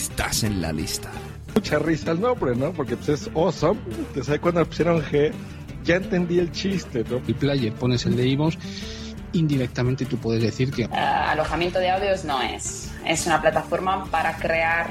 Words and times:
estás 0.00 0.44
en 0.44 0.62
la 0.62 0.72
lista. 0.72 1.10
Mucha 1.54 1.78
risa 1.78 2.12
el 2.12 2.20
nombre, 2.20 2.56
¿no? 2.56 2.72
Porque 2.72 2.96
pues, 2.96 3.08
es 3.08 3.30
awesome. 3.34 3.78
Te 4.14 4.24
sabes 4.24 4.40
cuando 4.40 4.64
pusieron 4.64 5.02
G, 5.02 5.32
ya 5.84 5.96
entendí 5.96 6.38
el 6.38 6.50
chiste, 6.52 7.04
¿no? 7.08 7.20
el 7.26 7.34
player, 7.34 7.72
pones 7.74 8.06
el 8.06 8.16
de 8.16 8.26
Ivos, 8.26 8.58
indirectamente 9.32 10.06
tú 10.06 10.16
puedes 10.16 10.42
decir 10.42 10.70
que 10.72 10.82
Eh, 10.84 10.88
alojamiento 10.96 11.78
de 11.78 11.90
audios 11.90 12.24
no 12.24 12.40
es. 12.40 12.90
Es 13.04 13.26
una 13.26 13.40
plataforma 13.40 14.06
para 14.06 14.36
crear 14.36 14.90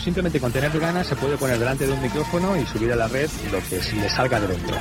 simplemente 0.00 0.40
con 0.40 0.52
tener 0.52 0.78
ganas 0.78 1.06
se 1.06 1.16
puede 1.16 1.36
poner 1.36 1.58
delante 1.58 1.86
de 1.86 1.92
un 1.92 2.02
micrófono 2.02 2.56
y 2.56 2.66
subir 2.66 2.92
a 2.92 2.96
la 2.96 3.08
red 3.08 3.28
lo 3.52 3.58
que 3.68 3.76
le 3.76 4.08
salga 4.08 4.40
de 4.40 4.46
dentro. 4.48 4.76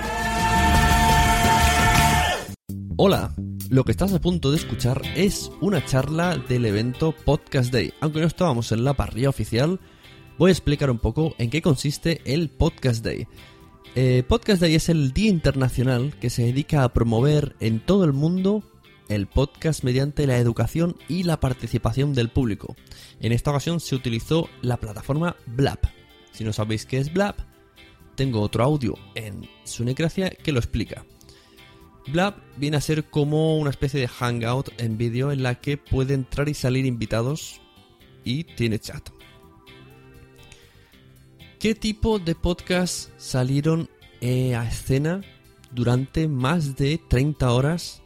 Hola, 2.97 3.33
lo 3.69 3.83
que 3.83 3.91
estás 3.91 4.13
a 4.13 4.19
punto 4.19 4.51
de 4.51 4.57
escuchar 4.57 5.01
es 5.15 5.51
una 5.61 5.85
charla 5.85 6.37
del 6.37 6.65
evento 6.65 7.13
Podcast 7.13 7.71
Day. 7.71 7.93
Aunque 8.01 8.19
no 8.19 8.27
estábamos 8.27 8.71
en 8.71 8.83
la 8.83 8.93
parrilla 8.93 9.29
oficial, 9.29 9.79
voy 10.37 10.49
a 10.49 10.53
explicar 10.53 10.89
un 10.89 10.99
poco 10.99 11.35
en 11.37 11.49
qué 11.49 11.61
consiste 11.61 12.21
el 12.25 12.49
Podcast 12.49 13.03
Day. 13.03 13.27
Eh, 13.95 14.23
Podcast 14.27 14.61
Day 14.61 14.75
es 14.75 14.89
el 14.89 15.13
día 15.13 15.29
internacional 15.29 16.13
que 16.19 16.29
se 16.29 16.43
dedica 16.43 16.83
a 16.83 16.93
promover 16.93 17.55
en 17.59 17.79
todo 17.79 18.05
el 18.05 18.13
mundo 18.13 18.63
el 19.09 19.27
podcast 19.27 19.83
mediante 19.83 20.27
la 20.27 20.37
educación 20.37 20.95
y 21.07 21.23
la 21.23 21.39
participación 21.39 22.13
del 22.13 22.29
público. 22.29 22.75
En 23.19 23.31
esta 23.31 23.51
ocasión 23.51 23.79
se 23.79 23.95
utilizó 23.95 24.49
la 24.61 24.77
plataforma 24.77 25.35
Blab. 25.47 25.79
Si 26.31 26.43
no 26.43 26.53
sabéis 26.53 26.85
qué 26.85 26.99
es 26.99 27.11
Blab, 27.11 27.35
tengo 28.15 28.41
otro 28.41 28.63
audio 28.63 28.95
en 29.15 29.49
Sunecracia 29.65 30.29
que 30.29 30.51
lo 30.51 30.59
explica. 30.59 31.05
Blab 32.07 32.35
viene 32.57 32.77
a 32.77 32.81
ser 32.81 33.09
como 33.09 33.57
una 33.57 33.71
especie 33.71 33.99
de 33.99 34.07
hangout 34.07 34.69
en 34.79 34.97
vídeo 34.97 35.31
en 35.31 35.43
la 35.43 35.55
que 35.55 35.77
puede 35.77 36.13
entrar 36.13 36.47
y 36.47 36.53
salir 36.53 36.85
invitados 36.85 37.61
y 38.23 38.43
tiene 38.43 38.79
chat. 38.79 39.09
¿Qué 41.59 41.75
tipo 41.75 42.19
de 42.19 42.35
podcasts 42.35 43.11
salieron 43.17 43.89
eh, 44.21 44.55
a 44.55 44.67
escena 44.67 45.21
durante 45.71 46.27
más 46.27 46.75
de 46.75 46.99
30 47.09 47.51
horas 47.51 48.01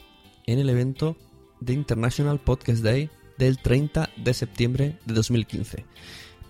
en 0.46 0.60
el 0.60 0.70
evento 0.70 1.16
de 1.60 1.74
International 1.74 2.40
Podcast 2.40 2.84
Day 2.84 3.10
del 3.38 3.58
30 3.58 4.10
de 4.18 4.34
septiembre 4.34 4.98
de 5.06 5.14
2015? 5.14 5.86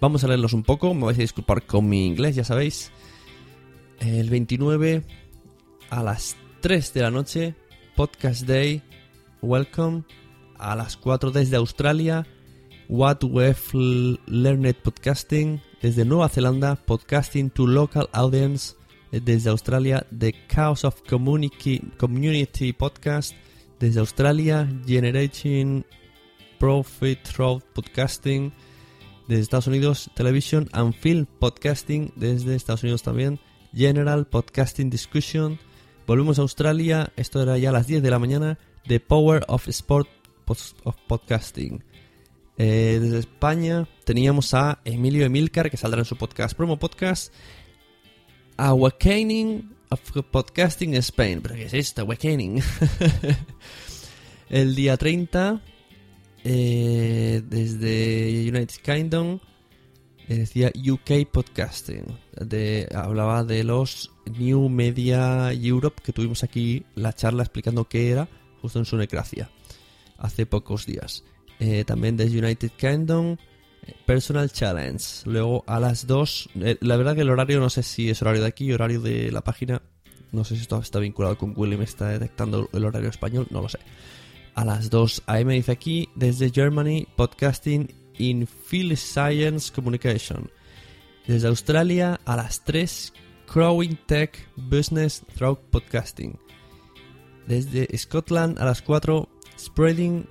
Vamos 0.01 0.23
a 0.23 0.27
leerlos 0.27 0.53
un 0.53 0.63
poco, 0.63 0.93
me 0.93 1.05
vais 1.05 1.17
a 1.17 1.21
disculpar 1.21 1.65
con 1.65 1.87
mi 1.87 2.05
inglés, 2.05 2.35
ya 2.35 2.43
sabéis. 2.43 2.91
El 3.99 4.29
29 4.29 5.03
a 5.89 6.03
las 6.03 6.35
3 6.61 6.93
de 6.93 7.01
la 7.01 7.11
noche, 7.11 7.55
Podcast 7.95 8.47
Day, 8.47 8.81
welcome. 9.41 10.03
A 10.57 10.75
las 10.75 10.97
4 10.97 11.31
desde 11.31 11.57
Australia, 11.57 12.25
What 12.87 13.23
We've 13.23 14.19
Learned 14.27 14.75
Podcasting. 14.75 15.61
Desde 15.81 16.05
Nueva 16.05 16.29
Zelanda, 16.29 16.75
Podcasting 16.75 17.49
to 17.49 17.67
Local 17.67 18.09
Audience. 18.13 18.75
Desde 19.11 19.49
Australia, 19.49 20.07
The 20.17 20.33
Chaos 20.47 20.85
of 20.85 21.01
Community, 21.07 21.81
Community 21.97 22.73
Podcast. 22.73 23.35
Desde 23.83 23.99
Australia, 23.99 24.65
Generating 24.87 25.85
Profit 26.57 27.21
Through 27.23 27.61
Podcasting. 27.73 28.53
Desde 29.27 29.41
Estados 29.41 29.67
Unidos, 29.67 30.09
Television 30.15 30.69
and 30.71 30.93
Film 30.93 31.25
Podcasting. 31.25 32.13
Desde 32.15 32.55
Estados 32.55 32.83
Unidos 32.83 33.03
también, 33.03 33.41
General 33.75 34.25
Podcasting 34.25 34.89
Discussion. 34.89 35.59
Volvemos 36.07 36.39
a 36.39 36.43
Australia, 36.43 37.11
esto 37.17 37.43
era 37.43 37.57
ya 37.57 37.71
a 37.71 37.73
las 37.73 37.87
10 37.87 38.01
de 38.01 38.09
la 38.09 38.19
mañana. 38.19 38.57
The 38.87 39.01
Power 39.01 39.43
of 39.49 39.67
Sport 39.67 40.07
of 40.45 40.95
Podcasting. 41.05 41.83
Eh, 42.57 42.99
desde 43.01 43.19
España 43.19 43.85
teníamos 44.05 44.53
a 44.53 44.79
Emilio 44.85 45.25
Emilcar, 45.25 45.69
que 45.69 45.75
saldrá 45.75 45.99
en 45.99 46.05
su 46.05 46.15
podcast, 46.15 46.55
promo 46.55 46.79
podcast. 46.79 47.33
Awakening 48.55 49.73
of 49.93 50.25
Podcasting 50.31 50.95
Spain. 50.95 51.41
¿Pero 51.41 51.55
qué 51.55 51.65
es 51.65 51.73
esto? 51.73 52.01
Awakening. 52.01 52.61
El 54.53 54.75
día 54.75 54.97
30, 54.97 55.61
eh, 56.43 57.41
desde 57.43 58.47
United 58.47 58.75
Kingdom, 58.83 59.39
eh, 60.27 60.35
decía 60.35 60.71
UK 60.75 61.27
Podcasting. 61.31 62.05
Hablaba 62.93 63.43
de 63.43 63.63
los 63.63 64.11
New 64.37 64.69
Media 64.69 65.51
Europe, 65.53 66.03
que 66.05 66.13
tuvimos 66.13 66.43
aquí 66.43 66.85
la 66.93 67.13
charla 67.13 67.41
explicando 67.41 67.85
qué 67.85 68.11
era, 68.11 68.29
justo 68.61 68.77
en 68.77 68.85
su 68.85 68.95
necracia, 68.95 69.49
hace 70.19 70.45
pocos 70.45 70.85
días. 70.85 71.23
Eh, 71.59 71.83
también 71.83 72.15
desde 72.15 72.37
United 72.37 72.73
Kingdom, 72.77 73.37
Personal 74.05 74.51
Challenge. 74.51 75.03
Luego 75.25 75.63
a 75.65 75.79
las 75.79 76.05
2, 76.05 76.49
eh, 76.61 76.77
la 76.79 76.95
verdad 76.97 77.15
que 77.15 77.21
el 77.21 77.31
horario 77.31 77.59
no 77.59 77.71
sé 77.71 77.81
si 77.81 78.07
es 78.07 78.21
horario 78.21 78.43
de 78.43 78.49
aquí, 78.49 78.71
horario 78.71 79.01
de 79.01 79.31
la 79.31 79.41
página. 79.41 79.81
No 80.31 80.43
sé 80.43 80.57
si 80.57 80.61
esto 80.61 80.77
está 80.77 80.99
vinculado 80.99 81.39
con 81.39 81.55
me 81.57 81.83
está 81.83 82.09
detectando 82.09 82.69
el 82.71 82.85
horario 82.85 83.09
español, 83.09 83.47
no 83.49 83.63
lo 83.63 83.69
sé. 83.69 83.79
A 84.55 84.63
las 84.63 84.91
2 84.91 85.23
AM 85.25 85.49
dice 85.49 85.71
aquí, 85.71 86.09
desde 86.15 86.51
Germany, 86.51 87.07
podcasting 87.15 87.91
in 88.19 88.45
Field 88.45 88.97
Science 88.97 89.71
Communication. 89.71 90.51
Desde 91.25 91.47
Australia 91.47 92.19
a 92.25 92.35
las 92.35 92.63
3, 92.63 93.13
Crowing 93.47 93.97
Tech 94.05 94.37
Business 94.55 95.23
Through 95.35 95.57
Podcasting. 95.71 96.37
Desde 97.47 97.87
Scotland 97.97 98.59
a 98.59 98.65
las 98.65 98.83
4, 98.83 99.27
Spreading 99.57 100.27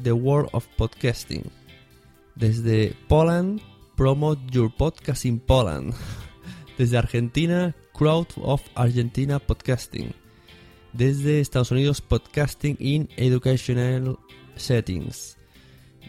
the 0.00 0.12
World 0.12 0.48
of 0.52 0.68
Podcasting. 0.78 1.50
Desde 2.36 2.94
Poland, 3.08 3.60
Promote 3.96 4.40
Your 4.52 4.70
Podcast 4.70 5.24
in 5.24 5.40
Poland. 5.40 5.92
Desde 6.78 6.98
Argentina, 6.98 7.74
Crowd 7.92 8.28
of 8.36 8.62
Argentina 8.76 9.40
Podcasting. 9.40 10.14
Desde 10.96 11.40
Estados 11.40 11.70
Unidos, 11.70 12.00
Podcasting 12.00 12.76
in 12.78 13.10
Educational 13.18 14.18
Settings. 14.56 15.36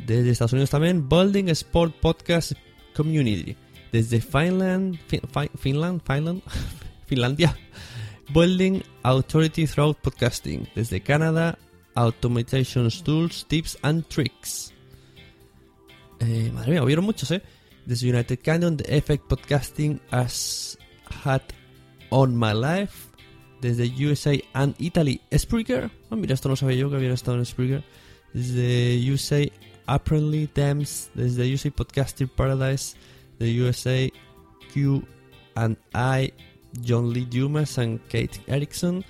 Desde 0.05 0.29
Estados 0.29 0.53
Unidos 0.53 0.69
también, 0.69 1.09
Building 1.09 1.49
Sport 1.49 1.93
Podcast 1.99 2.53
Community. 2.95 3.57
Desde 3.91 4.21
Finland, 4.21 4.97
Finland, 5.57 6.01
Finland, 6.05 6.41
Finlandia, 7.05 7.57
Building 8.33 8.81
Authority 9.03 9.67
Through 9.67 9.97
Podcasting. 10.01 10.69
Desde 10.73 11.01
Canadá, 11.01 11.57
Automation 11.95 12.89
Tools, 13.03 13.45
Tips 13.49 13.77
and 13.81 14.07
Tricks. 14.07 14.73
Eh, 16.21 16.49
madre 16.53 16.71
mía, 16.71 16.83
hubieron 16.83 17.03
muchos, 17.03 17.29
¿eh? 17.31 17.41
Desde 17.85 18.09
United 18.09 18.39
Kingdom, 18.39 18.77
The 18.77 18.97
Effect 18.97 19.25
Podcasting 19.29 19.99
has 20.11 20.77
had 21.25 21.41
on 22.09 22.37
my 22.37 22.53
life. 22.53 23.06
Desde 23.61 23.87
USA 23.87 24.39
and 24.53 24.75
Italy, 24.77 25.21
Spreaker. 25.31 25.89
Oh, 26.09 26.15
mira, 26.15 26.33
esto 26.33 26.49
no 26.49 26.55
sabía 26.55 26.77
yo 26.77 26.89
que 26.89 26.97
había 26.97 27.13
estado 27.13 27.37
en 27.37 27.45
Spreaker. 27.45 27.83
Desde 28.33 29.11
USA, 29.11 29.43
Apparently 29.87 30.47
Thames. 30.47 31.09
Desde 31.13 31.51
USA 31.51 31.71
Podcasting 31.71 32.29
Paradise. 32.29 32.95
De 33.39 33.61
USA, 33.61 34.09
Q 34.73 35.03
and 35.55 35.77
I, 35.93 36.33
John 36.83 37.13
Lee 37.13 37.25
Dumas 37.25 37.77
and 37.77 37.99
Kate 38.09 38.41
Erickson. 38.47 39.03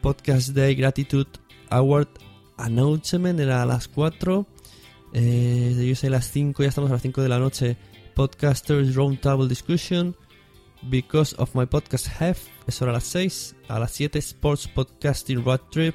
Podcast 0.00 0.50
Day 0.50 0.74
Gratitude 0.74 1.28
Award 1.70 2.08
Announcement 2.56 3.38
era 3.40 3.62
a 3.62 3.66
las 3.66 3.88
4. 3.88 4.46
Eh, 5.14 5.90
USA 5.90 6.10
las 6.10 6.30
5, 6.30 6.62
ya 6.62 6.68
estamos 6.68 6.90
a 6.90 6.94
las 6.94 7.02
5 7.02 7.22
de 7.22 7.28
la 7.28 7.38
noche. 7.38 7.76
Podcasters 8.14 8.94
Roundtable 8.94 9.48
Discussion. 9.48 10.16
Because 10.82 11.34
of 11.38 11.54
my 11.54 11.66
podcast 11.66 12.08
have, 12.20 12.38
es 12.66 12.80
hora 12.80 12.92
a 12.92 12.94
las 12.94 13.04
6. 13.04 13.56
A 13.68 13.78
las 13.78 13.92
7 13.92 14.18
Sports 14.18 14.68
Podcasting 14.68 15.44
Road 15.44 15.60
Trip. 15.70 15.94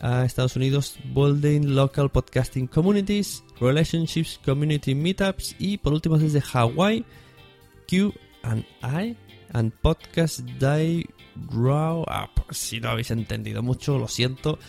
A 0.00 0.24
Estados 0.24 0.56
Unidos, 0.56 0.96
Building 1.12 1.74
Local 1.74 2.10
Podcasting 2.10 2.68
Communities, 2.68 3.42
Relationships 3.60 4.40
Community 4.44 4.94
Meetups 4.94 5.56
y 5.58 5.78
por 5.78 5.92
último 5.92 6.18
desde 6.18 6.40
Hawaii, 6.40 7.04
Q 7.88 8.14
and 8.42 8.64
Podcast 9.82 10.38
Day 10.60 11.04
Raw 11.50 12.02
Up. 12.02 12.44
Si 12.50 12.78
no 12.80 12.90
habéis 12.90 13.10
entendido 13.10 13.60
mucho, 13.62 13.98
lo 13.98 14.06
siento. 14.06 14.60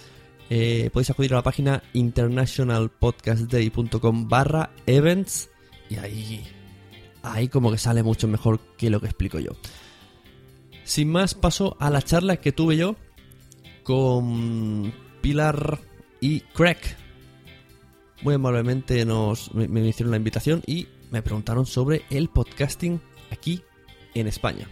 Eh, 0.49 0.89
podéis 0.91 1.11
acudir 1.11 1.33
a 1.33 1.35
la 1.37 1.43
página 1.43 1.83
internationalpodcastday.com 1.93 4.27
barra 4.27 4.71
events 4.87 5.51
y 5.89 5.97
ahí, 5.97 6.43
ahí 7.23 7.47
como 7.47 7.71
que 7.71 7.77
sale 7.77 8.03
mucho 8.03 8.27
mejor 8.27 8.59
que 8.77 8.89
lo 8.89 8.99
que 8.99 9.07
explico 9.07 9.39
yo. 9.39 9.51
Sin 10.83 11.11
más, 11.11 11.35
paso 11.35 11.77
a 11.79 11.89
la 11.89 12.01
charla 12.01 12.37
que 12.37 12.51
tuve 12.51 12.77
yo 12.77 12.95
con 13.83 14.93
Pilar 15.21 15.79
y 16.19 16.41
Craig. 16.41 16.77
Muy 18.21 18.33
amablemente 18.33 19.05
nos, 19.05 19.53
me, 19.53 19.67
me 19.67 19.87
hicieron 19.87 20.11
la 20.11 20.17
invitación 20.17 20.61
y 20.65 20.87
me 21.11 21.21
preguntaron 21.21 21.65
sobre 21.65 22.03
el 22.09 22.29
podcasting 22.29 23.01
aquí 23.31 23.63
en 24.13 24.27
España. 24.27 24.67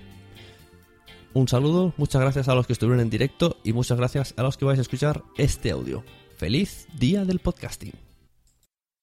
Un 1.33 1.47
saludo, 1.47 1.93
muchas 1.97 2.21
gracias 2.21 2.47
a 2.47 2.55
los 2.55 2.65
que 2.65 2.73
estuvieron 2.73 2.99
en 2.99 3.09
directo 3.09 3.57
y 3.63 3.73
muchas 3.73 3.97
gracias 3.97 4.33
a 4.37 4.43
los 4.43 4.57
que 4.57 4.65
vais 4.65 4.79
a 4.79 4.81
escuchar 4.81 5.23
este 5.37 5.71
audio. 5.71 6.03
¡Feliz 6.35 6.87
Día 6.97 7.25
del 7.25 7.39
Podcasting! 7.39 8.06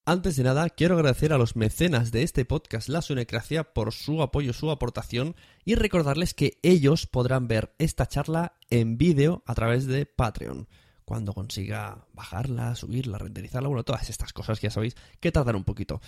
Antes 0.06 0.36
de 0.36 0.42
nada, 0.42 0.68
quiero 0.68 0.96
agradecer 0.96 1.32
a 1.32 1.38
los 1.38 1.56
mecenas 1.56 2.12
de 2.12 2.24
este 2.24 2.44
podcast 2.44 2.90
La 2.90 3.00
Sunecracia 3.00 3.72
por 3.72 3.94
su 3.94 4.20
apoyo, 4.20 4.52
su 4.52 4.70
aportación 4.70 5.34
y 5.64 5.76
recordarles 5.76 6.34
que 6.34 6.58
ellos 6.62 7.06
podrán 7.06 7.48
ver 7.48 7.74
esta 7.78 8.06
charla 8.06 8.58
en 8.68 8.98
vídeo 8.98 9.42
a 9.46 9.54
través 9.54 9.86
de 9.86 10.04
Patreon. 10.04 10.68
Cuando 11.06 11.32
consiga 11.32 12.06
bajarla, 12.12 12.74
subirla, 12.74 13.16
renderizarla, 13.16 13.68
bueno, 13.68 13.82
todas 13.82 14.10
estas 14.10 14.34
cosas 14.34 14.60
que 14.60 14.66
ya 14.66 14.70
sabéis 14.72 14.94
que 15.20 15.32
tardan 15.32 15.56
un 15.56 15.64
poquito. 15.64 16.02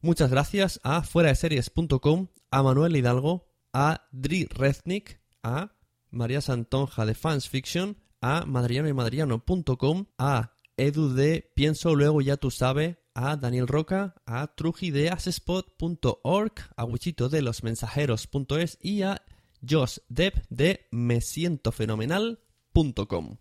Muchas 0.00 0.28
gracias 0.28 0.80
a 0.82 1.02
fuera 1.02 1.28
de 1.28 1.36
series.com, 1.36 2.26
a 2.50 2.62
Manuel 2.64 2.96
Hidalgo, 2.96 3.48
a 3.72 4.08
Dri 4.10 4.46
Reznik, 4.46 5.20
a 5.44 5.70
María 6.10 6.40
Santonja 6.40 7.06
de 7.06 7.14
Fans 7.14 7.48
Fiction, 7.48 7.96
a 8.20 8.44
madriano 8.44 8.88
y 8.88 8.92
madriano.com, 8.92 10.06
a 10.18 10.57
Edu 10.78 11.12
de 11.12 11.52
Pienso 11.54 11.94
Luego 11.94 12.22
Ya 12.22 12.38
Tú 12.38 12.50
Sabe, 12.50 13.02
a 13.14 13.36
Daniel 13.36 13.66
Roca, 13.66 14.14
a 14.24 14.54
Truji 14.54 14.90
de 14.90 15.10
Asespot.org, 15.10 16.52
a 16.76 16.84
Wichito 16.84 17.28
de 17.28 17.42
Los 17.42 17.62
Mensajeros.es 17.64 18.78
y 18.80 19.02
a 19.02 19.20
Josh 19.68 19.98
Depp 20.08 20.36
de 20.48 20.86
mesientofenomenal.com. 20.92 23.38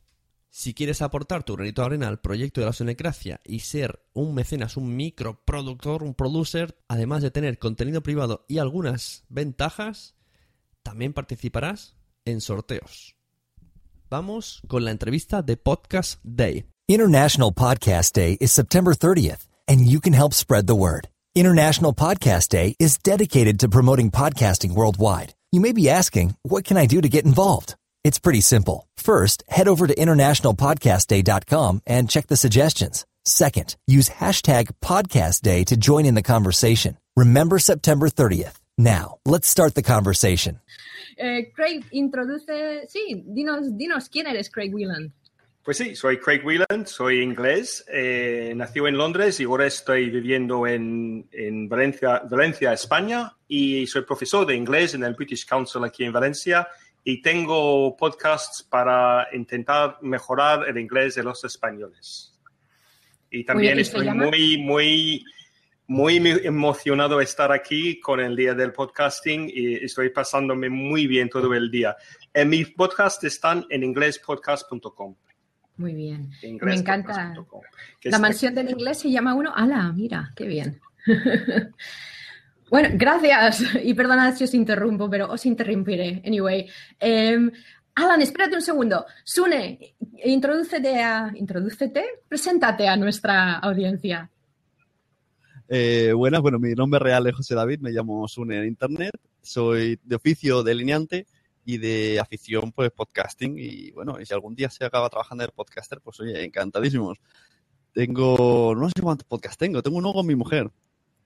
Si 0.49 0.73
quieres 0.73 1.03
aportar 1.03 1.43
tu 1.43 1.55
granito 1.55 1.81
de 1.81 1.85
arena 1.85 2.07
al 2.07 2.19
proyecto 2.19 2.61
de 2.61 2.67
la 2.67 2.73
Sonecracia 2.73 3.41
y 3.45 3.59
ser 3.59 4.03
un 4.13 4.33
mecenas, 4.33 4.75
un 4.75 4.95
microproductor, 4.95 6.01
un 6.01 6.15
producer, 6.15 6.79
además 6.87 7.21
de 7.21 7.29
tener 7.29 7.59
contenido 7.59 8.01
privado 8.01 8.43
y 8.47 8.57
algunas 8.57 9.25
ventajas, 9.29 10.15
también 10.81 11.13
participarás 11.13 11.95
en 12.25 12.41
sorteos. 12.41 13.15
Vamos 14.09 14.63
con 14.67 14.83
la 14.85 14.91
entrevista 14.91 15.43
de 15.43 15.57
Podcast 15.57 16.19
Day. 16.23 16.65
International 16.89 17.51
Podcast 17.51 18.13
Day 18.13 18.37
is 18.39 18.53
September 18.53 18.93
30th, 18.93 19.45
and 19.67 19.85
you 19.85 19.99
can 19.99 20.13
help 20.13 20.33
spread 20.33 20.67
the 20.67 20.75
word. 20.75 21.09
International 21.35 21.93
Podcast 21.93 22.47
Day 22.47 22.77
is 22.79 22.97
dedicated 22.99 23.59
to 23.59 23.67
promoting 23.67 24.09
podcasting 24.09 24.71
worldwide. 24.71 25.33
You 25.51 25.59
may 25.59 25.73
be 25.73 25.89
asking, 25.89 26.37
what 26.43 26.63
can 26.63 26.77
I 26.77 26.85
do 26.85 27.01
to 27.01 27.09
get 27.09 27.25
involved? 27.25 27.75
It's 28.05 28.19
pretty 28.19 28.39
simple. 28.39 28.87
First, 28.95 29.43
head 29.49 29.67
over 29.67 29.85
to 29.85 29.93
internationalpodcastday.com 29.93 31.81
and 31.85 32.09
check 32.09 32.27
the 32.27 32.37
suggestions. 32.37 33.05
Second, 33.25 33.75
use 33.85 34.07
hashtag 34.07 34.71
podcast 34.81 35.41
day 35.41 35.65
to 35.65 35.75
join 35.75 36.05
in 36.05 36.15
the 36.15 36.23
conversation. 36.23 36.95
Remember 37.17 37.59
September 37.59 38.07
30th. 38.07 38.61
Now, 38.77 39.17
let's 39.25 39.49
start 39.49 39.75
the 39.75 39.83
conversation. 39.83 40.61
Eh, 41.17 41.51
Craig, 41.53 41.83
introduce, 41.91 42.45
sí, 42.87 43.25
dinos, 43.27 43.77
dinos 43.77 44.07
quién 44.07 44.27
eres, 44.27 44.47
Craig 44.47 44.71
Whelan. 44.73 45.11
Pues 45.67 45.79
sí, 45.79 45.97
soy 45.97 46.17
Craig 46.17 46.45
Whelan, 46.45 46.87
soy 46.87 47.19
inglés, 47.19 47.83
eh, 47.91 48.53
nací 48.55 48.79
en 48.79 48.95
Londres 48.97 49.37
y 49.41 49.43
ahora 49.43 49.65
estoy 49.65 50.09
viviendo 50.09 50.65
en, 50.65 51.27
en 51.33 51.67
Valencia, 51.67 52.19
Valencia, 52.19 52.71
España, 52.71 53.35
y 53.49 53.85
soy 53.85 54.03
profesor 54.03 54.45
de 54.45 54.55
inglés 54.55 54.93
en 54.93 55.03
el 55.03 55.13
British 55.13 55.45
Council 55.45 55.83
aquí 55.83 56.05
en 56.05 56.13
Valencia 56.13 56.69
y 57.03 57.21
tengo 57.21 57.97
podcasts 57.97 58.63
para 58.63 59.27
intentar 59.33 59.97
mejorar 60.03 60.69
el 60.69 60.77
inglés 60.77 61.15
de 61.15 61.23
los 61.23 61.43
españoles. 61.43 62.33
Y 63.29 63.43
también 63.43 63.73
Muy 63.75 63.75
bien, 63.75 63.79
¿y 63.79 63.83
se 63.83 63.91
estoy 63.91 64.05
llama? 64.05 64.25
muy, 64.27 64.57
muy, 64.59 65.25
muy 65.87 66.15
emocionado 66.45 67.17
de 67.17 67.25
estar 67.25 67.51
aquí 67.51 67.99
con 67.99 68.21
el 68.21 68.37
día 68.37 68.53
del 68.53 68.71
podcasting 68.71 69.51
y 69.53 69.83
estoy 69.83 70.11
pasándome 70.11 70.69
muy 70.69 71.07
bien 71.07 71.27
todo 71.27 71.53
el 71.53 71.69
día. 71.69 71.97
En 72.33 72.47
mis 72.47 72.69
podcasts 72.69 73.21
están 73.25 73.65
en 73.69 73.83
inglespodcast.com. 73.83 75.17
Muy 75.77 75.93
bien. 75.93 76.31
Me 76.61 76.75
encanta. 76.75 77.33
que 77.99 78.09
La 78.09 78.19
mansión 78.19 78.55
del 78.55 78.69
inglés 78.69 78.99
se 78.99 79.11
llama 79.11 79.35
uno. 79.35 79.51
¡Hala! 79.55 79.91
Mira, 79.93 80.31
qué 80.35 80.47
bien. 80.47 80.79
bueno, 82.69 82.89
gracias. 82.93 83.63
Y 83.83 83.93
perdonad 83.93 84.35
si 84.35 84.43
os 84.43 84.53
interrumpo, 84.53 85.09
pero 85.09 85.31
os 85.31 85.45
interrumpiré. 85.45 86.21
Anyway. 86.25 86.67
Em, 86.99 87.51
Alan, 87.95 88.21
espérate 88.21 88.55
un 88.55 88.61
segundo. 88.61 89.05
Sune, 89.23 89.95
introdúcete 90.25 91.01
a. 91.01 91.31
Introdúcete, 91.35 92.05
preséntate 92.27 92.87
a 92.87 92.97
nuestra 92.97 93.59
audiencia. 93.59 94.29
Eh, 95.69 96.13
buenas, 96.13 96.41
bueno, 96.41 96.59
mi 96.59 96.73
nombre 96.73 96.99
real 96.99 97.27
es 97.27 97.35
José 97.35 97.53
David, 97.53 97.81
me 97.81 97.91
llamo 97.91 98.25
Sune 98.27 98.59
en 98.59 98.65
internet, 98.65 99.11
soy 99.41 99.99
de 100.01 100.15
oficio 100.15 100.63
delineante 100.63 101.27
y 101.67 101.79
de 101.79 102.17
afición 102.17 102.71
pues 102.71 102.91
podcasting 102.91 103.57
y 103.59 103.91
bueno, 103.91 104.21
y 104.21 104.25
si 104.25 104.33
algún 104.33 104.55
día 104.55 104.69
se 104.69 104.85
acaba 104.85 105.09
trabajando 105.09 105.43
de 105.43 105.51
podcaster, 105.51 105.99
pues 105.99 106.17
oye, 106.21 106.45
encantadísimos. 106.45 107.17
Tengo, 107.91 108.73
no 108.73 108.87
sé 108.87 109.01
cuántos 109.01 109.27
podcasts 109.27 109.57
tengo, 109.57 109.83
tengo 109.83 109.97
uno 109.97 110.13
con 110.13 110.25
mi 110.25 110.33
mujer 110.33 110.71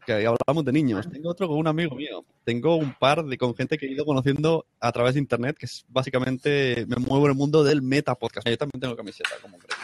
que 0.03 0.13
hablamos 0.25 0.65
de 0.65 0.71
niños. 0.71 1.07
Tengo 1.11 1.29
otro 1.29 1.47
con 1.47 1.59
un 1.59 1.67
amigo 1.67 1.95
mío. 1.95 2.25
Tengo 2.43 2.75
un 2.75 2.91
par 2.97 3.23
de 3.23 3.37
con 3.37 3.53
gente 3.53 3.77
que 3.77 3.85
he 3.85 3.91
ido 3.91 4.03
conociendo 4.03 4.65
a 4.79 4.91
través 4.91 5.13
de 5.13 5.19
internet, 5.19 5.55
que 5.59 5.67
es 5.67 5.85
básicamente 5.87 6.87
me 6.87 6.95
muevo 6.95 7.25
en 7.25 7.33
el 7.33 7.37
mundo 7.37 7.63
del 7.63 7.83
meta 7.83 8.15
podcast. 8.15 8.47
Yo 8.47 8.57
también 8.57 8.81
tengo 8.81 8.95
camiseta, 8.95 9.29
como 9.43 9.59
creo. 9.59 9.77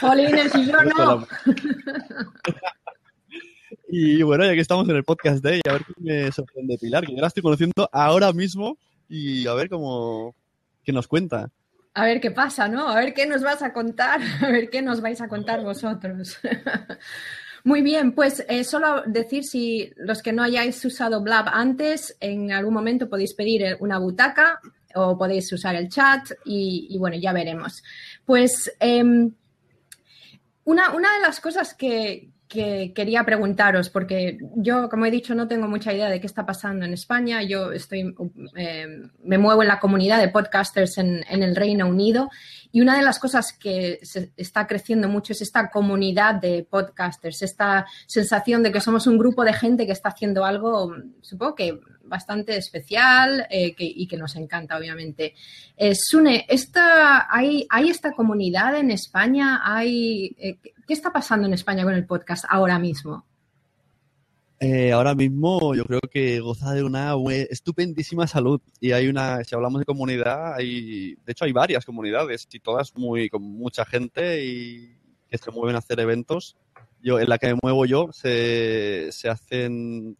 Jolines, 0.00 0.54
y 0.54 0.66
yo 0.66 0.82
no. 0.84 1.26
Y 3.88 4.22
bueno, 4.22 4.44
ya 4.44 4.54
que 4.54 4.60
estamos 4.60 4.88
en 4.88 4.96
el 4.96 5.04
podcast 5.04 5.44
de 5.44 5.56
ella, 5.56 5.62
a 5.68 5.72
ver 5.74 5.84
qué 5.84 5.94
me 5.98 6.32
sorprende 6.32 6.76
Pilar, 6.76 7.06
que 7.06 7.14
yo 7.14 7.20
la 7.20 7.28
estoy 7.28 7.42
conociendo 7.42 7.88
ahora 7.92 8.32
mismo 8.32 8.78
y 9.08 9.46
a 9.46 9.54
ver 9.54 9.68
cómo 9.68 10.34
qué 10.84 10.92
nos 10.92 11.08
cuenta. 11.08 11.50
A 11.94 12.04
ver 12.04 12.20
qué 12.20 12.30
pasa, 12.30 12.68
¿no? 12.68 12.88
A 12.88 12.96
ver 12.96 13.14
qué 13.14 13.26
nos 13.26 13.42
vas 13.42 13.62
a 13.62 13.72
contar, 13.72 14.20
a 14.42 14.50
ver 14.50 14.70
qué 14.70 14.82
nos 14.82 15.00
vais 15.00 15.20
a 15.20 15.28
contar 15.28 15.62
vosotros. 15.62 16.38
Muy 17.64 17.82
bien, 17.82 18.12
pues 18.12 18.44
eh, 18.48 18.62
solo 18.62 19.02
decir 19.06 19.42
si 19.42 19.90
los 19.96 20.22
que 20.22 20.32
no 20.32 20.44
hayáis 20.44 20.84
usado 20.84 21.20
Blab 21.20 21.48
antes, 21.48 22.16
en 22.20 22.52
algún 22.52 22.74
momento 22.74 23.08
podéis 23.08 23.34
pedir 23.34 23.62
eh, 23.62 23.76
una 23.80 23.98
butaca 23.98 24.60
o 24.94 25.18
podéis 25.18 25.52
usar 25.52 25.74
el 25.74 25.88
chat 25.88 26.30
y, 26.44 26.96
bueno, 26.98 27.16
ya 27.16 27.32
veremos. 27.32 27.82
Pues 28.24 28.72
em, 28.78 29.32
una, 30.64 30.94
una, 30.94 31.12
de 31.14 31.20
las 31.22 31.40
cosas 31.40 31.74
que, 31.74 32.30
que 32.48 32.92
quería 32.94 33.24
preguntaros, 33.24 33.90
porque 33.90 34.38
yo, 34.54 34.88
como 34.88 35.06
he 35.06 35.10
dicho, 35.10 35.34
no 35.34 35.48
tengo 35.48 35.66
mucha 35.66 35.92
idea 35.92 36.08
de 36.08 36.20
qué 36.20 36.26
está 36.26 36.46
pasando 36.46 36.84
en 36.84 36.92
España. 36.92 37.42
Yo 37.42 37.72
estoy, 37.72 38.14
eh, 38.56 38.86
me 39.24 39.38
muevo 39.38 39.62
en 39.62 39.68
la 39.68 39.80
comunidad 39.80 40.20
de 40.20 40.28
podcasters 40.28 40.98
en, 40.98 41.24
el 41.28 41.56
Reino 41.56 41.86
Unido 41.88 42.30
y 42.70 42.80
una 42.80 42.96
de 42.96 43.02
las 43.02 43.18
cosas 43.18 43.52
que 43.52 44.00
está 44.36 44.66
creciendo 44.66 45.08
mucho 45.08 45.32
es 45.32 45.42
esta 45.42 45.70
comunidad 45.70 46.36
de 46.36 46.66
podcasters, 46.68 47.42
esta 47.42 47.86
sensación 48.06 48.62
de 48.62 48.70
que 48.70 48.80
somos 48.80 49.06
un 49.06 49.18
grupo 49.18 49.44
de 49.44 49.52
gente 49.52 49.86
que 49.86 49.92
está 49.92 50.10
haciendo 50.10 50.44
algo, 50.44 50.94
supongo 51.22 51.54
que 51.54 51.80
bastante 52.06 52.56
especial 52.56 53.46
eh, 53.50 53.74
y 53.78 54.06
que 54.06 54.16
nos 54.16 54.36
encanta, 54.36 54.76
obviamente. 54.76 55.34
Eh, 55.76 55.94
Sune, 55.94 56.46
esta, 56.48 57.26
hay, 57.30 57.66
¿hay 57.68 57.88
esta 57.88 58.12
comunidad 58.12 58.76
en 58.76 58.90
España? 58.90 59.60
¿Hay, 59.64 60.36
eh, 60.38 60.58
¿Qué 60.86 60.94
está 60.94 61.12
pasando 61.12 61.46
en 61.46 61.54
España 61.54 61.84
con 61.84 61.94
el 61.94 62.06
podcast 62.06 62.44
ahora 62.48 62.78
mismo? 62.78 63.24
Eh, 64.58 64.90
ahora 64.92 65.14
mismo 65.14 65.74
yo 65.74 65.84
creo 65.84 66.00
que 66.00 66.40
goza 66.40 66.72
de 66.72 66.82
una 66.82 67.14
estupendísima 67.50 68.26
salud 68.26 68.58
y 68.80 68.92
hay 68.92 69.06
una, 69.08 69.44
si 69.44 69.54
hablamos 69.54 69.80
de 69.80 69.84
comunidad, 69.84 70.54
hay, 70.54 71.14
de 71.14 71.32
hecho 71.32 71.44
hay 71.44 71.52
varias 71.52 71.84
comunidades 71.84 72.48
y 72.50 72.60
todas 72.60 72.96
muy 72.96 73.28
con 73.28 73.42
mucha 73.42 73.84
gente 73.84 74.42
y 74.42 74.96
que 75.28 75.36
se 75.36 75.50
mueven 75.50 75.76
a 75.76 75.80
hacer 75.80 76.00
eventos. 76.00 76.56
Yo 77.02 77.20
en 77.20 77.28
la 77.28 77.36
que 77.36 77.48
me 77.48 77.58
muevo 77.62 77.84
yo 77.84 78.08
se, 78.12 79.12
se 79.12 79.28
hacen 79.28 80.16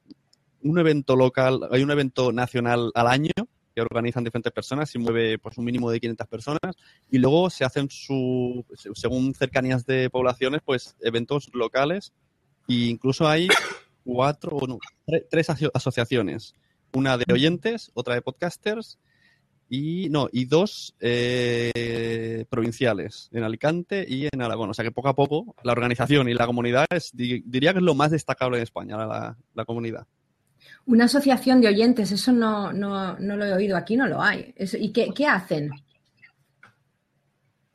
un 0.69 0.79
evento 0.79 1.17
local, 1.17 1.61
hay 1.71 1.83
un 1.83 1.91
evento 1.91 2.33
nacional 2.33 2.91
al 2.95 3.07
año 3.07 3.33
que 3.75 3.83
organizan 3.83 4.25
diferentes 4.25 4.53
personas 4.53 4.95
y 4.95 4.99
mueve 4.99 5.39
pues 5.39 5.59
un 5.59 5.65
mínimo 5.65 5.91
de 5.91 6.01
500 6.01 6.27
personas 6.27 6.77
y 7.11 7.19
luego 7.19 7.51
se 7.51 7.65
hacen 7.65 7.91
su 7.91 8.65
según 8.95 9.35
cercanías 9.35 9.85
de 9.85 10.09
poblaciones 10.09 10.63
pues 10.65 10.97
eventos 11.01 11.51
locales 11.53 12.15
e 12.69 12.89
incluso 12.89 13.29
hay 13.29 13.49
cuatro 14.03 14.57
o 14.57 14.67
no, 14.67 14.79
tres 15.31 15.51
asociaciones. 15.75 16.55
Una 16.95 17.19
de 17.19 17.27
oyentes 17.31 17.91
otra 17.93 18.15
de 18.15 18.23
podcasters 18.23 18.99
y 19.69 20.09
no 20.09 20.29
y 20.33 20.47
dos 20.47 20.95
eh, 21.01 22.47
provinciales 22.49 23.29
en 23.33 23.43
Alicante 23.43 24.07
y 24.09 24.27
en 24.33 24.41
Aragón. 24.41 24.71
O 24.71 24.75
sea 24.75 24.87
que 24.87 24.93
poco 24.93 25.09
a 25.09 25.15
poco 25.15 25.55
la 25.63 25.73
organización 25.73 26.31
y 26.31 26.35
la 26.35 26.47
comunidad 26.47 26.87
es, 26.89 27.11
diría 27.15 27.73
que 27.73 27.81
es 27.81 27.85
lo 27.85 27.95
más 27.95 28.11
destacable 28.11 28.57
en 28.57 28.63
España 28.63 28.97
la, 28.97 29.37
la 29.53 29.65
comunidad 29.67 30.07
una 30.87 31.05
asociación 31.07 31.61
de 31.61 31.69
oyentes, 31.69 32.13
eso 32.13 32.33
no, 32.33 32.73
no, 32.73 33.19
no 33.19 33.37
lo 33.37 33.45
he 33.45 33.53
oído 33.53 33.77
aquí, 33.77 33.97
no 33.97 34.07
lo 34.07 34.23
hay. 34.23 34.55
¿Y 34.79 34.93
qué, 34.93 35.13
qué, 35.15 35.27
hacen? 35.27 35.71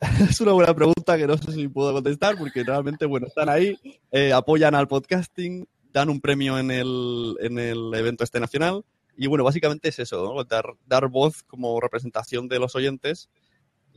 Es 0.28 0.40
una 0.40 0.52
buena 0.52 0.74
pregunta 0.74 1.16
que 1.16 1.26
no 1.26 1.38
sé 1.38 1.52
si 1.52 1.68
puedo 1.68 1.92
contestar 1.92 2.36
porque 2.36 2.64
realmente, 2.64 3.06
bueno, 3.06 3.28
están 3.28 3.48
ahí, 3.48 3.78
eh, 4.10 4.32
apoyan 4.32 4.74
al 4.74 4.88
podcasting, 4.88 5.68
dan 5.92 6.10
un 6.10 6.20
premio 6.20 6.58
en 6.58 6.70
el, 6.70 7.36
en 7.40 7.58
el 7.58 7.94
evento 7.94 8.24
este 8.24 8.40
nacional 8.40 8.84
y 9.16 9.26
bueno, 9.26 9.44
básicamente 9.44 9.90
es 9.90 9.98
eso, 9.98 10.34
¿no? 10.34 10.42
dar, 10.44 10.64
dar 10.86 11.08
voz 11.08 11.42
como 11.42 11.80
representación 11.80 12.48
de 12.48 12.58
los 12.58 12.74
oyentes 12.74 13.28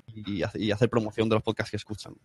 y, 0.06 0.44
y 0.56 0.72
hacer 0.72 0.90
promoción 0.90 1.30
de 1.30 1.36
los 1.36 1.44
podcasts 1.44 1.72
que 1.72 1.78
escuchan. 1.78 2.16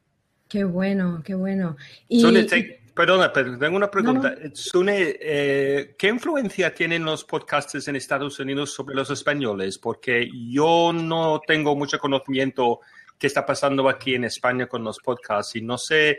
Qué 0.51 0.65
bueno, 0.65 1.23
qué 1.25 1.37
bueno. 1.37 1.77
Y... 2.09 2.21
Sune, 2.21 2.43
te, 2.43 2.83
perdona, 2.93 3.33
pero 3.33 3.57
tengo 3.57 3.77
una 3.77 3.89
pregunta. 3.89 4.35
No, 4.35 4.49
no. 4.49 4.51
Sune, 4.53 5.17
eh, 5.21 5.95
¿qué 5.97 6.09
influencia 6.09 6.75
tienen 6.75 7.05
los 7.05 7.23
podcasters 7.23 7.87
en 7.87 7.95
Estados 7.95 8.41
Unidos 8.41 8.75
sobre 8.75 8.97
los 8.97 9.09
españoles? 9.11 9.79
Porque 9.79 10.29
yo 10.51 10.93
no 10.93 11.41
tengo 11.47 11.77
mucho 11.77 12.01
conocimiento 12.01 12.81
qué 13.17 13.29
está 13.29 13.47
pasando 13.47 13.89
aquí 13.89 14.17
en 14.17 14.25
España 14.25 14.67
con 14.67 14.83
los 14.83 14.99
podcasts 14.99 15.55
y 15.55 15.63
no 15.63 15.79
sé 15.79 16.19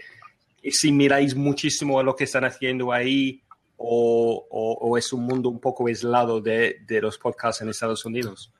si 0.63 0.93
miráis 0.93 1.35
muchísimo 1.35 1.99
a 1.99 2.03
lo 2.03 2.15
que 2.15 2.23
están 2.23 2.45
haciendo 2.45 2.93
ahí 2.93 3.43
o, 3.75 4.47
o, 4.49 4.73
o 4.79 4.97
es 4.97 5.11
un 5.11 5.23
mundo 5.25 5.49
un 5.49 5.59
poco 5.59 5.87
aislado 5.87 6.39
de, 6.39 6.77
de 6.87 7.01
los 7.01 7.17
podcasts 7.17 7.61
en 7.61 7.67
Estados 7.67 8.05
Unidos. 8.05 8.53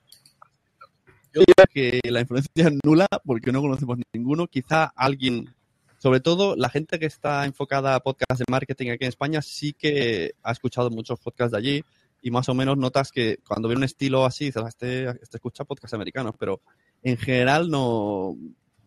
Yo 1.33 1.43
diría 1.47 1.65
que 1.71 2.01
la 2.11 2.19
influencia 2.19 2.67
es 2.67 2.73
nula 2.83 3.07
porque 3.23 3.53
no 3.53 3.61
conocemos 3.61 3.99
ninguno. 4.13 4.47
Quizá 4.47 4.91
alguien 4.93 5.53
sobre 6.01 6.19
todo 6.19 6.55
la 6.55 6.69
gente 6.69 6.97
que 6.97 7.05
está 7.05 7.45
enfocada 7.45 7.93
a 7.93 7.99
podcast 7.99 8.39
de 8.39 8.45
marketing 8.49 8.89
aquí 8.89 9.03
en 9.03 9.09
España 9.09 9.39
sí 9.43 9.73
que 9.73 10.33
ha 10.41 10.51
escuchado 10.51 10.89
muchos 10.89 11.19
podcasts 11.19 11.51
de 11.51 11.57
allí 11.59 11.83
y 12.23 12.31
más 12.31 12.49
o 12.49 12.55
menos 12.55 12.75
notas 12.75 13.11
que 13.11 13.37
cuando 13.47 13.69
ve 13.69 13.75
un 13.75 13.83
estilo 13.83 14.25
así, 14.25 14.45
dices, 14.45 14.63
este, 14.67 15.09
este 15.09 15.37
escucha 15.37 15.63
podcasts 15.63 15.93
americanos, 15.93 16.33
pero 16.39 16.59
en 17.03 17.17
general 17.17 17.69
no, 17.69 18.35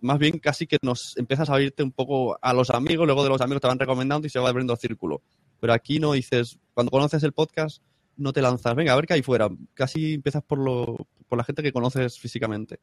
más 0.00 0.18
bien 0.18 0.40
casi 0.40 0.66
que 0.66 0.78
nos 0.82 1.16
empiezas 1.16 1.48
a 1.48 1.52
abrirte 1.52 1.84
un 1.84 1.92
poco 1.92 2.36
a 2.42 2.52
los 2.52 2.70
amigos, 2.70 3.06
luego 3.06 3.22
de 3.22 3.28
los 3.28 3.40
amigos 3.40 3.60
te 3.60 3.68
van 3.68 3.78
recomendando 3.78 4.26
y 4.26 4.30
se 4.30 4.40
va 4.40 4.48
abriendo 4.48 4.74
círculo. 4.74 5.22
Pero 5.60 5.72
aquí 5.72 6.00
no 6.00 6.14
dices, 6.14 6.58
cuando 6.74 6.90
conoces 6.90 7.22
el 7.22 7.32
podcast, 7.32 7.80
no 8.16 8.32
te 8.32 8.42
lanzas, 8.42 8.74
venga, 8.74 8.92
a 8.92 8.96
ver 8.96 9.06
qué 9.06 9.14
hay 9.14 9.22
fuera. 9.22 9.48
Casi 9.74 10.14
empiezas 10.14 10.42
por, 10.42 10.58
lo, 10.58 11.06
por 11.28 11.38
la 11.38 11.44
gente 11.44 11.62
que 11.62 11.72
conoces 11.72 12.18
físicamente. 12.18 12.80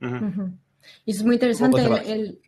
Uh 0.00 0.06
-huh. 0.06 0.58
Y 1.04 1.10
es 1.10 1.22
muy 1.22 1.34
interesante 1.34 1.82
el, 1.82 1.92
el, 1.92 2.40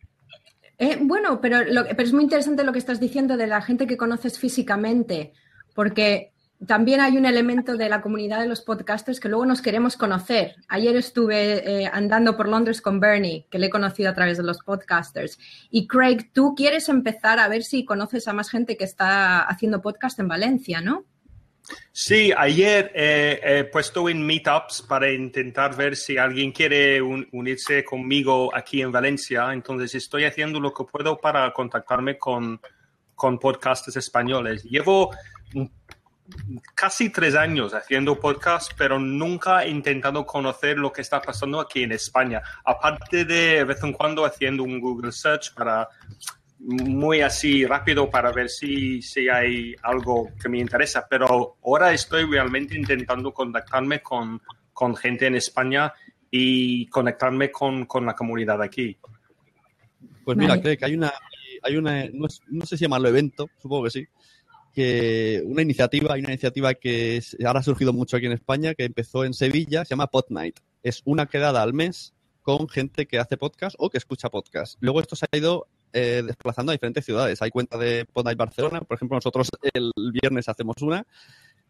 eh, 0.80 0.98
bueno, 1.00 1.40
pero, 1.42 1.62
lo, 1.62 1.84
pero 1.84 2.02
es 2.02 2.12
muy 2.14 2.24
interesante 2.24 2.64
lo 2.64 2.72
que 2.72 2.78
estás 2.78 2.98
diciendo 2.98 3.36
de 3.36 3.46
la 3.46 3.60
gente 3.60 3.86
que 3.86 3.98
conoces 3.98 4.38
físicamente, 4.38 5.34
porque 5.74 6.32
también 6.66 7.00
hay 7.00 7.18
un 7.18 7.26
elemento 7.26 7.76
de 7.76 7.90
la 7.90 8.00
comunidad 8.00 8.40
de 8.40 8.48
los 8.48 8.62
podcasters 8.62 9.20
que 9.20 9.28
luego 9.28 9.44
nos 9.44 9.60
queremos 9.60 9.98
conocer. 9.98 10.56
Ayer 10.68 10.96
estuve 10.96 11.82
eh, 11.84 11.90
andando 11.92 12.34
por 12.34 12.48
Londres 12.48 12.80
con 12.80 12.98
Bernie, 12.98 13.46
que 13.50 13.58
le 13.58 13.66
he 13.66 13.70
conocido 13.70 14.08
a 14.08 14.14
través 14.14 14.38
de 14.38 14.44
los 14.44 14.60
podcasters. 14.60 15.38
Y 15.70 15.86
Craig, 15.86 16.30
tú 16.32 16.54
quieres 16.54 16.88
empezar 16.88 17.38
a 17.38 17.48
ver 17.48 17.62
si 17.62 17.84
conoces 17.84 18.26
a 18.26 18.32
más 18.32 18.48
gente 18.48 18.78
que 18.78 18.84
está 18.84 19.42
haciendo 19.42 19.82
podcast 19.82 20.18
en 20.18 20.28
Valencia, 20.28 20.80
¿no? 20.80 21.04
Sí, 21.92 22.32
ayer 22.36 22.90
eh, 22.94 23.40
he 23.42 23.64
puesto 23.64 24.08
en 24.08 24.24
meetups 24.24 24.82
para 24.82 25.10
intentar 25.12 25.76
ver 25.76 25.96
si 25.96 26.16
alguien 26.16 26.52
quiere 26.52 27.00
un, 27.02 27.28
unirse 27.32 27.84
conmigo 27.84 28.54
aquí 28.54 28.82
en 28.82 28.90
Valencia. 28.90 29.52
Entonces 29.52 29.94
estoy 29.94 30.24
haciendo 30.24 30.60
lo 30.60 30.72
que 30.72 30.84
puedo 30.84 31.18
para 31.18 31.52
contactarme 31.52 32.18
con, 32.18 32.60
con 33.14 33.38
españoles. 33.96 34.64
Llevo 34.64 35.10
casi 36.74 37.10
tres 37.10 37.34
años 37.34 37.74
haciendo 37.74 38.18
podcast, 38.18 38.72
pero 38.76 38.98
nunca 38.98 39.64
he 39.64 39.68
intentado 39.68 40.24
conocer 40.24 40.78
lo 40.78 40.92
que 40.92 41.02
está 41.02 41.20
pasando 41.20 41.60
aquí 41.60 41.82
en 41.82 41.92
España. 41.92 42.40
Aparte 42.64 43.24
de 43.24 43.40
de 43.56 43.64
vez 43.64 43.82
en 43.82 43.92
cuando 43.92 44.24
haciendo 44.24 44.62
un 44.62 44.80
Google 44.80 45.12
Search 45.12 45.54
para 45.54 45.88
muy 46.60 47.22
así 47.22 47.64
rápido 47.64 48.10
para 48.10 48.32
ver 48.32 48.48
si, 48.48 49.00
si 49.00 49.28
hay 49.28 49.74
algo 49.82 50.28
que 50.40 50.48
me 50.48 50.58
interesa, 50.58 51.06
pero 51.08 51.56
ahora 51.64 51.92
estoy 51.92 52.24
realmente 52.24 52.76
intentando 52.76 53.32
contactarme 53.32 54.02
con, 54.02 54.40
con 54.72 54.94
gente 54.94 55.26
en 55.26 55.36
España 55.36 55.92
y 56.30 56.86
conectarme 56.86 57.50
con, 57.50 57.86
con 57.86 58.04
la 58.04 58.14
comunidad 58.14 58.60
aquí. 58.62 58.96
Pues 60.24 60.36
mira, 60.36 60.50
vale. 60.50 60.62
creo 60.62 60.76
que 60.76 60.84
hay 60.84 60.94
una, 60.94 61.12
hay 61.62 61.76
una 61.76 62.04
no, 62.12 62.26
no, 62.48 62.66
sé 62.66 62.76
si 62.76 62.84
llamarlo 62.84 63.08
evento, 63.08 63.48
supongo 63.60 63.84
que 63.84 63.90
sí, 63.90 64.06
que 64.72 65.42
una 65.46 65.62
iniciativa, 65.62 66.14
hay 66.14 66.20
una 66.20 66.30
iniciativa 66.30 66.74
que 66.74 67.16
es, 67.16 67.36
ahora 67.44 67.60
ha 67.60 67.64
surgido 67.64 67.92
mucho 67.92 68.16
aquí 68.16 68.26
en 68.26 68.32
España, 68.32 68.74
que 68.74 68.84
empezó 68.84 69.24
en 69.24 69.32
Sevilla, 69.32 69.84
se 69.84 69.90
llama 69.90 70.08
Pod 70.08 70.26
Night. 70.28 70.60
Es 70.82 71.02
una 71.04 71.26
quedada 71.26 71.62
al 71.62 71.72
mes 71.72 72.14
con 72.42 72.68
gente 72.68 73.06
que 73.06 73.18
hace 73.18 73.36
podcast 73.36 73.76
o 73.78 73.90
que 73.90 73.98
escucha 73.98 74.28
podcast. 74.28 74.76
Luego 74.80 75.00
esto 75.00 75.16
se 75.16 75.26
ha 75.30 75.36
ido 75.36 75.68
eh, 75.92 76.22
desplazando 76.24 76.70
a 76.70 76.74
diferentes 76.74 77.04
ciudades. 77.04 77.40
Hay 77.42 77.50
cuenta 77.50 77.78
de 77.78 78.04
Podnight 78.04 78.38
Barcelona, 78.38 78.80
por 78.80 78.96
ejemplo, 78.96 79.16
nosotros 79.16 79.48
el 79.74 79.92
viernes 80.12 80.48
hacemos 80.48 80.76
una. 80.80 81.06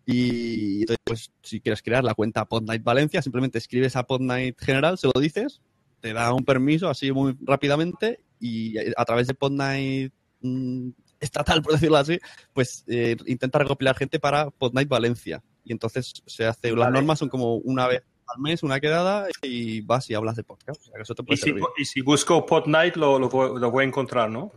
Y 0.07 0.81
entonces, 0.81 0.99
pues, 1.05 1.31
si 1.43 1.61
quieres 1.61 1.83
crear 1.83 2.03
la 2.05 2.15
cuenta 2.15 2.45
Podnight 2.45 2.83
Valencia, 2.83 3.23
simplemente 3.23 3.59
escribes 3.59 3.97
a 3.97 4.05
Podnight 4.05 4.59
General, 4.61 4.99
se 4.99 5.09
lo 5.12 5.21
dices, 5.21 5.61
te 6.00 6.12
da 6.12 6.33
un 6.33 6.45
permiso 6.45 6.89
así 6.89 7.12
muy 7.12 7.37
rápidamente 7.43 8.25
y 8.41 8.77
a 8.79 9.05
través 9.05 9.27
de 9.27 9.35
Podnight, 9.35 10.12
mm, 10.41 10.89
estatal, 11.21 11.62
por 11.62 11.75
decirlo 11.75 11.99
así, 11.99 12.19
pues 12.53 12.85
eh, 12.89 13.17
intenta 13.27 13.59
recopilar 13.59 13.97
gente 13.97 14.19
para 14.19 14.50
Podnight 14.50 14.89
Valencia. 14.89 15.43
Y 15.65 15.73
entonces 15.73 16.15
se 16.27 16.47
hace, 16.47 16.71
las 16.71 16.87
Vale. 16.87 16.93
normas 16.93 17.19
son 17.19 17.29
como 17.29 17.57
una 17.57 17.87
vez 17.87 18.03
al 18.34 18.40
mes, 18.40 18.62
una 18.62 18.80
quedada, 18.80 19.26
y 19.42 19.80
vas 19.82 20.08
y 20.10 20.14
hablas 20.14 20.37
de 20.37 20.44
podcast. 20.44 20.80
O 20.80 20.84
sea, 20.84 20.94
que 20.96 21.02
eso 21.02 21.14
te 21.14 21.22
puede 21.22 21.34
Y 21.34 21.38
si, 21.38 21.44
servir. 21.44 21.64
y 21.78 21.84
si 21.84 22.00
busco 22.02 22.44
Pod 22.46 22.66
Night, 22.66 22.96
lo, 22.96 23.18
lo, 23.18 23.28
voy- 23.28 23.58
lo 23.60 23.70
voy 23.70 23.84
a 23.84 23.87
encontrar, 23.88 24.30
¿no? 24.30 24.52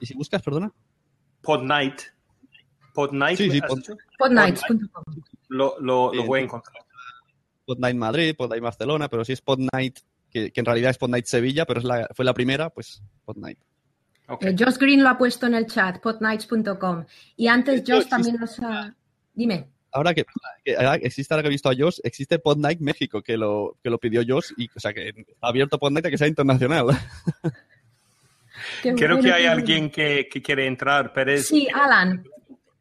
¿Y 0.00 0.06
si 0.06 0.14
buscas, 0.14 0.42
perdona? 0.42 0.72
Pod 1.42 1.62
Night. 1.62 2.00
Pod 2.92 3.12
Night, 3.12 3.36
Sí, 3.38 3.50
sí, 3.50 3.60
¿has 3.62 3.68
Pod-. 3.70 3.98
Lo, 5.48 5.76
lo, 5.80 6.12
voy 6.24 6.40
a 6.40 6.42
encontrar. 6.44 6.74
Podnight 7.66 7.96
Madrid, 7.96 8.34
Podnight 8.36 8.62
Barcelona, 8.62 9.08
pero 9.08 9.24
si 9.24 9.32
es 9.32 9.40
Podnight, 9.40 9.98
que, 10.30 10.52
que 10.52 10.60
en 10.60 10.66
realidad 10.66 10.90
es 10.90 10.98
Podnight 10.98 11.26
Sevilla, 11.26 11.64
pero 11.64 11.80
es 11.80 11.84
la, 11.84 12.08
fue 12.14 12.24
la 12.24 12.34
primera, 12.34 12.70
pues 12.70 13.02
Podnight. 13.24 13.58
Eh, 14.40 14.54
Josh 14.58 14.76
Green 14.78 15.02
lo 15.02 15.08
ha 15.10 15.18
puesto 15.18 15.46
en 15.46 15.54
el 15.54 15.66
chat, 15.66 16.00
podnights.com. 16.00 17.04
Y 17.36 17.46
antes 17.48 17.82
Josh 17.86 18.06
también 18.08 18.36
nos 18.36 18.58
ha... 18.60 18.94
Dime. 19.34 19.68
Ahora 19.94 20.12
que, 20.12 20.26
que 20.64 20.76
ahora 20.76 20.96
existe, 20.96 21.32
ahora 21.32 21.42
que 21.42 21.46
he 21.46 21.50
visto 21.50 21.70
a 21.70 21.74
Josh, 21.78 22.00
existe 22.02 22.40
Podnight 22.40 22.80
México, 22.80 23.22
que 23.22 23.36
lo, 23.36 23.76
que 23.80 23.90
lo 23.90 23.98
pidió 23.98 24.22
Josh, 24.26 24.50
y, 24.56 24.68
o 24.74 24.80
sea, 24.80 24.92
que 24.92 25.24
ha 25.40 25.48
abierto 25.48 25.78
Podnight 25.78 26.06
a 26.06 26.10
que 26.10 26.18
sea 26.18 26.26
internacional. 26.26 26.86
Qué 28.82 28.94
Creo 28.94 29.20
que 29.20 29.32
hay 29.32 29.46
alguien 29.46 29.90
que, 29.90 30.28
que 30.30 30.42
quiere 30.42 30.66
entrar, 30.66 31.12
Pérez. 31.12 31.46
Sí, 31.46 31.68
Alan. 31.72 32.24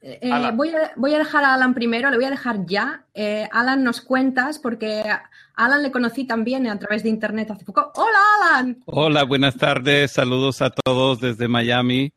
Eh, 0.01 0.19
eh, 0.21 0.31
Alan. 0.31 0.57
Voy, 0.57 0.69
a, 0.69 0.91
voy 0.95 1.13
a 1.13 1.19
dejar 1.19 1.43
a 1.43 1.53
Alan 1.53 1.75
primero, 1.75 2.09
le 2.09 2.17
voy 2.17 2.25
a 2.25 2.31
dejar 2.31 2.65
ya. 2.65 3.05
Eh, 3.13 3.47
Alan, 3.51 3.83
nos 3.83 4.01
cuentas, 4.01 4.57
porque 4.57 5.01
a 5.01 5.29
Alan 5.55 5.83
le 5.83 5.91
conocí 5.91 6.25
también 6.25 6.67
a 6.67 6.79
través 6.79 7.03
de 7.03 7.09
internet 7.09 7.51
hace 7.51 7.63
poco. 7.63 7.91
¡Hola, 7.95 8.19
Alan! 8.39 8.83
Hola, 8.85 9.23
buenas 9.23 9.55
tardes. 9.55 10.11
Saludos 10.11 10.63
a 10.63 10.71
todos 10.71 11.19
desde 11.19 11.47
Miami. 11.47 12.11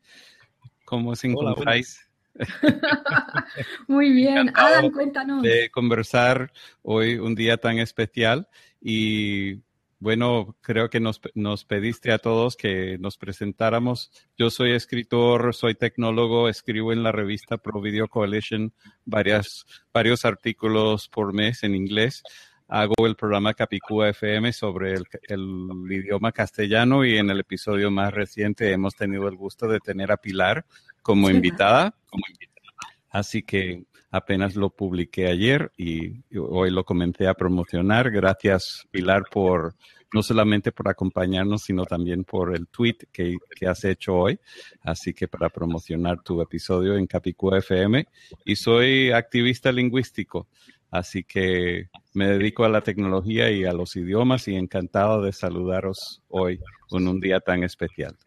¿Cómo 0.85 1.15
se 1.15 1.27
Hola, 1.27 1.51
encontráis? 1.51 2.06
Muy 3.87 4.11
bien. 4.11 4.51
Alan, 4.55 4.91
cuéntanos. 4.91 5.43
De 5.43 5.69
conversar 5.69 6.51
hoy, 6.81 7.17
un 7.17 7.35
día 7.35 7.57
tan 7.57 7.79
especial. 7.79 8.47
Y 8.81 9.61
bueno, 9.99 10.55
creo 10.61 10.89
que 10.89 10.99
nos, 10.99 11.19
nos 11.33 11.65
pediste 11.65 12.11
a 12.11 12.19
todos 12.19 12.55
que 12.55 12.97
nos 12.99 13.17
presentáramos. 13.17 14.11
Yo 14.37 14.51
soy 14.51 14.73
escritor, 14.73 15.55
soy 15.55 15.73
tecnólogo, 15.73 16.49
escribo 16.49 16.93
en 16.93 17.01
la 17.01 17.11
revista 17.11 17.57
Pro 17.57 17.81
Video 17.81 18.07
Coalition 18.07 18.73
varias, 19.05 19.65
varios 19.91 20.23
artículos 20.23 21.09
por 21.09 21.33
mes 21.33 21.63
en 21.63 21.73
inglés. 21.73 22.21
Hago 22.67 23.07
el 23.07 23.15
programa 23.15 23.53
Capicúa 23.53 24.09
FM 24.09 24.51
sobre 24.53 24.93
el, 24.93 25.05
el 25.23 25.89
idioma 25.89 26.31
castellano 26.31 27.03
y 27.05 27.17
en 27.17 27.29
el 27.29 27.39
episodio 27.39 27.89
más 27.89 28.13
reciente 28.13 28.71
hemos 28.71 28.93
tenido 28.93 29.27
el 29.27 29.35
gusto 29.37 29.67
de 29.67 29.79
tener 29.79 30.11
a 30.11 30.17
Pilar 30.17 30.65
como 31.07 31.29
Sí, 31.29 31.35
invitada. 31.35 31.95
Como 32.09 32.23
invitada. 32.27 32.97
Así 33.09 33.41
que 33.41 33.85
apenas 34.11 34.57
lo 34.57 34.69
publiqué 34.69 35.27
ayer 35.27 35.71
y 35.77 36.21
hoy 36.37 36.69
lo 36.69 36.83
comencé 36.83 37.27
a 37.27 37.33
promocionar. 37.33 38.11
Gracias, 38.11 38.85
Pilar, 38.91 39.23
por 39.31 39.75
no 40.13 40.21
solamente 40.21 40.73
por 40.73 40.89
acompañarnos, 40.89 41.63
sino 41.63 41.85
también 41.85 42.25
por 42.25 42.53
el 42.53 42.67
tweet 42.67 42.97
que, 43.13 43.37
que 43.55 43.67
has 43.67 43.85
hecho 43.85 44.15
hoy. 44.15 44.37
Así 44.81 45.13
que 45.13 45.29
para 45.29 45.47
promocionar 45.47 46.21
tu 46.21 46.41
episodio 46.41 46.97
en 46.97 47.07
Capicúa 47.07 47.59
FM. 47.59 48.05
Y 48.43 48.57
soy 48.57 49.11
activista 49.11 49.71
lingüístico. 49.71 50.47
Así 50.91 51.23
que 51.23 51.89
me 52.13 52.27
dedico 52.27 52.65
a 52.65 52.69
la 52.69 52.81
tecnología 52.81 53.49
y 53.49 53.63
a 53.63 53.71
los 53.71 53.95
idiomas 53.95 54.45
y 54.49 54.55
encantado 54.55 55.21
de 55.21 55.31
saludaros 55.31 56.21
hoy 56.27 56.59
en 56.91 57.07
un 57.07 57.21
día 57.21 57.39
tan 57.39 57.63
especial. 57.63 58.17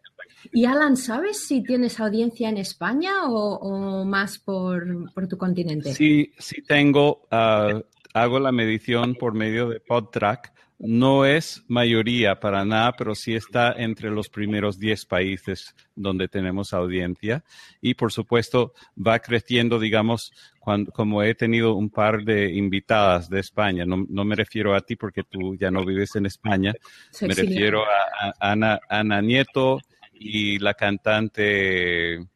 Y 0.51 0.65
Alan, 0.65 0.97
¿sabes 0.97 1.45
si 1.45 1.63
tienes 1.63 1.99
audiencia 1.99 2.49
en 2.49 2.57
España 2.57 3.25
o, 3.25 3.55
o 3.55 4.05
más 4.05 4.39
por, 4.39 5.11
por 5.13 5.27
tu 5.27 5.37
continente? 5.37 5.93
Sí, 5.93 6.31
sí 6.37 6.61
tengo, 6.61 7.27
ah, 7.31 7.81
hago 8.13 8.39
la 8.39 8.51
medición 8.51 9.15
por 9.15 9.33
medio 9.33 9.69
de 9.69 9.79
PodTrack. 9.79 10.53
No 10.83 11.25
es 11.25 11.63
mayoría 11.67 12.39
para 12.39 12.65
nada, 12.65 12.93
pero 12.93 13.13
sí 13.13 13.35
está 13.35 13.73
entre 13.73 14.09
los 14.09 14.29
primeros 14.29 14.79
10 14.79 15.05
países 15.05 15.75
donde 15.95 16.27
tenemos 16.27 16.73
audiencia. 16.73 17.43
Y 17.81 17.93
por 17.93 18.11
supuesto 18.11 18.73
va 18.97 19.19
creciendo, 19.19 19.77
digamos, 19.77 20.31
cuando, 20.59 20.91
como 20.91 21.21
he 21.21 21.35
tenido 21.35 21.75
un 21.75 21.91
par 21.91 22.23
de 22.23 22.51
invitadas 22.51 23.29
de 23.29 23.41
España. 23.41 23.85
No, 23.85 24.07
no 24.09 24.25
me 24.25 24.35
refiero 24.35 24.73
a 24.73 24.81
ti 24.81 24.95
porque 24.95 25.21
tú 25.23 25.55
ya 25.55 25.69
no 25.69 25.85
vives 25.85 26.15
en 26.15 26.25
España. 26.25 26.73
Me 27.21 27.35
refiero 27.35 27.83
a, 27.83 28.29
a 28.39 28.51
Ana, 28.51 28.79
Ana 28.89 29.21
Nieto 29.21 29.81
y 30.23 30.59
la 30.59 30.75
cantante 30.75 32.27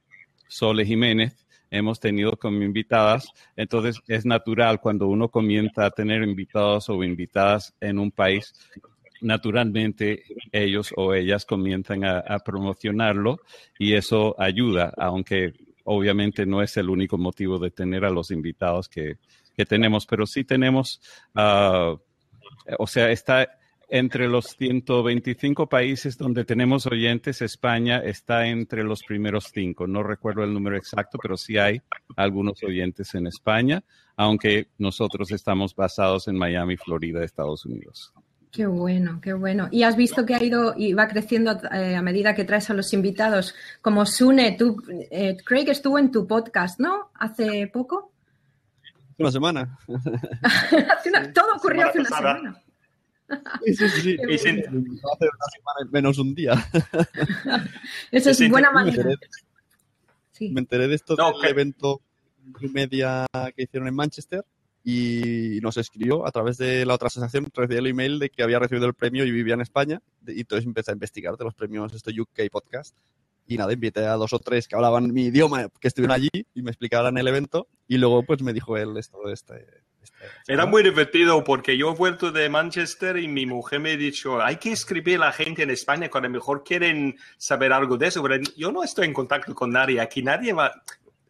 Sole 0.48 0.86
Jiménez 0.86 1.46
hemos 1.70 2.00
tenido 2.00 2.32
como 2.32 2.64
invitadas. 2.64 3.28
Entonces 3.56 4.00
es 4.08 4.26
natural 4.26 4.82
cuando 4.82 5.08
uno 5.08 5.30
comienza 5.30 5.86
a 5.86 5.92
tener 5.92 6.24
invitados 6.24 6.90
o 6.90 7.04
invitadas 7.04 7.76
en 7.80 8.00
un 8.00 8.12
país, 8.12 8.54
naturalmente 9.22 10.24
ellos 10.52 10.94
o 10.98 11.14
ellas 11.14 11.46
comienzan 11.46 12.04
a, 12.06 12.40
promocionarlo 12.40 13.40
y 13.78 13.94
eso 13.94 14.36
ayuda, 14.40 14.92
aunque 14.98 15.54
obviamente 15.84 16.48
no 16.48 16.64
es 16.64 16.78
el 16.78 16.90
único 16.90 17.20
motivo 17.20 17.60
de 17.60 17.70
tener 17.70 18.04
a 18.04 18.10
los 18.10 18.32
invitados 18.32 18.90
que, 18.90 19.18
que 19.56 19.66
tenemos, 19.66 20.08
pero 20.08 20.26
sí 20.26 20.44
tenemos, 20.44 21.02
ah, 21.36 21.96
o 22.80 22.88
sea, 22.88 23.12
está 23.12 23.48
entre 23.90 24.28
los 24.28 24.56
125 24.58 25.68
países 25.68 26.18
donde 26.18 26.46
tenemos 26.46 26.86
oyentes, 26.88 27.42
España 27.42 28.00
está 28.00 28.48
entre 28.48 28.84
los 28.84 29.04
primeros 29.04 29.52
cinco. 29.54 29.88
No 29.88 30.04
recuerdo 30.04 30.44
el 30.44 30.54
número 30.54 30.78
exacto, 30.78 31.18
pero 31.22 31.38
sí 31.38 31.58
hay 31.58 31.82
algunos 32.16 32.64
oyentes 32.64 33.14
en 33.16 33.28
España, 33.28 33.84
aunque 34.16 34.68
nosotros 34.78 35.32
estamos 35.32 35.76
basados 35.76 36.28
en 36.28 36.38
Miami, 36.38 36.78
Florida, 36.78 37.24
Estados 37.24 37.66
Unidos. 37.66 38.14
Qué 38.52 38.66
bueno, 38.66 39.20
qué 39.22 39.34
bueno. 39.34 39.68
Y 39.70 39.84
has 39.84 39.98
visto 39.98 40.26
que 40.26 40.34
ha 40.34 40.42
ido 40.42 40.74
y 40.78 40.94
va 40.94 41.10
creciendo 41.10 41.60
eh, 41.74 41.96
a 41.96 42.02
medida 42.02 42.34
que 42.34 42.46
traes 42.46 42.70
a 42.70 42.74
los 42.74 42.94
invitados. 42.94 43.54
Como 43.82 44.06
Sune, 44.06 44.56
tú, 44.58 44.82
eh, 45.12 45.36
Craig 45.44 45.68
estuvo 45.68 46.00
en 46.00 46.10
tu 46.10 46.26
podcast, 46.26 46.80
¿no? 46.80 47.10
Hace 47.16 47.68
poco. 47.68 48.14
Una 49.18 49.32
semana. 49.32 49.78
Todo 51.34 51.56
ocurrió 51.58 51.82
Semana 51.82 51.90
hace 51.90 52.00
una 52.00 52.10
pasada. 52.10 52.38
semana. 52.38 52.65
Sí, 53.66 53.74
sí, 53.76 53.90
sí. 53.90 54.02
Sí. 54.02 54.16
bueno. 54.18 54.38
Hace 54.38 55.26
una 55.26 55.48
semana 55.52 55.90
menos 55.92 56.18
un 56.20 56.36
día. 56.36 56.54
Eso 58.12 58.30
es 58.30 58.50
buena 58.50 58.70
me 58.72 58.76
manera. 58.76 59.04
enteré- 59.04 59.18
Sí. 60.32 60.50
Me 60.50 60.60
enteré 60.60 60.88
de 60.90 60.96
esto 60.96 61.16
del 61.16 61.50
evento 61.50 62.02
y 62.60 62.68
media 62.68 63.26
que 63.56 63.64
hicieron 63.64 63.88
en 63.88 63.96
Manchester 63.96 64.44
y 64.84 65.60
nos 65.62 65.78
escribió 65.78 66.28
a 66.28 66.32
través 66.32 66.58
de 66.58 66.86
la 66.86 66.94
otra 66.94 67.08
asociación, 67.08 67.48
recibí 67.54 67.78
el 67.78 67.88
email 67.88 68.20
de 68.20 68.30
que 68.30 68.44
había 68.44 68.60
recibido 68.60 68.86
el 68.86 68.94
premio 68.94 69.24
y 69.26 69.32
vivía 69.32 69.54
en 69.54 69.62
España 69.62 70.02
y 70.28 70.42
entonces 70.42 70.66
empecé 70.66 70.92
a 70.92 70.94
investigar 70.94 71.38
de 71.38 71.46
los 71.46 71.56
premios 71.56 71.94
esto 71.94 72.12
UK 72.12 72.50
Podcast 72.52 72.96
y 73.48 73.58
nada, 73.58 73.72
invité 73.72 74.06
a 74.06 74.14
dos 74.16 74.34
o 74.34 74.40
tres 74.40 74.68
que 74.68 74.76
hablaban 74.76 75.14
mi 75.14 75.28
idioma, 75.28 75.70
que 75.80 75.88
estuvieron 75.88 76.16
allí 76.16 76.30
y 76.54 76.62
me 76.62 76.70
explicaban 76.72 77.18
el 77.18 77.28
evento 77.30 77.70
y 77.88 77.98
luego 77.98 78.24
pues 78.24 78.42
me 78.42 78.52
dijo 78.54 78.76
él 78.78 78.98
esto 78.98 79.18
de 79.26 79.34
este... 79.34 79.54
Era 80.48 80.66
muy 80.66 80.84
divertido 80.84 81.44
porque 81.44 81.78
yo 81.78 81.92
he 81.92 81.96
vuelto 81.96 82.32
de 82.32 82.50
Manchester 82.50 83.18
y 83.18 83.28
mi 83.28 83.46
mujer 83.46 83.80
me 83.80 83.92
ha 83.94 83.98
dicho, 83.98 84.42
hay 84.42 84.58
que 84.58 84.72
escribir 84.72 85.18
a 85.18 85.28
la 85.28 85.32
gente 85.32 85.64
en 85.64 85.72
España 85.72 86.10
cuando 86.10 86.28
a 86.28 86.30
lo 86.30 86.34
mejor 86.34 86.64
quieren 86.64 87.18
saber 87.38 87.74
algo 87.74 87.98
de 87.98 88.08
eso, 88.08 88.22
pero 88.24 88.42
yo 88.56 88.72
no 88.72 88.84
estoy 88.84 89.06
en 89.06 89.14
contacto 89.14 89.54
con 89.54 89.72
nadie, 89.72 90.00
aquí 90.00 90.22
nadie 90.22 90.54
va, 90.54 90.72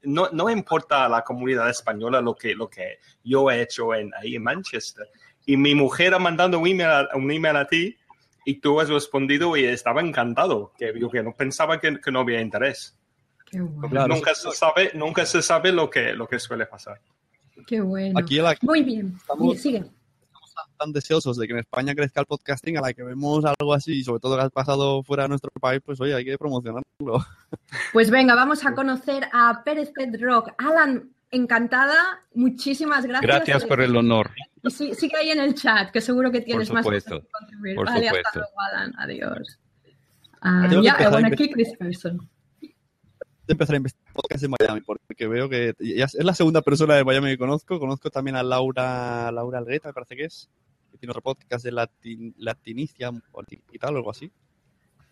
no, 0.06 0.30
no 0.32 0.50
importa 0.50 1.06
a 1.06 1.10
la 1.10 1.24
comunidad 1.24 1.70
española 1.70 2.22
lo 2.22 2.36
que, 2.36 2.56
lo 2.56 2.70
que 2.70 3.00
yo 3.24 3.50
he 3.50 3.62
hecho 3.62 3.94
en, 3.94 4.12
ahí 4.20 4.36
en 4.36 4.44
Manchester. 4.44 5.08
Y 5.46 5.58
mi 5.58 5.76
mujer 5.76 6.14
ha 6.14 6.20
mandado 6.20 6.60
un 6.60 6.68
email 6.68 6.90
a, 6.90 7.10
un 7.16 7.32
email 7.32 7.56
a 7.58 7.68
ti 7.68 7.96
y 8.46 8.60
tú 8.60 8.80
has 8.80 8.90
respondido 8.90 9.56
y 9.58 9.66
estaba 9.66 10.02
encantado, 10.02 10.72
que 10.78 10.94
yo 11.00 11.10
que 11.10 11.24
no 11.24 11.34
pensaba 11.34 11.80
que, 11.80 12.00
que 12.00 12.12
no 12.12 12.20
había 12.22 12.42
interés. 12.42 12.98
Qué 13.46 13.60
bueno. 13.62 13.90
Claro, 13.90 14.16
nunca, 14.16 14.34
se 14.34 14.52
sabe, 14.52 14.92
nunca 14.94 15.26
se 15.26 15.42
sabe 15.42 15.72
lo 15.72 15.90
que, 15.90 16.14
lo 16.14 16.28
que 16.28 16.40
suele 16.40 16.66
pasar. 16.66 17.00
Qué 17.66 17.82
bueno. 17.82 18.20
Aquí 18.20 18.36
la- 18.38 18.56
Muy 18.62 18.84
bien. 18.84 19.14
Estamos- 19.18 19.58
Sigue. 19.60 19.84
tan 20.78 20.92
deseosos 20.92 21.38
de 21.38 21.48
que 21.48 21.54
en 21.54 21.60
España 21.60 21.94
crezca 21.96 22.20
el 22.22 22.26
podcasting, 22.26 22.78
a 22.78 22.82
la 22.82 22.94
que 22.94 23.04
vemos 23.04 23.44
algo 23.46 23.74
así, 23.74 23.94
y 24.00 24.04
sobre 24.04 24.20
todo 24.20 24.36
que 24.38 24.44
ha 24.44 24.50
pasado 24.50 25.04
fuera 25.04 25.24
de 25.24 25.30
nuestro 25.30 25.50
país, 25.60 25.82
pues 25.86 26.00
oye, 26.02 26.14
hay 26.14 26.26
que 26.26 26.38
promocionarlo. 26.38 26.84
Pues 27.94 28.10
venga, 28.10 28.36
vamos 28.36 28.66
a 28.66 28.74
conocer 28.74 29.28
a 29.34 29.62
Pérez 29.66 29.92
Pedrock. 29.94 30.52
Alan, 30.58 31.10
encantada. 31.32 32.24
Muchísimas 32.34 33.06
gracias. 33.06 33.30
Gracias 33.32 33.66
por 33.66 33.82
el 33.82 33.96
honor. 33.98 34.32
Y 34.64 34.72
sí- 34.72 34.94
sigue 34.96 35.18
ahí 35.18 35.30
en 35.32 35.40
el 35.40 35.56
chat, 35.56 35.92
que 35.92 36.00
seguro 36.02 36.32
que 36.32 36.42
tienes 36.42 36.72
más 36.72 36.86
que 36.86 37.02
contribuir. 37.02 37.76
Por 37.76 37.86
vale, 37.88 38.08
hasta 38.08 38.18
supuesto. 38.18 38.40
luego, 38.40 38.62
Alan. 38.72 38.94
Adiós. 39.00 39.60
Que 40.70 40.82
yeah, 40.82 40.98
I 41.02 41.06
wanna 41.06 41.28
investigar. 41.30 41.36
kick 41.38 41.56
this 41.56 41.78
person. 41.78 42.30
empezar 43.48 43.74
a 43.74 43.78
investigar 43.78 44.05
podcast 44.16 44.44
en 44.44 44.52
Miami, 44.58 44.82
porque 44.82 45.28
veo 45.28 45.50
que 45.50 45.76
ya 45.80 46.06
es 46.06 46.16
la 46.16 46.34
segunda 46.34 46.62
persona 46.62 46.96
de 46.96 47.04
Miami 47.04 47.30
que 47.30 47.38
conozco. 47.38 47.80
Conozco 47.80 48.10
también 48.10 48.36
a 48.36 48.44
Laura, 48.44 49.32
Laura 49.32 49.60
Algueta, 49.60 49.90
me 49.90 49.94
parece 49.94 50.16
que 50.16 50.24
es, 50.26 50.50
que 50.92 50.98
tiene 50.98 51.12
otro 51.12 51.22
podcast 51.22 51.64
de 51.64 51.72
Latin, 51.72 52.34
Latinicia 52.38 53.12
o 53.32 53.44
y 53.72 53.78
tal, 53.78 53.96
o 53.96 53.98
algo 53.98 54.12
así. 54.12 54.32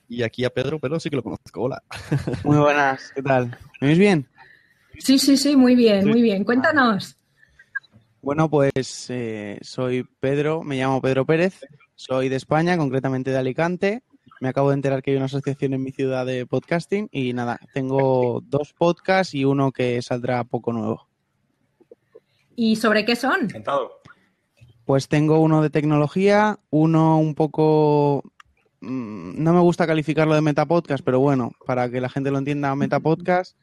Y 0.08 0.24
aquí 0.24 0.46
a 0.46 0.50
Pedro, 0.50 0.80
pero 0.80 1.00
sí 1.00 1.10
que 1.10 1.16
lo 1.16 1.24
conozco. 1.24 1.62
Hola. 1.62 1.84
Muy 2.44 2.58
buenas, 2.58 3.12
¿qué 3.14 3.22
tal? 3.22 3.58
¿Me 3.82 3.90
oís 3.90 3.98
bien? 3.98 4.28
Sí, 5.00 5.18
sí, 5.20 5.38
sí, 5.38 5.56
muy 5.56 5.76
bien, 5.76 6.08
muy 6.08 6.22
bien. 6.22 6.44
Cuéntanos. 6.44 7.18
Bueno, 8.22 8.50
pues 8.50 9.08
eh, 9.10 9.58
soy 9.62 10.08
Pedro, 10.20 10.64
me 10.64 10.78
llamo 10.78 11.02
Pedro 11.02 11.26
Pérez, 11.26 11.60
soy 11.96 12.30
de 12.30 12.36
España, 12.36 12.78
concretamente 12.78 13.32
de 13.32 13.38
Alicante. 13.38 14.04
Me 14.44 14.50
acabo 14.50 14.72
de 14.72 14.76
enterar 14.76 15.02
que 15.02 15.12
hay 15.12 15.16
una 15.16 15.28
asociación 15.28 15.74
en 15.74 15.82
mi 15.82 15.94
ciudad 15.94 16.26
de 16.26 16.46
podcasting 16.46 17.08
y 17.14 17.32
nada, 17.32 17.62
tengo 17.74 18.44
dos 18.46 18.74
podcasts 18.74 19.34
y 19.34 19.46
uno 19.46 19.72
que 19.72 20.02
saldrá 20.02 20.44
poco 20.44 20.74
nuevo. 20.74 21.08
¿Y 22.54 22.76
sobre 22.76 23.06
qué 23.06 23.16
son? 23.16 23.44
Encantado. 23.44 24.02
Pues 24.84 25.08
tengo 25.08 25.40
uno 25.40 25.62
de 25.62 25.70
tecnología, 25.70 26.60
uno 26.72 27.20
un 27.20 27.36
poco... 27.36 28.22
mm, 28.82 29.42
No 29.42 29.54
me 29.54 29.62
gusta 29.62 29.88
calificarlo 29.88 30.36
de 30.36 30.42
metapodcast, 30.42 31.06
pero 31.06 31.22
bueno, 31.22 31.54
para 31.66 31.90
que 31.90 32.02
la 32.02 32.10
gente 32.10 32.30
lo 32.30 32.38
entienda, 32.38 32.76
metapodcast. 32.76 33.56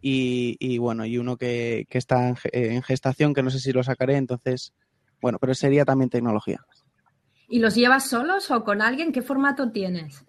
Y, 0.00 0.56
y 0.60 0.78
bueno, 0.78 1.04
y 1.04 1.18
uno 1.18 1.36
que, 1.36 1.84
que 1.90 1.98
está 1.98 2.28
en, 2.28 2.36
en 2.52 2.82
gestación, 2.84 3.34
que 3.34 3.42
no 3.42 3.50
sé 3.50 3.58
si 3.58 3.72
lo 3.72 3.82
sacaré, 3.82 4.16
entonces, 4.16 4.72
bueno, 5.20 5.38
pero 5.40 5.52
sería 5.52 5.84
también 5.84 6.10
tecnología. 6.10 6.64
¿Y 7.48 7.58
los 7.58 7.74
llevas 7.74 8.08
solos 8.08 8.52
o 8.52 8.62
con 8.62 8.82
alguien? 8.82 9.10
¿Qué 9.10 9.20
formato 9.22 9.72
tienes? 9.72 10.24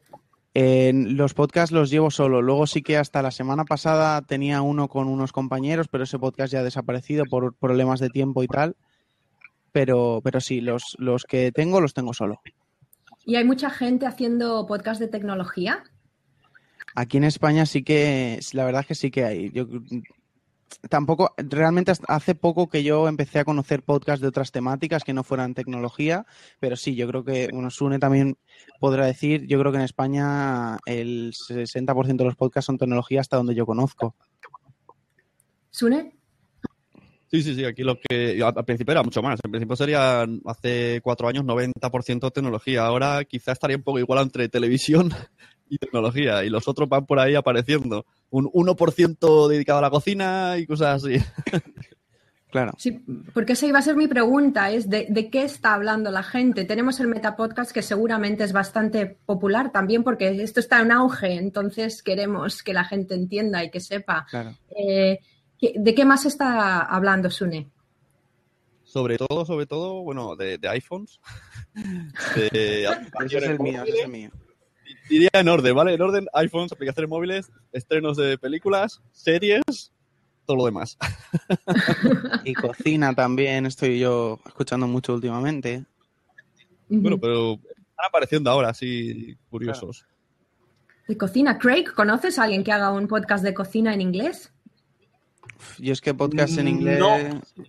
Los 0.54 1.34
podcasts 1.34 1.72
los 1.72 1.90
llevo 1.90 2.12
solo. 2.12 2.42
Luego 2.42 2.68
sí 2.68 2.82
que 2.82 2.98
hasta 2.98 3.22
la 3.22 3.32
semana 3.32 3.66
pasada 3.66 4.22
tenía 4.22 4.62
uno 4.62 4.88
con 4.88 5.08
unos 5.08 5.32
compañeros, 5.32 5.88
pero 5.88 6.04
ese 6.04 6.20
podcast 6.20 6.54
ya 6.54 6.60
ha 6.60 6.64
desaparecido 6.64 7.26
por 7.26 7.56
problemas 7.56 8.00
de 8.00 8.10
tiempo 8.10 8.44
y 8.44 8.48
tal. 8.48 8.76
Pero, 9.72 10.22
pero 10.24 10.42
sí, 10.42 10.62
los, 10.62 10.96
los 10.98 11.26
que 11.26 11.52
tengo 11.52 11.80
los 11.80 11.94
tengo 11.94 12.14
solo. 12.14 12.42
¿Y 13.26 13.36
hay 13.36 13.44
mucha 13.44 13.70
gente 13.70 14.08
haciendo 14.08 14.66
podcast 14.66 15.00
de 15.00 15.08
tecnología? 15.08 15.84
Aquí 16.96 17.18
en 17.18 17.24
España 17.24 17.66
sí 17.66 17.84
que, 17.84 18.40
la 18.54 18.66
verdad 18.66 18.82
es 18.82 18.88
que 18.88 18.96
sí 18.96 19.12
que 19.12 19.26
hay. 19.26 19.52
Yo 19.52 19.68
tampoco, 20.90 21.34
realmente 21.38 21.92
hace 22.08 22.36
poco 22.36 22.70
que 22.70 22.84
yo 22.84 23.08
empecé 23.08 23.40
a 23.40 23.46
conocer 23.46 23.84
podcasts 23.84 24.22
de 24.22 24.28
otras 24.28 24.52
temáticas 24.52 25.04
que 25.04 25.14
no 25.14 25.24
fueran 25.24 25.54
tecnología, 25.54 26.26
pero 26.60 26.76
sí, 26.76 26.96
yo 26.96 27.08
creo 27.08 27.24
que, 27.24 27.50
bueno, 27.52 27.70
Sune 27.70 28.00
también 28.00 28.38
podrá 28.80 29.06
decir, 29.06 29.46
yo 29.48 29.60
creo 29.60 29.72
que 29.72 29.78
en 29.78 29.84
España 29.84 30.78
el 30.86 31.34
60% 31.34 32.18
de 32.18 32.26
los 32.26 32.36
podcasts 32.36 32.68
son 32.68 32.78
tecnología 32.78 33.22
hasta 33.22 33.38
donde 33.38 33.56
yo 33.56 33.66
conozco. 33.66 34.16
¿Sune? 35.72 36.20
Sí, 37.32 37.44
sí, 37.44 37.54
sí, 37.54 37.64
aquí 37.64 37.84
lo 37.84 38.00
que 38.00 38.42
al 38.42 38.54
al 38.58 38.66
principio 38.66 38.92
era 38.92 39.04
mucho 39.04 39.22
más. 39.22 39.40
En 39.44 39.52
principio 39.52 39.76
sería 39.76 40.26
hace 40.46 41.00
cuatro 41.04 41.28
años 41.28 41.44
90% 41.44 42.32
tecnología. 42.32 42.86
Ahora 42.86 43.24
quizá 43.24 43.52
estaría 43.52 43.78
un 43.78 43.84
poco 43.84 44.00
igual 44.00 44.24
entre 44.24 44.50
televisión 44.50 45.12
y 45.70 45.78
tecnología. 45.78 46.44
Y 46.44 46.50
los 46.50 46.68
otros 46.68 46.90
van 46.90 47.06
por 47.06 47.20
ahí 47.20 47.36
apareciendo. 47.36 48.06
Un 48.32 48.46
1% 48.52 49.48
dedicado 49.48 49.80
a 49.80 49.82
la 49.82 49.90
cocina 49.90 50.56
y 50.58 50.66
cosas 50.68 51.04
así. 51.04 51.16
Claro. 52.52 52.72
Sí, 52.80 53.04
porque 53.36 53.54
esa 53.54 53.68
iba 53.68 53.78
a 53.78 53.84
ser 53.84 53.96
mi 53.96 54.08
pregunta, 54.08 54.72
es 54.72 54.90
de, 54.90 55.06
de 55.08 55.30
qué 55.30 55.44
está 55.44 55.76
hablando 55.76 56.10
la 56.10 56.24
gente. 56.24 56.66
Tenemos 56.66 57.00
el 57.00 57.06
Metapodcast 57.08 57.72
que 57.72 57.84
seguramente 57.84 58.44
es 58.44 58.54
bastante 58.54 59.06
popular 59.06 59.72
también 59.72 60.04
porque 60.04 60.30
esto 60.42 60.60
está 60.60 60.82
en 60.82 60.92
auge, 60.92 61.34
entonces 61.36 62.02
queremos 62.02 62.64
que 62.64 62.74
la 62.74 62.86
gente 62.86 63.14
entienda 63.14 63.64
y 63.64 63.70
que 63.70 63.80
sepa. 63.80 64.26
Claro. 64.32 64.56
Eh, 64.76 65.20
¿qué- 65.60 65.74
¿De 65.78 65.94
qué 65.94 66.06
más 66.06 66.26
está 66.26 66.80
hablando 66.82 67.30
Sune? 67.30 67.70
Sobre 68.84 69.20
todo, 69.20 69.46
sobre 69.46 69.68
todo, 69.68 70.02
bueno, 70.02 70.36
de, 70.36 70.58
de 70.58 70.68
iPhones. 70.70 71.20
De 72.36 72.86
Ese 73.26 73.38
es 73.38 73.44
el 73.44 73.60
mío, 73.60 73.84
ese 73.84 73.96
es 74.00 74.06
el 74.06 74.12
mío. 74.12 74.32
Diría 75.10 75.30
en 75.34 75.48
orden, 75.48 75.76
¿vale? 75.76 75.94
En 75.94 76.02
orden, 76.02 76.28
iPhones, 76.34 76.72
aplicaciones 76.72 77.10
móviles, 77.10 77.52
estrenos 77.72 78.18
de 78.18 78.38
películas, 78.38 79.02
series, 79.12 79.92
todo 80.46 80.58
lo 80.58 80.66
demás. 80.66 80.98
Y 82.44 82.54
cocina 82.54 83.14
también, 83.14 83.66
estoy 83.66 84.00
yo 84.00 84.40
escuchando 84.46 84.88
mucho 84.88 85.14
últimamente. 85.14 85.86
Bueno, 86.88 87.20
pero 87.20 87.54
están 87.54 88.06
apareciendo 88.08 88.50
ahora, 88.50 88.70
así, 88.70 89.38
curiosos. 89.50 90.06
De 91.08 91.18
cocina. 91.18 91.58
Craig, 91.58 91.86
¿conoces 91.96 92.40
a 92.40 92.44
alguien 92.44 92.64
que 92.64 92.72
haga 92.72 92.92
un 92.92 93.08
podcast 93.08 93.44
de 93.44 93.54
cocina 93.54 93.94
en 93.94 94.02
inglés? 94.02 94.52
Yo 95.78 95.94
es 95.94 96.02
que 96.02 96.14
podcast 96.14 96.58
en 96.58 96.68
inglés. 96.68 97.00
No, 97.00 97.18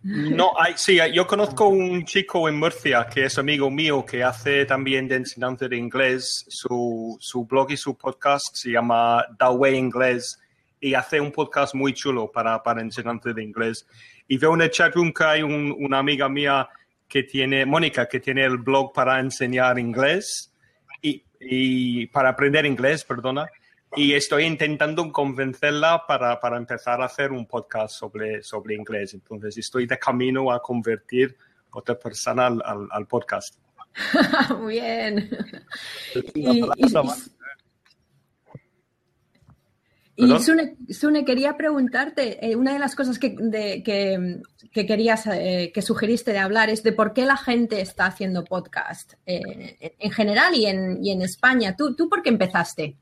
no 0.03 0.53
hay, 0.61 0.74
sí, 0.76 0.98
yo 1.12 1.26
conozco 1.26 1.68
un 1.68 2.05
chico 2.05 2.48
en 2.48 2.59
Murcia 2.59 3.07
que 3.12 3.24
es 3.24 3.38
amigo 3.38 3.70
mío 3.70 4.05
que 4.05 4.22
hace 4.22 4.64
también 4.64 5.09
de 5.09 5.16
enseñanza 5.16 5.68
de 5.68 5.76
inglés. 5.76 6.44
Su, 6.48 7.16
su 7.20 7.44
blog 7.46 7.72
y 7.72 7.76
su 7.76 7.96
podcast 7.96 8.55
se 8.57 8.70
llama 8.72 9.24
The 9.38 9.46
Way 9.46 9.76
Inglés 9.76 10.38
y 10.81 10.94
hace 10.94 11.20
un 11.20 11.31
podcast 11.33 11.74
muy 11.74 11.92
chulo 11.92 12.31
para, 12.31 12.62
para 12.62 12.81
enseñanza 12.81 13.33
de 13.33 13.42
inglés. 13.42 13.87
Y 14.29 14.38
veo 14.38 14.55
en 14.55 14.62
el 14.62 14.70
chatroom 14.70 15.12
que 15.12 15.24
hay 15.24 15.42
un- 15.42 15.74
una 15.79 15.98
amiga 15.98 16.29
mía 16.29 16.68
que 17.09 17.24
tiene, 17.24 17.66
Mónica, 17.66 18.07
que 18.09 18.20
tiene 18.20 18.44
el 18.44 18.59
blog 18.59 18.92
para 18.92 19.18
enseñar 19.18 19.79
inglés 19.81 20.53
y, 21.03 21.22
y 21.40 22.07
para 22.07 22.29
aprender 22.31 22.64
inglés, 22.66 23.05
perdona. 23.05 23.46
Y 23.96 24.12
estoy 24.12 24.44
intentando 24.44 25.11
convencerla 25.11 26.05
para, 26.07 26.38
para 26.38 26.57
empezar 26.57 27.00
a 27.03 27.07
hacer 27.07 27.33
un 27.33 27.46
podcast 27.46 27.94
sobre, 27.96 28.42
sobre 28.42 28.74
inglés. 28.76 29.14
Entonces, 29.14 29.59
estoy 29.59 29.87
de 29.87 29.98
camino 29.98 30.53
a 30.53 30.62
convertir 30.62 31.37
otra 31.72 31.98
persona 31.98 32.46
al, 32.46 32.62
al- 32.64 32.88
al 32.90 33.07
podcast. 33.07 33.57
Muy 34.61 34.74
bien. 34.74 35.29
Y, 40.16 40.26
y-. 40.26 40.38
Sune, 40.40 40.76
Sune, 40.90 41.24
quería 41.24 41.57
preguntarte, 41.57 42.44
eh, 42.46 42.55
una 42.55 42.72
de 42.74 42.79
las 42.79 42.94
cosas 42.94 43.18
que, 43.18 43.35
de- 43.38 43.83
que- 43.83 44.40
que 44.72 44.87
querías, 44.87 45.26
eh, 45.26 45.72
que 45.74 45.83
sugeriste 45.83 46.31
de 46.33 46.38
hablar 46.38 46.70
es 46.70 46.85
de 46.85 46.92
por 46.92 47.12
qué 47.12 47.24
la 47.24 47.37
gente 47.37 47.81
está 47.81 48.07
haciendo 48.07 48.44
podcast 48.44 49.14
eh, 49.26 49.40
en 49.98 50.11
general 50.12 50.55
y 50.55 50.66
en, 50.66 51.05
y 51.05 51.11
en 51.11 51.22
España. 51.22 51.74
¿Tú, 51.76 51.96
¿Tú 51.96 52.09
por 52.09 52.22
qué 52.22 52.29
empezaste? 52.29 52.96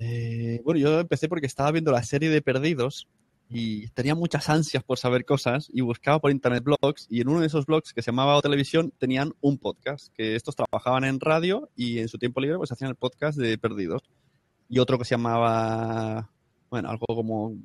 Eh, 0.00 0.62
bueno, 0.64 0.80
yo 0.80 1.00
empecé 1.00 1.28
porque 1.28 1.46
estaba 1.46 1.70
viendo 1.70 1.92
la 1.92 2.02
serie 2.02 2.30
de 2.30 2.40
Perdidos 2.40 3.06
y 3.50 3.88
tenía 3.88 4.14
muchas 4.14 4.48
ansias 4.48 4.82
por 4.82 4.98
saber 4.98 5.26
cosas 5.26 5.68
y 5.70 5.82
buscaba 5.82 6.18
por 6.20 6.30
internet 6.30 6.64
blogs 6.64 7.06
y 7.10 7.20
en 7.20 7.28
uno 7.28 7.40
de 7.40 7.48
esos 7.48 7.66
blogs 7.66 7.92
que 7.92 8.00
se 8.00 8.10
llamaba 8.10 8.36
O 8.36 8.42
Televisión 8.42 8.92
tenían 8.96 9.34
un 9.42 9.58
podcast, 9.58 10.08
que 10.14 10.36
estos 10.36 10.56
trabajaban 10.56 11.04
en 11.04 11.20
radio 11.20 11.68
y 11.76 11.98
en 11.98 12.08
su 12.08 12.16
tiempo 12.16 12.40
libre 12.40 12.56
pues 12.56 12.72
hacían 12.72 12.90
el 12.90 12.96
podcast 12.96 13.38
de 13.38 13.58
Perdidos. 13.58 14.02
Y 14.70 14.78
otro 14.78 14.98
que 14.98 15.04
se 15.04 15.16
llamaba, 15.16 16.30
bueno, 16.70 16.88
algo 16.88 17.04
como 17.08 17.56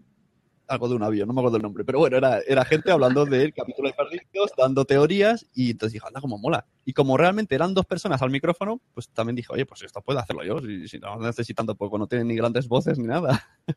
algo 0.68 0.90
de 0.90 0.96
un 0.96 1.04
avión, 1.04 1.28
no 1.28 1.34
me 1.34 1.42
acuerdo 1.42 1.58
el 1.58 1.64
nombre, 1.64 1.84
pero 1.86 2.00
bueno, 2.00 2.18
era, 2.18 2.40
era 2.48 2.66
gente 2.66 2.92
hablando 2.92 3.26
del 3.26 3.54
capítulo 3.56 3.90
de 3.90 3.94
Perdidos, 3.94 4.52
dando 4.58 4.86
teorías 4.86 5.46
y 5.54 5.72
entonces 5.72 5.94
dije, 5.94 6.06
anda, 6.08 6.22
como 6.22 6.38
mola. 6.38 6.66
Y 6.86 6.94
como 6.94 7.18
realmente 7.18 7.56
eran 7.56 7.74
dos 7.74 7.86
personas 7.86 8.22
al 8.22 8.30
micrófono, 8.30 8.82
pues 8.94 9.10
también 9.10 9.36
dije, 9.36 9.50
oye, 9.52 9.66
pues 9.66 9.82
esto 9.84 10.02
puedo 10.02 10.20
hacerlo 10.20 10.44
yo, 10.44 10.60
si, 10.60 10.88
si 10.88 11.00
no 11.00 11.18
necesitan 11.20 11.66
tampoco, 11.66 11.98
no 11.98 12.08
tienen 12.08 12.28
ni 12.28 12.36
grandes 12.36 12.68
voces 12.68 12.98
ni 12.98 13.08
nada. 13.08 13.48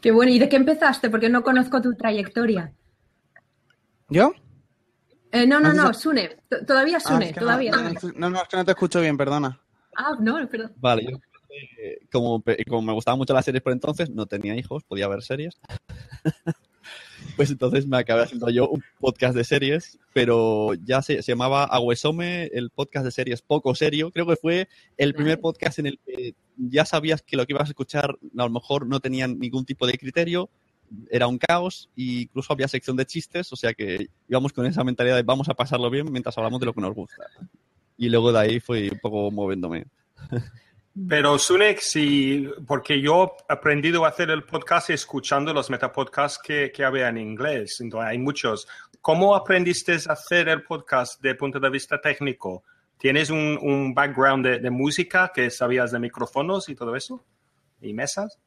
Qué 0.00 0.10
bueno, 0.10 0.32
¿y 0.32 0.38
de 0.38 0.48
qué 0.48 0.56
empezaste? 0.56 1.10
Porque 1.10 1.28
no 1.28 1.42
conozco 1.42 1.80
tu 1.80 1.94
trayectoria. 1.94 2.72
¿Yo? 4.08 4.32
Eh, 5.30 5.46
no, 5.46 5.60
no, 5.60 5.68
¿Has 5.68 5.76
no, 5.76 5.94
Sune, 5.94 6.38
todavía 6.66 6.96
Ah, 6.96 7.00
Sune, 7.00 7.26
es 7.26 7.34
que 7.34 7.40
todavía. 7.40 7.70
no, 7.70 7.82
no, 7.82 7.92
no, 8.16 8.30
no, 8.30 8.42
es 8.42 8.48
que 8.48 8.56
no 8.56 8.64
te 8.64 8.72
escucho 8.72 9.00
bien, 9.00 9.16
perdona. 9.16 9.60
Ah, 9.96 10.16
no, 10.18 10.48
perdón. 10.48 10.72
Vale, 10.76 11.04
yo 11.04 11.18
eh, 11.78 11.98
como, 12.10 12.42
como 12.68 12.82
me 12.82 12.92
gustaban 12.92 13.18
mucho 13.18 13.34
las 13.34 13.44
series 13.44 13.62
por 13.62 13.72
entonces, 13.72 14.10
no 14.10 14.26
tenía 14.26 14.56
hijos, 14.56 14.84
podía 14.84 15.08
ver 15.08 15.22
series. 15.22 15.58
pues 17.36 17.50
entonces 17.50 17.86
me 17.86 17.98
acabé 17.98 18.22
haciendo 18.22 18.50
yo 18.50 18.68
un 18.68 18.82
podcast 18.98 19.34
de 19.36 19.44
series, 19.44 19.98
pero 20.12 20.74
ya 20.74 21.02
se, 21.02 21.22
se 21.22 21.32
llamaba 21.32 21.64
Aguesome, 21.64 22.46
el 22.52 22.70
podcast 22.70 23.04
de 23.04 23.12
series 23.12 23.42
poco 23.42 23.74
serio. 23.74 24.10
Creo 24.10 24.26
que 24.26 24.36
fue 24.36 24.68
el 24.96 25.14
primer 25.14 25.40
podcast 25.40 25.78
en 25.78 25.86
el 25.86 25.98
que 26.04 26.34
ya 26.56 26.84
sabías 26.84 27.22
que 27.22 27.36
lo 27.36 27.46
que 27.46 27.52
ibas 27.52 27.68
a 27.68 27.72
escuchar 27.72 28.18
a 28.36 28.44
lo 28.44 28.50
mejor 28.50 28.86
no 28.86 29.00
tenían 29.00 29.38
ningún 29.38 29.64
tipo 29.64 29.86
de 29.86 29.98
criterio, 29.98 30.50
era 31.10 31.26
un 31.26 31.38
caos 31.38 31.88
e 31.96 32.22
incluso 32.22 32.52
había 32.52 32.68
sección 32.68 32.96
de 32.96 33.06
chistes, 33.06 33.52
o 33.52 33.56
sea 33.56 33.72
que 33.74 34.08
íbamos 34.28 34.52
con 34.52 34.66
esa 34.66 34.84
mentalidad 34.84 35.16
de 35.16 35.22
vamos 35.22 35.48
a 35.48 35.54
pasarlo 35.54 35.90
bien 35.90 36.10
mientras 36.10 36.36
hablamos 36.36 36.60
de 36.60 36.66
lo 36.66 36.74
que 36.74 36.80
nos 36.80 36.94
gusta. 36.94 37.24
Y 37.96 38.08
luego 38.08 38.32
de 38.32 38.38
ahí 38.38 38.60
fui 38.60 38.88
un 38.88 38.98
poco 38.98 39.30
moviéndome. 39.30 39.86
Pero 41.08 41.38
Sunek, 41.38 41.78
sí, 41.78 42.48
porque 42.66 43.00
yo 43.00 43.36
he 43.48 43.52
aprendido 43.52 44.04
a 44.04 44.08
hacer 44.08 44.30
el 44.30 44.42
podcast 44.42 44.90
escuchando 44.90 45.52
los 45.54 45.70
metapodcasts 45.70 46.40
que, 46.42 46.72
que 46.72 46.84
había 46.84 47.08
en 47.08 47.18
inglés. 47.18 47.80
Entonces, 47.80 48.10
hay 48.10 48.18
muchos. 48.18 48.66
¿Cómo 49.00 49.36
aprendiste 49.36 49.92
a 49.92 50.12
hacer 50.12 50.48
el 50.48 50.62
podcast 50.64 51.22
de 51.22 51.36
punto 51.36 51.60
de 51.60 51.70
vista 51.70 52.00
técnico? 52.00 52.64
¿Tienes 52.98 53.30
un, 53.30 53.58
un 53.62 53.94
background 53.94 54.44
de, 54.44 54.58
de 54.58 54.70
música 54.70 55.30
que 55.32 55.48
sabías 55.50 55.92
de 55.92 56.00
micrófonos 56.00 56.68
y 56.68 56.74
todo 56.74 56.96
eso? 56.96 57.24
¿Y 57.80 57.94
mesas? 57.94 58.38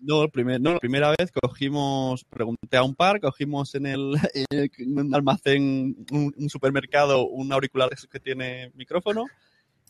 No, 0.00 0.28
primer, 0.28 0.60
no, 0.60 0.74
la 0.74 0.78
primera 0.78 1.14
vez 1.18 1.32
cogimos, 1.32 2.24
pregunté 2.24 2.76
a 2.76 2.84
un 2.84 2.94
par, 2.94 3.20
cogimos 3.20 3.74
en 3.74 3.86
el 3.86 4.14
en 4.50 5.14
almacén, 5.14 6.06
un, 6.12 6.32
un 6.36 6.48
supermercado, 6.48 7.26
un 7.26 7.52
auricular 7.52 7.90
que 8.10 8.20
tiene 8.20 8.70
micrófono 8.74 9.24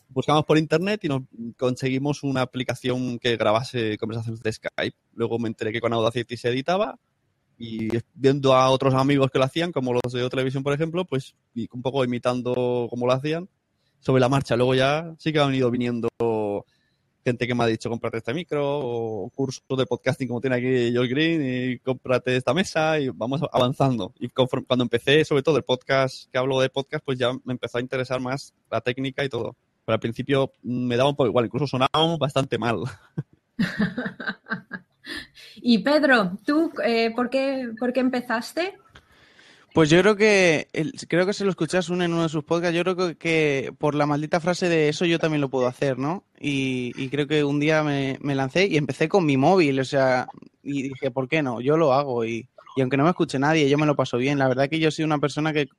buscamos 0.09 0.45
por 0.45 0.57
internet 0.57 1.03
y 1.03 1.07
nos 1.07 1.23
conseguimos 1.57 2.23
una 2.23 2.41
aplicación 2.41 3.19
que 3.19 3.37
grabase 3.37 3.97
conversaciones 3.97 4.41
de 4.41 4.51
Skype. 4.53 4.97
Luego 5.13 5.39
me 5.39 5.47
enteré 5.47 5.71
que 5.71 5.81
con 5.81 5.93
Audacity 5.93 6.37
se 6.37 6.49
editaba 6.49 6.97
y 7.57 7.89
viendo 8.13 8.53
a 8.53 8.69
otros 8.69 8.93
amigos 8.93 9.31
que 9.31 9.39
lo 9.39 9.45
hacían, 9.45 9.71
como 9.71 9.93
los 9.93 10.13
de 10.13 10.29
televisión, 10.29 10.63
por 10.63 10.73
ejemplo, 10.73 11.05
pues 11.05 11.35
y 11.55 11.67
un 11.71 11.81
poco 11.81 12.03
imitando 12.03 12.87
cómo 12.89 13.05
lo 13.07 13.13
hacían 13.13 13.49
sobre 13.99 14.21
la 14.21 14.29
marcha. 14.29 14.55
Luego 14.55 14.75
ya 14.75 15.13
sí 15.17 15.33
que 15.33 15.39
han 15.39 15.55
ido 15.55 15.71
viniendo 15.71 16.07
gente 17.25 17.45
que 17.45 17.53
me 17.55 17.63
ha 17.65 17.67
dicho 17.67 17.89
cómprate 17.89 18.19
este 18.19 18.33
micro 18.33 18.63
o 18.79 19.29
cursos 19.31 19.61
de 19.77 19.85
podcasting 19.85 20.29
como 20.29 20.39
tiene 20.39 20.55
aquí 20.55 20.95
Joel 20.95 21.09
Green 21.09 21.41
y 21.73 21.79
cómprate 21.79 22.37
esta 22.37 22.53
mesa 22.53 22.99
y 22.99 23.09
vamos 23.09 23.41
avanzando. 23.51 24.13
Y 24.19 24.29
conforme- 24.29 24.65
cuando 24.65 24.83
empecé, 24.83 25.25
sobre 25.25 25.43
todo 25.43 25.57
el 25.57 25.63
podcast, 25.63 26.31
que 26.31 26.37
hablo 26.37 26.61
de 26.61 26.69
podcast, 26.69 27.03
pues 27.03 27.19
ya 27.19 27.33
me 27.43 27.51
empezó 27.53 27.79
a 27.79 27.81
interesar 27.81 28.21
más 28.21 28.53
la 28.71 28.79
técnica 28.79 29.25
y 29.25 29.29
todo. 29.29 29.57
Pero 29.87 29.93
al 29.95 30.01
principio 30.01 30.51
me 30.63 30.97
daba 30.97 31.09
un 31.09 31.15
poco 31.15 31.29
igual, 31.29 31.45
incluso 31.45 31.65
sonábamos 31.65 32.19
bastante 32.19 32.57
mal. 32.57 32.79
Y 35.61 35.79
Pedro, 35.79 36.37
¿tú 36.45 36.71
eh, 36.83 37.11
¿por, 37.15 37.29
qué, 37.29 37.69
por 37.79 37.93
qué 37.93 38.01
empezaste? 38.01 38.77
Pues 39.73 39.89
yo 39.89 40.01
creo 40.01 40.15
que, 40.17 40.67
el- 40.73 40.91
creo 41.07 41.25
que 41.25 41.33
se 41.33 41.45
lo 41.45 41.49
escuchas 41.51 41.89
en 41.89 42.01
uno 42.01 42.23
de 42.23 42.29
sus 42.29 42.43
podcasts, 42.43 42.75
yo 42.75 42.83
creo 42.83 42.95
que, 42.95 43.15
que 43.15 43.73
por 43.77 43.95
la 43.95 44.05
maldita 44.05 44.39
frase 44.41 44.67
de 44.69 44.89
eso 44.89 45.05
yo 45.05 45.19
también 45.19 45.39
lo 45.41 45.49
puedo 45.49 45.65
hacer, 45.67 45.97
¿no? 45.97 46.23
Y, 46.39 46.91
y 47.01 47.09
creo 47.09 47.27
que 47.27 47.43
un 47.43 47.59
día 47.59 47.83
me, 47.83 48.17
me 48.21 48.35
lancé 48.35 48.67
y 48.67 48.75
empecé 48.77 49.07
con 49.07 49.25
mi 49.25 49.37
móvil, 49.37 49.79
o 49.79 49.85
sea, 49.85 50.27
y 50.63 50.83
dije, 50.83 51.09
¿por 51.11 51.27
qué 51.29 51.41
no? 51.41 51.61
Yo 51.61 51.77
lo 51.77 51.93
hago 51.93 52.25
y, 52.25 52.47
y 52.75 52.81
aunque 52.81 52.97
no 52.97 53.03
me 53.05 53.09
escuche 53.11 53.39
nadie, 53.39 53.69
yo 53.69 53.77
me 53.77 53.85
lo 53.85 53.95
paso 53.95 54.17
bien. 54.17 54.37
La 54.39 54.47
verdad 54.49 54.69
que 54.69 54.79
yo 54.79 54.91
soy 54.91 55.05
una 55.05 55.19
persona 55.19 55.53
que 55.53 55.69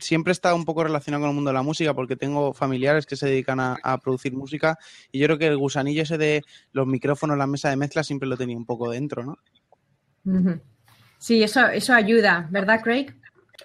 siempre 0.00 0.32
estado 0.32 0.56
un 0.56 0.64
poco 0.64 0.84
relacionado 0.84 1.22
con 1.22 1.30
el 1.30 1.34
mundo 1.34 1.50
de 1.50 1.54
la 1.54 1.62
música 1.62 1.94
porque 1.94 2.16
tengo 2.16 2.52
familiares 2.52 3.06
que 3.06 3.16
se 3.16 3.26
dedican 3.26 3.60
a, 3.60 3.76
a 3.82 3.98
producir 3.98 4.32
música 4.32 4.78
y 5.12 5.18
yo 5.18 5.26
creo 5.26 5.38
que 5.38 5.46
el 5.46 5.56
gusanillo 5.56 6.02
ese 6.02 6.18
de 6.18 6.42
los 6.72 6.86
micrófonos, 6.86 7.38
la 7.38 7.46
mesa 7.46 7.70
de 7.70 7.76
mezcla 7.76 8.02
siempre 8.02 8.28
lo 8.28 8.36
tenía 8.36 8.56
un 8.56 8.66
poco 8.66 8.90
dentro, 8.90 9.24
¿no? 9.24 9.38
Sí, 11.18 11.42
eso, 11.42 11.66
eso 11.68 11.94
ayuda, 11.94 12.48
¿verdad, 12.50 12.80
Craig? 12.82 13.14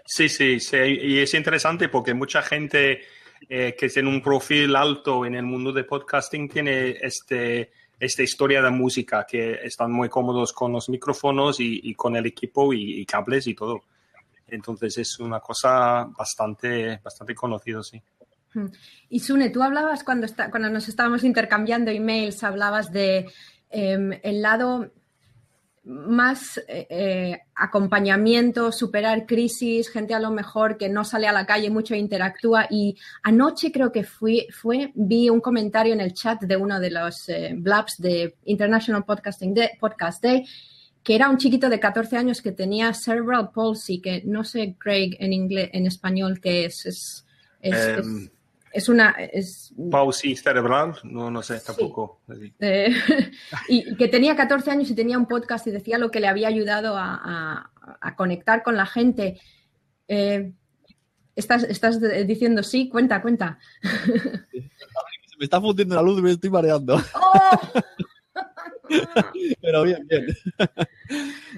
Sí, 0.06 0.30
sí, 0.30 0.60
sí, 0.60 0.78
y 0.78 1.20
es 1.20 1.34
interesante 1.34 1.90
porque 1.90 2.14
mucha 2.14 2.42
gente 2.42 3.02
eh, 3.50 3.76
que 3.78 3.90
tiene 3.90 4.10
un 4.10 4.22
perfil 4.22 4.76
alto 4.76 5.26
en 5.26 5.36
el 5.36 5.44
mundo 5.44 5.72
de 5.72 5.84
podcasting 5.84 6.50
tiene 6.50 6.98
este, 7.02 7.72
esta 8.00 8.24
historia 8.24 8.62
de 8.62 8.70
música, 8.70 9.26
que 9.28 9.60
están 9.64 9.92
muy 9.92 10.10
cómodos 10.10 10.54
con 10.54 10.74
los 10.74 10.90
micrófonos 10.90 11.60
y, 11.60 11.80
y 11.84 11.96
con 11.96 12.16
el 12.16 12.26
equipo 12.26 12.74
y, 12.74 13.02
y 13.02 13.06
cables 13.06 13.48
y 13.48 13.56
todo. 13.56 13.84
Entonces 14.48 14.98
es 14.98 15.20
una 15.20 15.40
cosa 15.40 16.08
bastante, 16.18 17.00
bastante 17.04 17.34
conocido, 17.34 17.84
sí. 17.84 18.02
Mm. 18.54 18.68
Y 19.10 19.20
Sune, 19.20 19.50
tú 19.50 19.62
hablabas 19.62 20.04
cuando, 20.04 20.26
está, 20.26 20.50
cuando 20.50 20.70
nos 20.70 20.88
estábamos 20.88 21.24
intercambiando 21.24 21.92
emails, 21.92 22.44
hablabas 22.44 22.92
de 22.92 23.28
em, 23.70 24.20
el 24.24 24.42
lado 24.42 24.92
más 25.86 26.58
eh, 26.68 26.88
eh, 26.90 27.42
acompañamiento, 27.54 28.72
superar 28.72 29.28
crisis, 29.28 29.90
gente 29.90 30.16
a 30.16 30.20
lo 30.20 30.32
mejor 30.32 30.78
que 30.78 30.90
no 30.90 31.04
sale 31.04 31.28
a 31.28 31.32
la 31.32 31.46
calle 31.46 31.70
mucho 31.70 31.94
e 31.94 32.00
interactúa. 32.00 32.66
Y 32.70 32.98
anoche 33.24 33.72
creo 33.72 33.92
que 33.92 34.04
fui, 34.04 34.48
fue, 34.52 34.92
vi 34.96 35.30
un 35.30 35.42
comentario 35.42 35.94
en 35.94 36.02
el 36.02 36.14
chat 36.14 36.42
de 36.42 36.58
uno 36.58 36.80
de 36.80 36.90
los 36.90 37.30
eh, 37.30 37.54
blabs 37.56 37.98
de 38.00 38.36
International 38.46 39.06
Podcasting 39.06 39.54
Day, 39.54 39.70
Podcast 39.80 40.24
Day, 40.24 40.44
que 41.06 41.16
era 41.16 41.30
un 41.30 41.38
chiquito 41.38 41.70
de 41.70 41.80
14 41.80 42.18
años 42.18 42.42
que 42.42 42.52
tenía 42.52 42.94
cerebral 42.94 43.52
palsy, 43.54 44.02
que 44.02 44.24
no 44.26 44.44
sé, 44.44 44.76
Craig, 44.78 45.16
en 45.20 45.32
inglés, 45.34 45.70
en 45.72 45.86
español, 45.86 46.42
qué 46.42 46.66
es. 46.66 46.86
Es, 46.88 47.26
es, 47.62 47.76
es- 47.76 47.98
Em, 48.00 48.30
es 48.74 48.90
una. 48.90 49.12
Es, 49.12 49.74
Pausi 49.90 50.36
cerebral, 50.36 50.96
no, 51.04 51.32
no 51.32 51.42
sé 51.42 51.62
tampoco. 51.62 52.20
eh, 52.60 52.90
y 53.70 53.96
que 53.96 54.08
tenía 54.10 54.36
14 54.36 54.70
años 54.72 54.90
y 54.90 54.96
tenía 54.96 55.18
un 55.18 55.28
podcast 55.28 55.66
y 55.68 55.72
decía 55.72 55.98
lo 55.98 56.12
que 56.12 56.20
le 56.20 56.28
había 56.28 56.50
ayudado 56.50 56.98
a, 56.98 57.22
a- 57.24 57.72
a 58.02 58.16
conectar 58.18 58.64
con 58.64 58.76
la 58.76 58.86
gente. 58.88 59.40
Eh, 60.10 60.52
estás, 61.36 61.64
estás 61.64 62.00
diciendo 62.28 62.64
sí, 62.64 62.90
cuenta, 62.90 63.22
cuenta. 63.22 63.60
Se 64.52 64.60
me 65.40 65.46
está 65.46 65.62
fundiendo 65.62 65.96
la 65.96 66.02
luz 66.02 66.18
y 66.20 66.24
me 66.24 66.32
estoy 66.32 66.50
mareando. 66.50 66.96
¡Oh! 67.14 67.60
Pero 69.62 69.84
bien, 69.84 70.08
bien. 70.08 70.26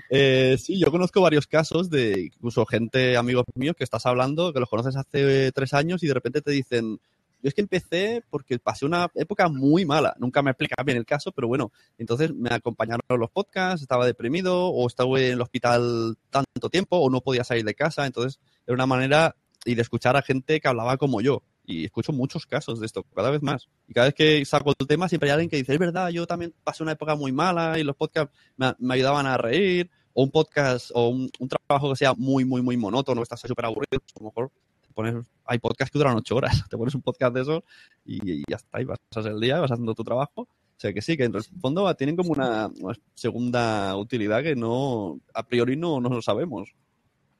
Eh, 0.09 0.57
sí, 0.57 0.79
yo 0.79 0.89
conozco 0.91 1.21
varios 1.21 1.47
casos 1.47 1.89
de 1.89 2.29
incluso 2.33 2.65
gente, 2.65 3.17
amigos 3.17 3.43
míos, 3.55 3.75
que 3.77 3.83
estás 3.83 4.05
hablando, 4.05 4.53
que 4.53 4.59
los 4.59 4.69
conoces 4.69 4.95
hace 4.95 5.51
tres 5.51 5.73
años 5.73 6.01
y 6.01 6.07
de 6.07 6.13
repente 6.13 6.41
te 6.41 6.51
dicen, 6.51 6.99
yo 7.41 7.49
es 7.49 7.53
que 7.53 7.61
empecé 7.61 8.23
porque 8.29 8.57
pasé 8.57 8.85
una 8.85 9.09
época 9.15 9.47
muy 9.49 9.85
mala. 9.85 10.15
Nunca 10.19 10.41
me 10.41 10.51
explica 10.51 10.81
bien 10.83 10.97
el 10.97 11.05
caso, 11.05 11.31
pero 11.31 11.47
bueno, 11.47 11.71
entonces 11.97 12.33
me 12.33 12.53
acompañaron 12.53 13.01
los 13.09 13.29
podcasts, 13.29 13.81
estaba 13.81 14.05
deprimido 14.05 14.67
o 14.67 14.87
estaba 14.87 15.19
en 15.19 15.33
el 15.33 15.41
hospital 15.41 16.17
tanto 16.29 16.69
tiempo 16.69 16.97
o 16.97 17.09
no 17.09 17.21
podía 17.21 17.43
salir 17.43 17.65
de 17.65 17.75
casa. 17.75 18.05
Entonces 18.05 18.39
era 18.65 18.75
una 18.75 18.85
manera 18.85 19.35
y 19.65 19.75
de 19.75 19.81
escuchar 19.81 20.15
a 20.15 20.21
gente 20.21 20.59
que 20.59 20.67
hablaba 20.67 20.97
como 20.97 21.21
yo. 21.21 21.43
Y 21.69 21.83
escucho 21.83 22.13
muchos 22.13 22.45
casos 22.45 22.79
de 22.79 22.85
esto, 22.85 23.03
cada 23.13 23.29
vez 23.29 23.43
más. 23.43 23.67
Y 23.89 23.93
cada 23.93 24.07
vez 24.07 24.15
que 24.15 24.45
saco 24.45 24.73
el 24.79 24.87
tema, 24.87 25.09
siempre 25.09 25.29
hay 25.29 25.33
alguien 25.33 25.49
que 25.49 25.57
dice, 25.57 25.73
es 25.73 25.79
verdad, 25.79 26.09
yo 26.09 26.25
también 26.25 26.53
pasé 26.63 26.81
una 26.81 26.93
época 26.93 27.15
muy 27.15 27.33
mala 27.33 27.77
y 27.77 27.83
los 27.83 27.95
podcasts 27.97 28.33
me, 28.55 28.93
ayudaban 28.93 29.27
a 29.27 29.37
reír. 29.37 29.91
O 30.13 30.23
un 30.23 30.31
podcast 30.31 30.89
o 30.95 31.09
un, 31.09 31.29
trabajo 31.47 31.91
que 31.91 31.97
sea 31.97 32.13
muy, 32.15 32.43
muy, 32.45 32.63
muy 32.63 32.75
monótono, 32.75 33.21
estás 33.21 33.41
súper 33.41 33.65
aburrido, 33.65 34.01
a 34.15 34.19
lo 34.19 34.25
mejor 34.25 34.51
te 34.81 34.91
pones, 34.91 35.27
hay 35.45 35.59
podcasts 35.59 35.91
que 35.91 35.99
duran 35.99 36.15
ocho 36.15 36.37
horas. 36.37 36.63
Te 36.71 36.77
pones 36.77 36.95
un 36.95 37.03
podcast 37.03 37.35
de 37.35 37.41
esos 37.41 37.63
y, 38.03 38.39
y 38.39 38.43
ya 38.49 38.55
está, 38.55 38.81
y 38.81 38.87
hacer 39.15 39.31
el 39.33 39.39
día, 39.39 39.59
vas 39.59 39.71
haciendo 39.71 39.93
tu 39.93 40.03
trabajo. 40.03 40.41
O 40.77 40.79
sea 40.79 40.93
que 40.93 41.01
sí, 41.01 41.17
que 41.17 41.23
en 41.23 41.35
el 41.35 41.43
fondo 41.59 41.93
tienen 41.95 42.15
como 42.15 42.31
una, 42.31 42.67
una 42.79 42.95
segunda 43.15 43.95
utilidad 43.97 44.43
que 44.43 44.55
no, 44.55 45.19
a 45.33 45.43
priori 45.47 45.75
no, 45.75 45.99
no 45.99 46.09
lo 46.09 46.21
sabemos. 46.21 46.69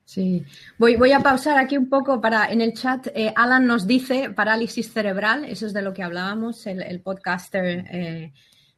Sí, 0.08 0.46
voy, 0.78 0.96
voy 0.96 1.12
a 1.12 1.20
pausar 1.20 1.58
aquí 1.58 1.76
un 1.76 1.90
poco 1.90 2.22
para 2.22 2.50
en 2.50 2.62
el 2.62 2.74
chat. 2.74 3.08
eh, 3.14 3.34
Alan 3.36 3.68
nos 3.68 3.86
dice 3.86 4.30
parálisis 4.30 4.94
cerebral, 4.94 5.44
eso 5.44 5.66
es 5.66 5.74
de 5.74 5.82
lo 5.82 5.94
que 5.94 6.02
hablábamos, 6.02 6.66
el, 6.66 6.82
el 6.82 7.02
podcaster 7.02 7.86
eh, 7.92 8.32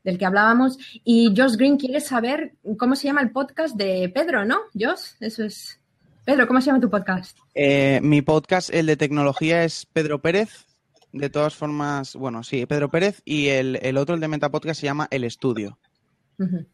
del 0.04 0.18
que 0.18 0.26
hablábamos. 0.26 0.80
Y 1.04 1.32
Josh 1.38 1.56
Green 1.56 1.78
quiere 1.78 2.02
saber 2.02 2.54
cómo 2.80 2.96
se 2.96 3.08
llama 3.08 3.22
el 3.22 3.30
podcast 3.30 3.76
de 3.76 4.10
Pedro, 4.10 4.44
¿no? 4.44 4.58
Josh, 4.74 5.12
eso 5.20 5.44
es. 5.44 5.80
Pedro, 6.26 6.48
¿cómo 6.48 6.62
se 6.62 6.66
llama 6.66 6.80
tu 6.80 6.90
podcast? 6.90 7.38
Eh, 7.54 8.00
mi 8.02 8.24
podcast, 8.24 8.74
el 8.74 8.88
de 8.88 8.98
tecnología, 8.98 9.64
es 9.64 9.86
Pedro 9.86 10.24
Pérez. 10.24 10.66
De 11.14 11.30
todas 11.30 11.54
formas, 11.54 12.16
bueno, 12.16 12.42
sí, 12.44 12.66
Pedro 12.66 12.90
Pérez. 12.90 13.22
Y 13.24 13.50
el, 13.50 13.78
el 13.84 13.98
otro, 13.98 14.16
el 14.16 14.22
de 14.22 14.30
Metapodcast, 14.30 14.82
se 14.82 14.88
llama 14.88 15.08
El 15.12 15.26
Estudio. 15.26 15.78
Ujú. 16.40 16.66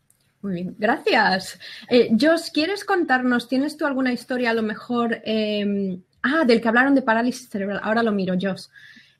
Muy 0.46 0.54
bien, 0.54 0.76
gracias. 0.78 1.60
Eh, 1.90 2.12
Josh, 2.22 2.52
¿quieres 2.54 2.86
contarnos? 2.86 3.48
¿Tienes 3.48 3.78
tú 3.78 3.88
alguna 3.88 4.14
historia 4.14 4.52
a 4.52 4.54
lo 4.54 4.62
mejor? 4.62 5.20
eh, 5.26 5.98
ah, 6.22 6.44
del 6.46 6.62
que 6.62 6.68
hablaron 6.68 6.94
de 6.94 7.02
parálisis 7.02 7.50
cerebral. 7.50 7.80
Ahora 7.82 8.04
lo 8.04 8.12
miro, 8.12 8.36
Josh. 8.40 8.66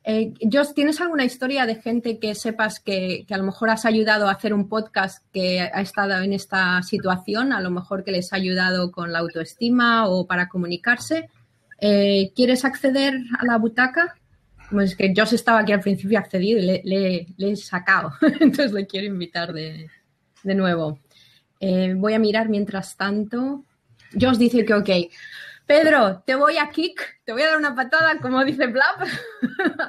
Eh, 0.04 0.34
Josh, 0.40 0.74
¿tienes 0.76 1.02
alguna 1.02 1.26
historia 1.26 1.66
de 1.66 1.78
gente 1.82 2.20
que 2.20 2.36
sepas 2.36 2.80
que, 2.80 3.26
a 3.28 3.38
lo 3.38 3.44
mejor 3.44 3.72
has 3.72 3.86
ayudado 3.86 4.28
a 4.28 4.34
hacer 4.34 4.54
un 4.54 4.70
podcast 4.70 5.24
que 5.34 5.62
ha 5.62 5.82
estado 5.82 6.22
en 6.22 6.32
esta 6.32 6.84
situación? 6.84 7.54
A 7.54 7.60
lo 7.60 7.72
mejor 7.72 8.04
que 8.04 8.12
les 8.12 8.32
ha 8.32 8.36
ayudado 8.36 8.92
con 8.92 9.12
la 9.12 9.18
autoestima 9.18 10.08
o 10.08 10.28
para 10.28 10.48
comunicarse. 10.48 11.28
Eh, 11.82 12.34
¿Quieres 12.36 12.66
acceder 12.66 13.16
a 13.40 13.46
la 13.46 13.58
butaca? 13.58 14.14
Pues 14.70 14.96
que 14.96 15.12
Josh 15.18 15.34
estaba 15.34 15.62
aquí 15.62 15.72
al 15.72 15.80
principio 15.80 16.20
accedido 16.20 16.60
y 16.60 16.66
le, 16.68 16.82
le- 16.86 17.26
le 17.36 17.52
he 17.52 17.56
sacado. 17.56 18.12
Entonces 18.40 18.74
le 18.74 18.86
quiero 18.86 19.08
invitar 19.08 19.54
de, 19.54 19.90
de 20.44 20.54
nuevo. 20.56 21.00
Eh, 21.68 21.96
voy 21.96 22.14
a 22.14 22.20
mirar 22.20 22.48
mientras 22.48 22.96
tanto. 22.96 23.64
Josh 24.14 24.38
dice 24.38 24.64
que 24.64 24.76
ok. 24.76 24.90
Pedro, 25.66 26.22
te 26.24 26.36
voy 26.36 26.60
a 26.60 26.70
kick, 26.70 27.22
te 27.26 27.34
voy 27.34 27.42
a 27.42 27.48
dar 27.48 27.58
una 27.58 27.74
patada, 27.74 28.20
como 28.20 28.46
dice 28.46 28.68
Blab. 28.68 29.08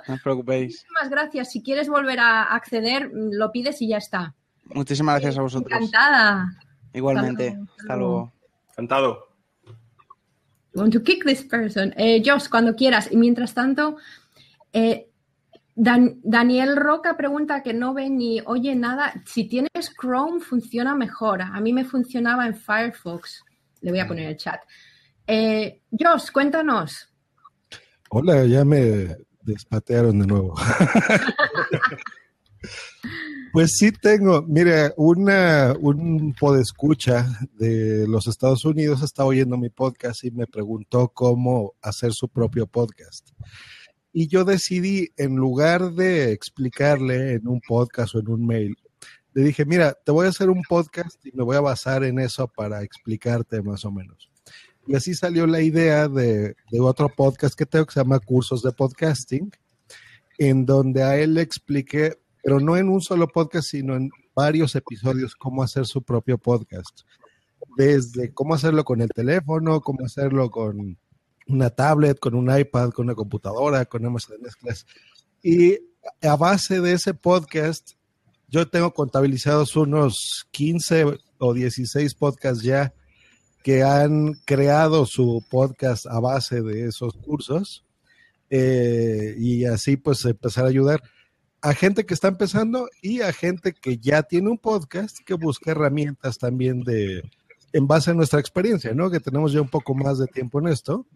No 0.09 0.15
os 0.15 0.23
preocupéis. 0.23 0.73
Muchísimas 0.73 1.11
gracias. 1.11 1.53
Si 1.53 1.63
quieres 1.63 1.91
volver 1.91 2.19
a 2.19 2.45
acceder, 2.45 3.11
lo 3.13 3.53
pides 3.53 3.83
y 3.83 3.89
ya 3.89 3.99
está. 3.99 4.35
Muchísimas 4.65 5.17
gracias 5.17 5.37
a 5.37 5.43
vosotros. 5.43 5.71
Encantada. 5.71 6.51
Igualmente. 6.95 7.49
Hasta 7.49 7.59
luego. 7.59 7.77
Hasta 7.79 7.97
luego. 7.97 8.33
Encantado. 8.71 9.29
Want 10.73 10.95
to 10.95 11.03
kick 11.03 11.27
this 11.27 11.43
person. 11.43 11.93
Eh, 11.99 12.23
Josh, 12.25 12.49
cuando 12.49 12.75
quieras. 12.75 13.13
Y 13.13 13.19
mientras 13.19 13.53
tanto, 13.53 13.99
eh, 14.73 15.06
Dan- 15.79 16.21
Daniel 16.25 16.75
Roca 16.75 17.19
pregunta 17.19 17.63
que 17.63 17.75
no 17.75 17.93
ve 17.93 18.09
ni 18.09 18.41
oye 18.47 18.75
nada. 18.75 19.13
Si 19.27 19.45
tienes 19.45 19.93
Chrome, 20.01 20.41
funciona 20.41 20.95
mejor. 20.95 21.43
A 21.43 21.61
mí 21.61 21.75
me 21.75 21.85
funcionaba 21.85 22.47
en 22.47 22.57
Firefox. 22.57 23.45
Le 23.83 23.91
voy 23.91 24.01
a 24.01 24.09
poner 24.09 24.31
el 24.31 24.37
chat. 24.39 24.63
Eh, 25.27 25.83
Josh, 25.91 26.31
cuéntanos. 26.33 27.13
Hola, 28.09 28.47
ya 28.47 28.65
me 28.65 29.17
despatearon 29.43 30.19
de 30.19 30.27
nuevo. 30.27 30.55
pues 33.53 33.77
sí 33.77 33.93
tengo, 33.93 34.41
mire, 34.43 34.95
una, 34.97 35.75
un 35.79 36.35
podescucha 36.41 37.27
de 37.53 38.07
los 38.09 38.27
Estados 38.29 38.65
Unidos 38.65 39.03
está 39.03 39.27
oyendo 39.27 39.59
mi 39.59 39.69
podcast 39.69 40.25
y 40.25 40.31
me 40.31 40.47
preguntó 40.47 41.09
cómo 41.09 41.75
hacer 41.83 42.15
su 42.15 42.29
propio 42.29 42.67
podcast. 42.67 43.29
Y 44.19 44.29
yo 44.29 44.47
decidí, 44.47 45.11
en 45.19 45.37
lugar 45.37 45.93
de 45.93 46.33
explicarle 46.33 47.35
en 47.35 47.47
un 47.47 47.61
podcast 47.61 48.15
o 48.15 48.21
en 48.21 48.31
un 48.31 48.47
mail, 48.47 48.75
le 49.35 49.43
dije, 49.43 49.67
mira, 49.67 49.93
te 49.93 50.11
voy 50.11 50.25
a 50.25 50.31
hacer 50.31 50.49
un 50.49 50.63
podcast 50.63 51.19
y 51.27 51.33
me 51.33 51.45
voy 51.45 51.55
a 51.55 51.61
basar 51.61 52.03
en 52.03 52.19
eso 52.19 52.49
para 52.49 52.83
explicarte 52.83 53.61
más 53.61 53.85
o 53.85 53.93
menos. 53.93 54.31
Y 54.87 54.95
así 54.95 55.13
salió 55.13 55.47
la 55.47 55.61
idea 55.61 56.09
de, 56.09 56.57
de 56.71 56.81
otro 56.81 57.11
podcast 57.15 57.55
que 57.55 57.67
tengo 57.67 57.85
que 57.85 57.93
se 57.93 58.01
llama 58.01 58.19
Cursos 58.19 58.63
de 58.63 58.73
Podcasting, 58.73 59.51
en 60.39 60.65
donde 60.65 61.03
a 61.03 61.19
él 61.19 61.35
le 61.35 61.43
expliqué, 61.43 62.17
pero 62.43 62.59
no 62.59 62.79
en 62.79 62.89
un 62.89 63.03
solo 63.03 63.29
podcast, 63.29 63.69
sino 63.69 63.97
en 63.97 64.09
varios 64.35 64.75
episodios, 64.77 65.37
cómo 65.37 65.63
hacer 65.63 65.85
su 65.85 66.03
propio 66.03 66.39
podcast. 66.39 67.03
Desde 67.77 68.33
cómo 68.33 68.55
hacerlo 68.55 68.83
con 68.83 69.03
el 69.03 69.11
teléfono, 69.11 69.83
cómo 69.83 70.07
hacerlo 70.07 70.49
con 70.49 70.97
una 71.47 71.71
tablet, 71.71 72.19
con 72.19 72.35
un 72.35 72.57
iPad, 72.57 72.91
con 72.91 73.07
una 73.07 73.15
computadora, 73.15 73.85
con 73.85 74.03
una 74.03 74.11
mesa 74.11 74.33
de 74.33 74.39
mezclas. 74.39 74.87
Y 75.43 75.79
a 76.23 76.37
base 76.37 76.81
de 76.81 76.93
ese 76.93 77.15
podcast, 77.15 77.93
yo 78.49 78.69
tengo 78.69 78.93
contabilizados 78.93 79.77
unos 79.77 80.47
15 80.51 81.19
o 81.39 81.55
16 81.55 82.15
podcasts 82.15 82.63
ya 82.63 82.95
que 83.63 83.83
han 83.83 84.35
creado 84.45 85.07
su 85.07 85.45
podcast 85.51 86.07
a 86.07 86.21
base 86.21 86.63
de 86.63 86.87
esos 86.87 87.15
cursos 87.15 87.85
eh, 88.49 89.35
y 89.39 89.65
así 89.65 89.97
pues 89.97 90.25
empezar 90.25 90.65
a 90.65 90.69
ayudar 90.69 91.03
a 91.63 91.75
gente 91.75 92.07
que 92.07 92.15
está 92.15 92.29
empezando 92.29 92.89
y 93.03 93.23
a 93.23 93.33
gente 93.33 93.73
que 93.73 93.99
ya 93.99 94.23
tiene 94.23 94.51
un 94.51 94.59
podcast 94.59 95.19
que 95.25 95.35
busca 95.35 95.73
herramientas 95.73 96.39
también 96.39 96.83
de 96.83 97.23
en 97.77 97.87
base 97.87 98.11
a 98.11 98.15
nuestra 98.15 98.41
experiencia, 98.41 98.95
¿no? 98.95 99.11
Que 99.11 99.21
tenemos 99.21 99.53
ya 99.53 99.61
un 99.61 99.69
poco 99.69 99.95
más 99.95 100.19
de 100.19 100.27
tiempo 100.27 100.61
en 100.61 100.69
esto, 100.69 101.07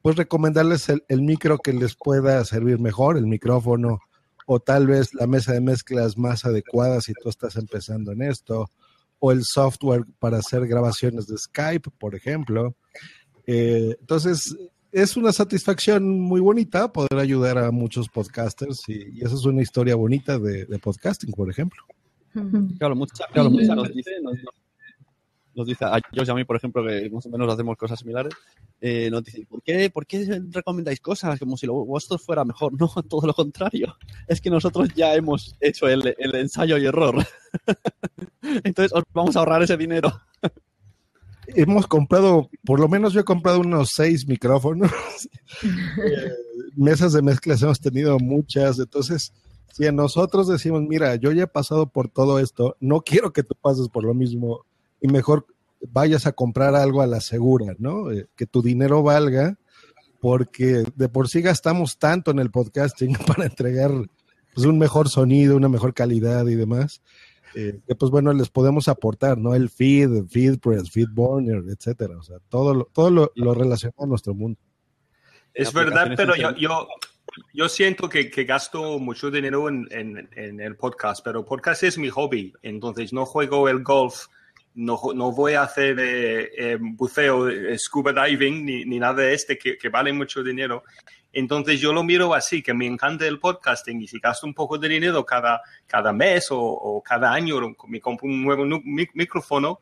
pues 0.00 0.16
recomendarles 0.16 0.88
el, 0.88 1.04
el 1.08 1.20
micro 1.20 1.58
que 1.58 1.74
les 1.74 1.94
pueda 1.94 2.42
servir 2.46 2.78
mejor, 2.78 3.18
el 3.18 3.26
micrófono, 3.26 4.00
o 4.46 4.60
tal 4.60 4.86
vez 4.86 5.12
la 5.12 5.26
mesa 5.26 5.52
de 5.52 5.60
mezclas 5.60 6.16
más 6.16 6.46
adecuada 6.46 7.02
si 7.02 7.12
tú 7.12 7.28
estás 7.28 7.56
empezando 7.56 8.12
en 8.12 8.22
esto, 8.22 8.70
o 9.18 9.30
el 9.30 9.42
software 9.44 10.06
para 10.18 10.38
hacer 10.38 10.66
grabaciones 10.66 11.26
de 11.26 11.36
Skype, 11.36 11.90
por 11.98 12.14
ejemplo. 12.14 12.74
Eh, 13.46 13.94
entonces, 14.00 14.56
es 14.92 15.18
una 15.18 15.32
satisfacción 15.32 16.18
muy 16.18 16.40
bonita 16.40 16.90
poder 16.90 17.18
ayudar 17.18 17.58
a 17.58 17.70
muchos 17.70 18.08
podcasters 18.08 18.88
y, 18.88 19.18
y 19.18 19.20
esa 19.20 19.34
es 19.34 19.44
una 19.44 19.60
historia 19.60 19.96
bonita 19.96 20.38
de, 20.38 20.64
de 20.64 20.78
podcasting, 20.78 21.32
por 21.32 21.50
ejemplo. 21.50 21.82
Claro, 22.78 22.96
mucha, 22.96 23.26
claro, 23.32 23.50
mucha 23.50 23.74
nos 23.74 23.92
dice, 23.92 24.12
nos, 24.22 24.34
nos 24.34 24.54
dice 25.54 25.84
a 25.84 26.00
Josh 26.14 26.28
y 26.28 26.30
a 26.30 26.34
mí, 26.34 26.44
por 26.44 26.56
ejemplo, 26.56 26.84
que 26.86 27.10
más 27.10 27.26
o 27.26 27.30
menos 27.30 27.52
hacemos 27.52 27.76
cosas 27.76 27.98
similares, 27.98 28.32
eh, 28.80 29.08
nos 29.10 29.24
dicen, 29.24 29.46
¿por 29.46 29.62
qué, 29.62 29.90
¿por 29.90 30.06
qué 30.06 30.42
recomendáis 30.50 31.00
cosas 31.00 31.38
como 31.38 31.56
si 31.56 31.66
lo 31.66 31.84
vuestro 31.84 32.18
fuera 32.18 32.44
mejor? 32.44 32.72
No, 32.80 32.88
todo 33.02 33.26
lo 33.26 33.34
contrario. 33.34 33.96
Es 34.26 34.40
que 34.40 34.50
nosotros 34.50 34.88
ya 34.94 35.14
hemos 35.14 35.54
hecho 35.60 35.88
el, 35.88 36.14
el 36.18 36.34
ensayo 36.34 36.78
y 36.78 36.86
error. 36.86 37.14
Entonces 38.42 38.92
os 38.94 39.04
vamos 39.12 39.36
a 39.36 39.40
ahorrar 39.40 39.62
ese 39.62 39.76
dinero. 39.76 40.10
Hemos 41.48 41.86
comprado, 41.86 42.48
por 42.64 42.80
lo 42.80 42.88
menos 42.88 43.12
yo 43.12 43.20
he 43.20 43.24
comprado 43.24 43.60
unos 43.60 43.90
seis 43.94 44.26
micrófonos. 44.26 44.90
Eh, 45.62 46.32
mesas 46.76 47.12
de 47.12 47.20
mezclas 47.20 47.60
hemos 47.62 47.80
tenido 47.80 48.18
muchas. 48.18 48.78
Entonces, 48.78 49.32
si 49.72 49.86
a 49.86 49.92
nosotros 49.92 50.48
decimos, 50.48 50.82
mira, 50.82 51.16
yo 51.16 51.32
ya 51.32 51.44
he 51.44 51.48
pasado 51.48 51.86
por 51.86 52.08
todo 52.08 52.38
esto, 52.38 52.76
no 52.80 53.02
quiero 53.02 53.32
que 53.32 53.42
tú 53.42 53.54
pases 53.60 53.88
por 53.88 54.04
lo 54.04 54.14
mismo 54.14 54.64
y 55.00 55.08
mejor 55.08 55.46
vayas 55.80 56.26
a 56.26 56.32
comprar 56.32 56.74
algo 56.74 57.02
a 57.02 57.06
la 57.06 57.20
segura, 57.20 57.74
¿no? 57.78 58.10
Eh, 58.10 58.28
que 58.36 58.46
tu 58.46 58.62
dinero 58.62 59.02
valga, 59.02 59.58
porque 60.20 60.84
de 60.94 61.08
por 61.08 61.28
sí 61.28 61.40
gastamos 61.40 61.98
tanto 61.98 62.30
en 62.30 62.38
el 62.38 62.50
podcasting 62.50 63.14
para 63.26 63.46
entregar 63.46 63.90
pues, 64.54 64.66
un 64.66 64.78
mejor 64.78 65.08
sonido, 65.08 65.56
una 65.56 65.68
mejor 65.68 65.94
calidad 65.94 66.46
y 66.46 66.54
demás, 66.54 67.02
eh, 67.54 67.80
que 67.86 67.94
pues 67.94 68.10
bueno, 68.10 68.32
les 68.32 68.48
podemos 68.48 68.88
aportar, 68.88 69.38
¿no? 69.38 69.54
El 69.54 69.70
feed, 69.70 70.14
el 70.14 70.28
FeedPress, 70.28 70.90
FeedBurner, 70.90 71.64
etcétera, 71.68 72.16
o 72.16 72.22
sea, 72.22 72.36
todo 72.48 72.74
lo, 72.74 72.84
todo 72.84 73.10
lo, 73.10 73.32
lo 73.34 73.54
relacionado 73.54 74.04
a 74.04 74.06
nuestro 74.06 74.34
mundo. 74.34 74.58
Es 75.52 75.72
verdad, 75.72 76.12
pero 76.16 76.36
yo, 76.36 76.54
yo, 76.54 76.86
yo 77.52 77.68
siento 77.68 78.08
que, 78.08 78.30
que 78.30 78.44
gasto 78.44 79.00
mucho 79.00 79.30
dinero 79.32 79.68
en, 79.68 79.88
en, 79.90 80.28
en, 80.36 80.60
el 80.60 80.76
podcast, 80.76 81.24
pero 81.24 81.44
podcast 81.44 81.82
es 81.82 81.98
mi 81.98 82.08
hobby, 82.08 82.52
entonces 82.62 83.12
no 83.12 83.26
juego 83.26 83.68
el 83.68 83.82
golf, 83.82 84.26
no, 84.74 85.00
no 85.14 85.32
voy 85.32 85.54
a 85.54 85.62
hacer 85.62 85.98
eh, 85.98 86.50
eh, 86.56 86.78
buceo, 86.80 87.48
eh, 87.48 87.78
scuba 87.78 88.12
diving, 88.12 88.64
ni, 88.64 88.84
ni, 88.84 88.98
nada 88.98 89.22
de 89.22 89.34
este, 89.34 89.58
que, 89.58 89.76
que, 89.76 89.88
vale 89.88 90.12
mucho 90.12 90.42
dinero. 90.42 90.84
Entonces 91.32 91.80
yo 91.80 91.92
lo 91.92 92.02
miro 92.02 92.34
así, 92.34 92.62
que 92.62 92.74
me 92.74 92.86
encanta 92.86 93.26
el 93.26 93.38
podcasting 93.38 94.02
y 94.02 94.08
si 94.08 94.18
gasto 94.18 94.46
un 94.46 94.54
poco 94.54 94.78
de 94.78 94.88
dinero 94.88 95.24
cada, 95.24 95.62
cada 95.86 96.12
mes 96.12 96.50
o, 96.50 96.60
o 96.60 97.02
cada 97.02 97.32
año, 97.32 97.56
me 97.86 98.00
compro 98.00 98.28
un 98.28 98.42
nuevo 98.42 98.64
micrófono, 98.84 99.80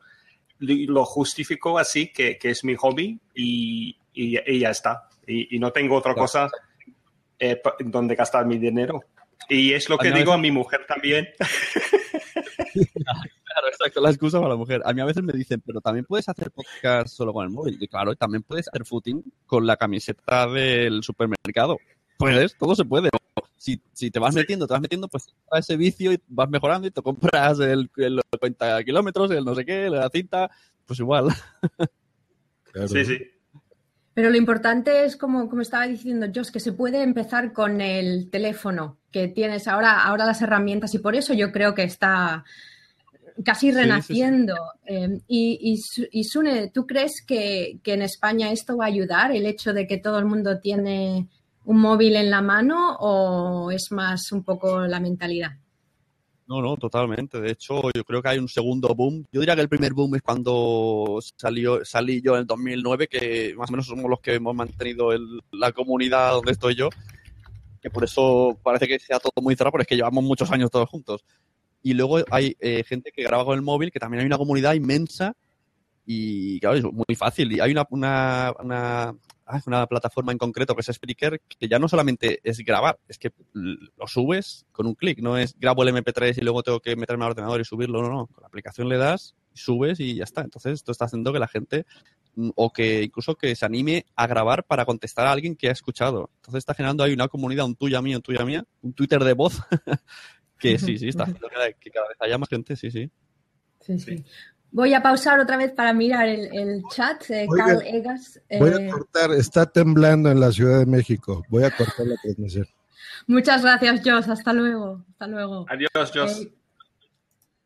lo 0.58 1.04
justifico 1.04 1.78
así, 1.78 2.12
que, 2.12 2.36
que 2.36 2.50
es 2.50 2.64
mi 2.64 2.74
hobby 2.74 3.18
y, 3.34 3.96
y, 4.12 4.38
y 4.38 4.58
ya 4.58 4.70
está. 4.70 5.08
Y, 5.26 5.56
y, 5.56 5.58
no 5.58 5.72
tengo 5.72 5.96
otra 5.96 6.12
claro. 6.12 6.24
cosa 6.24 6.50
eh, 7.38 7.60
donde 7.80 8.14
gastar 8.14 8.44
mi 8.44 8.58
dinero. 8.58 9.02
Y 9.48 9.72
es 9.72 9.88
lo 9.88 9.96
que 9.96 10.10
digo 10.10 10.32
a 10.32 10.38
mi 10.38 10.50
mujer 10.50 10.84
también. 10.86 11.28
Claro, 13.52 13.68
exacto, 13.72 14.00
la 14.00 14.10
excusa 14.10 14.38
para 14.38 14.50
la 14.50 14.56
mujer. 14.56 14.82
A 14.84 14.92
mí 14.92 15.00
a 15.00 15.04
veces 15.04 15.22
me 15.22 15.32
dicen, 15.32 15.62
pero 15.64 15.80
también 15.80 16.04
puedes 16.04 16.28
hacer 16.28 16.50
podcast 16.50 17.08
solo 17.08 17.32
con 17.32 17.44
el 17.44 17.50
móvil. 17.50 17.76
Y 17.80 17.88
claro, 17.88 18.14
también 18.16 18.42
puedes 18.42 18.68
hacer 18.68 18.84
footing 18.84 19.22
con 19.46 19.66
la 19.66 19.76
camiseta 19.76 20.46
del 20.48 21.02
supermercado. 21.02 21.78
Puedes, 22.18 22.56
todo 22.56 22.74
se 22.74 22.84
puede. 22.84 23.10
Si, 23.56 23.80
si 23.92 24.10
te 24.10 24.18
vas 24.18 24.34
metiendo, 24.34 24.66
te 24.66 24.74
vas 24.74 24.82
metiendo, 24.82 25.08
pues 25.08 25.34
a 25.50 25.58
ese 25.58 25.76
vicio 25.76 26.12
y 26.12 26.20
vas 26.28 26.48
mejorando 26.48 26.86
y 26.86 26.90
te 26.90 27.02
compras 27.02 27.58
el, 27.60 27.90
el 27.96 28.20
50 28.32 28.84
kilómetros, 28.84 29.30
el 29.30 29.44
no 29.44 29.54
sé 29.54 29.64
qué, 29.64 29.90
la 29.90 30.08
cinta, 30.10 30.50
pues 30.86 30.98
igual. 31.00 31.28
Claro. 32.70 32.88
Sí, 32.88 33.02
sí. 33.02 33.18
Pero 34.18 34.30
lo 34.30 34.36
importante 34.36 35.04
es, 35.04 35.16
como, 35.16 35.48
como 35.48 35.62
estaba 35.62 35.86
diciendo 35.86 36.26
Josh, 36.34 36.50
que 36.50 36.58
se 36.58 36.72
puede 36.72 37.02
empezar 37.02 37.52
con 37.52 37.80
el 37.80 38.30
teléfono 38.30 38.98
que 39.12 39.28
tienes 39.28 39.68
ahora, 39.68 40.02
ahora 40.02 40.26
las 40.26 40.42
herramientas 40.42 40.92
y 40.94 40.98
por 40.98 41.14
eso 41.14 41.34
yo 41.34 41.52
creo 41.52 41.74
que 41.74 41.84
está 41.84 42.44
casi 43.44 43.70
renaciendo. 43.70 44.54
Sí, 44.86 44.94
sí, 44.94 44.98
sí. 44.98 45.04
Eh, 45.04 45.20
y, 45.28 45.74
y, 46.10 46.20
y, 46.20 46.24
Sune, 46.24 46.68
¿tú 46.68 46.86
crees 46.86 47.22
que, 47.26 47.78
que, 47.82 47.94
en 47.94 48.02
España 48.02 48.50
esto 48.50 48.76
va 48.76 48.84
a 48.84 48.88
ayudar, 48.88 49.32
el 49.32 49.46
hecho 49.46 49.72
de 49.72 49.86
que 49.86 49.98
todo 49.98 50.18
el 50.18 50.24
mundo 50.24 50.60
tiene 50.60 51.28
un 51.64 51.80
móvil 51.80 52.16
en 52.16 52.30
la 52.30 52.42
mano 52.42 52.96
o 52.98 53.70
es 53.70 53.92
más 53.92 54.32
un 54.32 54.42
poco 54.42 54.80
la 54.86 55.00
mentalidad? 55.00 55.52
No, 56.48 56.62
no, 56.62 56.78
totalmente. 56.78 57.42
De 57.42 57.50
hecho, 57.50 57.90
yo 57.94 58.04
creo 58.04 58.22
que 58.22 58.30
hay 58.30 58.38
un 58.38 58.48
segundo 58.48 58.94
boom. 58.94 59.26
Yo 59.30 59.40
diría 59.40 59.54
que 59.54 59.60
el 59.60 59.68
primer 59.68 59.92
boom 59.92 60.14
es 60.14 60.22
cuando 60.22 61.18
salió, 61.36 61.84
salí 61.84 62.22
yo 62.22 62.34
en 62.34 62.40
el 62.40 62.46
2009, 62.46 63.06
que 63.06 63.54
más 63.54 63.68
o 63.68 63.72
menos 63.72 63.86
somos 63.86 64.08
los 64.08 64.20
que 64.20 64.36
hemos 64.36 64.54
mantenido 64.54 65.12
el, 65.12 65.40
la 65.52 65.72
comunidad 65.72 66.32
donde 66.32 66.52
estoy 66.52 66.74
yo. 66.74 66.88
Que 67.82 67.90
por 67.90 68.02
eso 68.02 68.58
parece 68.62 68.88
que 68.88 68.98
sea 68.98 69.20
todo 69.20 69.42
muy 69.42 69.56
cerrado, 69.56 69.72
pero 69.72 69.82
es 69.82 69.88
que 69.88 69.96
llevamos 69.96 70.24
muchos 70.24 70.50
años 70.50 70.70
todos 70.70 70.88
juntos. 70.88 71.22
Y 71.88 71.94
luego 71.94 72.18
hay 72.30 72.54
eh, 72.60 72.84
gente 72.86 73.10
que 73.10 73.22
graba 73.22 73.46
con 73.46 73.54
el 73.54 73.62
móvil, 73.62 73.90
que 73.90 73.98
también 73.98 74.20
hay 74.20 74.26
una 74.26 74.36
comunidad 74.36 74.74
inmensa 74.74 75.34
y 76.04 76.60
claro, 76.60 76.76
es 76.76 76.84
muy 76.84 77.16
fácil. 77.16 77.50
Y 77.50 77.60
hay 77.60 77.70
una, 77.70 77.86
una, 77.88 78.52
una, 78.62 79.14
ah, 79.46 79.62
una, 79.64 79.86
plataforma 79.86 80.30
en 80.32 80.36
concreto 80.36 80.74
que 80.74 80.82
es 80.82 80.90
Spreaker, 80.92 81.40
que 81.48 81.66
ya 81.66 81.78
no 81.78 81.88
solamente 81.88 82.40
es 82.44 82.58
grabar, 82.58 82.98
es 83.08 83.16
que 83.16 83.32
lo 83.54 84.06
subes 84.06 84.66
con 84.70 84.86
un 84.86 84.96
clic, 84.96 85.20
no 85.20 85.38
es 85.38 85.58
grabo 85.58 85.82
el 85.82 85.94
MP3 85.94 86.36
y 86.36 86.42
luego 86.42 86.62
tengo 86.62 86.80
que 86.80 86.94
meterme 86.94 87.24
al 87.24 87.30
ordenador 87.30 87.58
y 87.58 87.64
subirlo, 87.64 88.02
no, 88.02 88.10
no. 88.10 88.26
Con 88.26 88.42
la 88.42 88.48
aplicación 88.48 88.90
le 88.90 88.98
das, 88.98 89.34
subes 89.54 89.98
y 89.98 90.14
ya 90.14 90.24
está. 90.24 90.42
Entonces 90.42 90.74
esto 90.74 90.92
está 90.92 91.06
haciendo 91.06 91.32
que 91.32 91.38
la 91.38 91.48
gente 91.48 91.86
o 92.54 92.70
que 92.70 93.02
incluso 93.02 93.34
que 93.34 93.56
se 93.56 93.64
anime 93.64 94.04
a 94.14 94.26
grabar 94.26 94.64
para 94.64 94.84
contestar 94.84 95.26
a 95.26 95.32
alguien 95.32 95.56
que 95.56 95.70
ha 95.70 95.72
escuchado. 95.72 96.30
Entonces 96.36 96.58
está 96.58 96.74
generando 96.74 97.02
ahí 97.02 97.14
una 97.14 97.28
comunidad, 97.28 97.64
un 97.64 97.76
tuya 97.76 98.02
mío, 98.02 98.18
un 98.18 98.22
tuya 98.22 98.44
mía, 98.44 98.64
un 98.82 98.92
Twitter 98.92 99.24
de 99.24 99.32
voz 99.32 99.60
que 100.58 100.78
sí, 100.78 100.98
sí, 100.98 101.08
está 101.08 101.24
haciendo 101.24 101.48
que 101.80 101.90
cada 101.90 102.08
vez 102.08 102.16
haya 102.20 102.38
más 102.38 102.48
gente, 102.48 102.76
sí, 102.76 102.90
sí. 102.90 103.10
Sí, 103.80 103.98
sí. 103.98 104.24
Voy 104.70 104.92
a 104.92 105.02
pausar 105.02 105.40
otra 105.40 105.56
vez 105.56 105.72
para 105.72 105.92
mirar 105.92 106.28
el, 106.28 106.54
el 106.54 106.82
chat. 106.90 107.30
Eh, 107.30 107.46
Oiga, 107.48 107.66
Carl 107.66 107.82
Egas. 107.86 108.40
Eh... 108.48 108.58
Voy 108.58 108.70
a 108.70 108.90
cortar, 108.90 109.30
está 109.32 109.66
temblando 109.66 110.30
en 110.30 110.40
la 110.40 110.52
Ciudad 110.52 110.80
de 110.80 110.86
México. 110.86 111.42
Voy 111.48 111.64
a 111.64 111.70
cortar 111.70 112.06
la 112.06 112.16
transmisión. 112.16 112.66
Muchas 113.26 113.62
gracias, 113.62 114.02
Josh. 114.04 114.30
Hasta 114.30 114.52
luego. 114.52 115.04
Hasta 115.10 115.26
luego. 115.26 115.66
Adiós, 115.68 116.12
Josh. 116.14 116.42
Eh, 116.42 116.52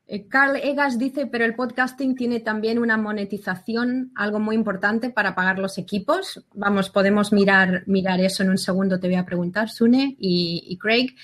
eh, 0.06 0.28
Carl 0.28 0.56
Egas 0.56 0.98
dice, 0.98 1.26
pero 1.26 1.44
el 1.44 1.54
podcasting 1.54 2.14
tiene 2.14 2.40
también 2.40 2.78
una 2.78 2.96
monetización, 2.96 4.12
algo 4.14 4.38
muy 4.38 4.54
importante 4.54 5.10
para 5.10 5.34
pagar 5.34 5.58
los 5.58 5.78
equipos. 5.78 6.44
Vamos, 6.54 6.90
podemos 6.90 7.32
mirar, 7.32 7.82
mirar 7.86 8.20
eso 8.20 8.42
en 8.42 8.50
un 8.50 8.58
segundo, 8.58 9.00
te 9.00 9.08
voy 9.08 9.16
a 9.16 9.24
preguntar, 9.24 9.70
Sune 9.70 10.16
y, 10.18 10.64
y 10.68 10.76
Craig. 10.78 11.16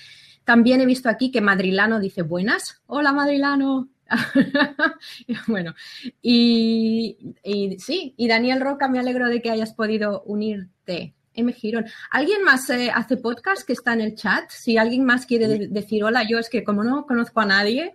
También 0.49 0.81
he 0.81 0.87
visto 0.87 1.09
aquí 1.09 1.29
que 1.29 1.41
Madrilano 1.41 1.99
dice 1.99 2.23
buenas. 2.23 2.81
Hola, 2.87 3.13
Madrilano. 3.13 3.87
bueno, 5.45 5.75
y, 6.23 7.35
y, 7.43 7.77
sí, 7.77 8.15
y 8.17 8.27
Daniel 8.27 8.59
Roca, 8.59 8.87
me 8.87 8.97
alegro 8.97 9.27
de 9.27 9.43
que 9.43 9.51
hayas 9.51 9.75
podido 9.75 10.23
unirte. 10.23 11.13
M. 11.35 11.53
Girón. 11.53 11.85
¿Alguien 12.09 12.43
más 12.43 12.67
eh, 12.71 12.89
hace 12.91 13.17
podcast 13.17 13.61
que 13.61 13.73
está 13.73 13.93
en 13.93 14.01
el 14.01 14.15
chat? 14.15 14.49
Si 14.49 14.75
alguien 14.79 15.05
más 15.05 15.27
quiere 15.27 15.47
de- 15.47 15.67
decir 15.67 16.03
hola, 16.03 16.23
yo 16.27 16.39
es 16.39 16.49
que 16.49 16.63
como 16.63 16.83
no 16.83 17.05
conozco 17.05 17.41
a 17.41 17.45
nadie. 17.45 17.93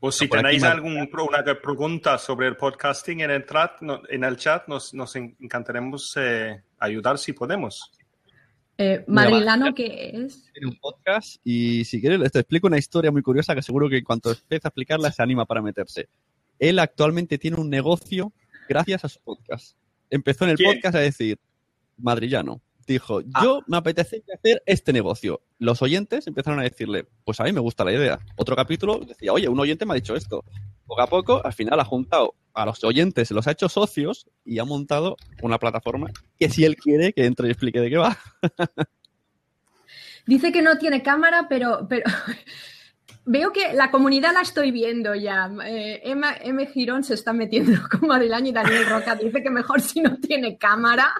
O 0.00 0.12
si 0.12 0.26
Por 0.26 0.40
aquí, 0.40 0.58
tenéis 0.58 0.64
alguna 0.64 1.06
pregunta 1.62 2.18
sobre 2.18 2.48
el 2.48 2.56
podcasting 2.58 3.22
en 3.22 3.30
el 3.30 3.46
chat, 3.46 3.80
no- 3.80 4.02
en 4.10 4.24
el 4.24 4.36
chat 4.36 4.68
nos, 4.68 4.92
nos 4.92 5.16
encantaremos 5.16 6.12
eh, 6.18 6.62
ayudar 6.80 7.16
si 7.16 7.32
podemos. 7.32 7.90
Eh, 8.76 9.04
Madrilano, 9.06 9.74
que 9.74 10.10
es? 10.12 10.50
Tiene 10.52 10.68
un 10.68 10.76
podcast 10.78 11.36
y 11.44 11.84
si 11.84 12.00
quieres 12.00 12.32
te 12.32 12.40
explico 12.40 12.66
una 12.66 12.78
historia 12.78 13.12
muy 13.12 13.22
curiosa 13.22 13.54
que 13.54 13.62
seguro 13.62 13.88
que 13.88 13.98
en 13.98 14.04
cuanto 14.04 14.30
empiece 14.30 14.66
a 14.66 14.68
explicarla 14.68 15.12
se 15.12 15.22
anima 15.22 15.44
para 15.46 15.62
meterse. 15.62 16.08
Él 16.58 16.78
actualmente 16.78 17.38
tiene 17.38 17.58
un 17.58 17.70
negocio 17.70 18.32
gracias 18.68 19.04
a 19.04 19.08
su 19.08 19.20
podcast. 19.20 19.76
Empezó 20.10 20.44
en 20.44 20.50
el 20.50 20.56
¿Quién? 20.56 20.74
podcast 20.74 20.96
a 20.96 21.00
decir, 21.00 21.38
madrillano, 21.96 22.60
dijo, 22.86 23.20
Ah. 23.34 23.40
yo 23.42 23.62
me 23.66 23.76
apetece 23.76 24.22
hacer 24.34 24.62
este 24.66 24.92
negocio. 24.92 25.40
Los 25.58 25.80
oyentes 25.82 26.26
empezaron 26.26 26.60
a 26.60 26.64
decirle, 26.64 27.06
pues 27.24 27.40
a 27.40 27.44
mí 27.44 27.52
me 27.52 27.60
gusta 27.60 27.84
la 27.84 27.92
idea. 27.92 28.18
Otro 28.36 28.54
capítulo 28.56 29.00
decía, 29.00 29.32
oye, 29.32 29.48
un 29.48 29.58
oyente 29.58 29.86
me 29.86 29.92
ha 29.92 29.96
dicho 29.96 30.14
esto. 30.16 30.44
Poco 30.86 31.00
a 31.00 31.06
poco, 31.06 31.40
al 31.44 31.52
final 31.52 31.80
ha 31.80 31.84
juntado 31.84 32.34
a 32.52 32.66
los 32.66 32.84
oyentes, 32.84 33.30
los 33.30 33.46
ha 33.46 33.52
hecho 33.52 33.68
socios 33.68 34.26
y 34.44 34.58
ha 34.58 34.64
montado 34.64 35.16
una 35.42 35.58
plataforma 35.58 36.10
que 36.38 36.48
si 36.50 36.64
él 36.64 36.76
quiere 36.76 37.12
que 37.12 37.24
entre 37.24 37.48
y 37.48 37.50
explique 37.52 37.80
de 37.80 37.90
qué 37.90 37.96
va. 37.96 38.18
Dice 40.26 40.52
que 40.52 40.62
no 40.62 40.78
tiene 40.78 41.02
cámara, 41.02 41.46
pero, 41.48 41.86
pero 41.88 42.04
veo 43.26 43.52
que 43.52 43.72
la 43.74 43.90
comunidad 43.90 44.32
la 44.32 44.40
estoy 44.42 44.70
viendo 44.70 45.14
ya. 45.14 45.50
Eh, 45.66 46.00
Emma, 46.04 46.34
M. 46.40 46.66
Girón 46.66 47.04
se 47.04 47.14
está 47.14 47.32
metiendo 47.32 47.72
con 47.90 48.08
Madrileño 48.08 48.48
y 48.48 48.52
Daniel 48.52 48.86
Roca. 48.86 49.14
Dice 49.16 49.42
que 49.42 49.50
mejor 49.50 49.80
si 49.80 50.00
no 50.00 50.16
tiene 50.18 50.56
cámara. 50.56 51.12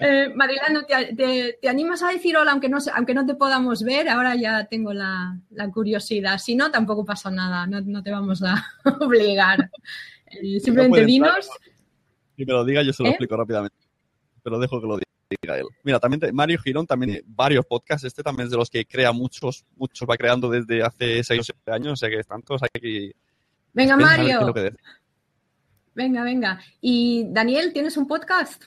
Eh, 0.00 0.32
Marilano, 0.34 0.84
¿te, 0.84 1.14
te, 1.14 1.58
te 1.60 1.68
animas 1.68 2.02
a 2.02 2.08
decir 2.08 2.36
hola 2.36 2.52
aunque 2.52 2.68
no, 2.68 2.78
aunque 2.94 3.14
no 3.14 3.26
te 3.26 3.34
podamos 3.34 3.82
ver? 3.82 4.08
Ahora 4.08 4.34
ya 4.34 4.64
tengo 4.66 4.92
la, 4.92 5.38
la 5.50 5.70
curiosidad. 5.70 6.38
Si 6.38 6.54
no, 6.54 6.70
tampoco 6.70 7.04
pasa 7.04 7.30
nada. 7.30 7.66
No, 7.66 7.80
no 7.82 8.02
te 8.02 8.10
vamos 8.10 8.42
a 8.42 8.64
obligar. 9.00 9.70
Eh, 10.26 10.60
simplemente 10.60 11.00
entrar, 11.00 11.06
dinos. 11.06 11.50
Y 12.36 12.46
me 12.46 12.52
lo 12.52 12.64
diga, 12.64 12.82
yo 12.82 12.92
se 12.92 13.02
lo 13.02 13.08
¿Eh? 13.08 13.12
explico 13.12 13.36
rápidamente. 13.36 13.76
Pero 14.42 14.58
dejo 14.58 14.80
que 14.80 14.86
lo 14.86 14.96
diga 14.96 15.58
él. 15.58 15.66
Mira, 15.82 16.00
también 16.00 16.20
te- 16.20 16.32
Mario 16.32 16.58
Girón 16.58 16.86
también 16.86 17.12
tiene 17.12 17.24
varios 17.28 17.64
podcasts. 17.66 18.04
Este 18.06 18.22
también 18.22 18.46
es 18.46 18.50
de 18.50 18.56
los 18.56 18.70
que 18.70 18.84
crea 18.86 19.12
muchos, 19.12 19.64
muchos 19.76 20.08
va 20.08 20.16
creando 20.16 20.48
desde 20.48 20.82
hace 20.82 21.22
6 21.22 21.40
o 21.40 21.44
7 21.44 21.70
años. 21.72 21.92
O 21.92 21.96
sea 21.96 22.08
que 22.08 22.18
están 22.18 22.42
todos 22.42 22.62
aquí. 22.62 23.12
Venga, 23.74 23.96
Mario. 23.96 24.52
Venga, 25.94 26.22
venga. 26.24 26.60
Y 26.80 27.26
Daniel, 27.28 27.72
¿tienes 27.74 27.96
un 27.98 28.06
podcast? 28.08 28.64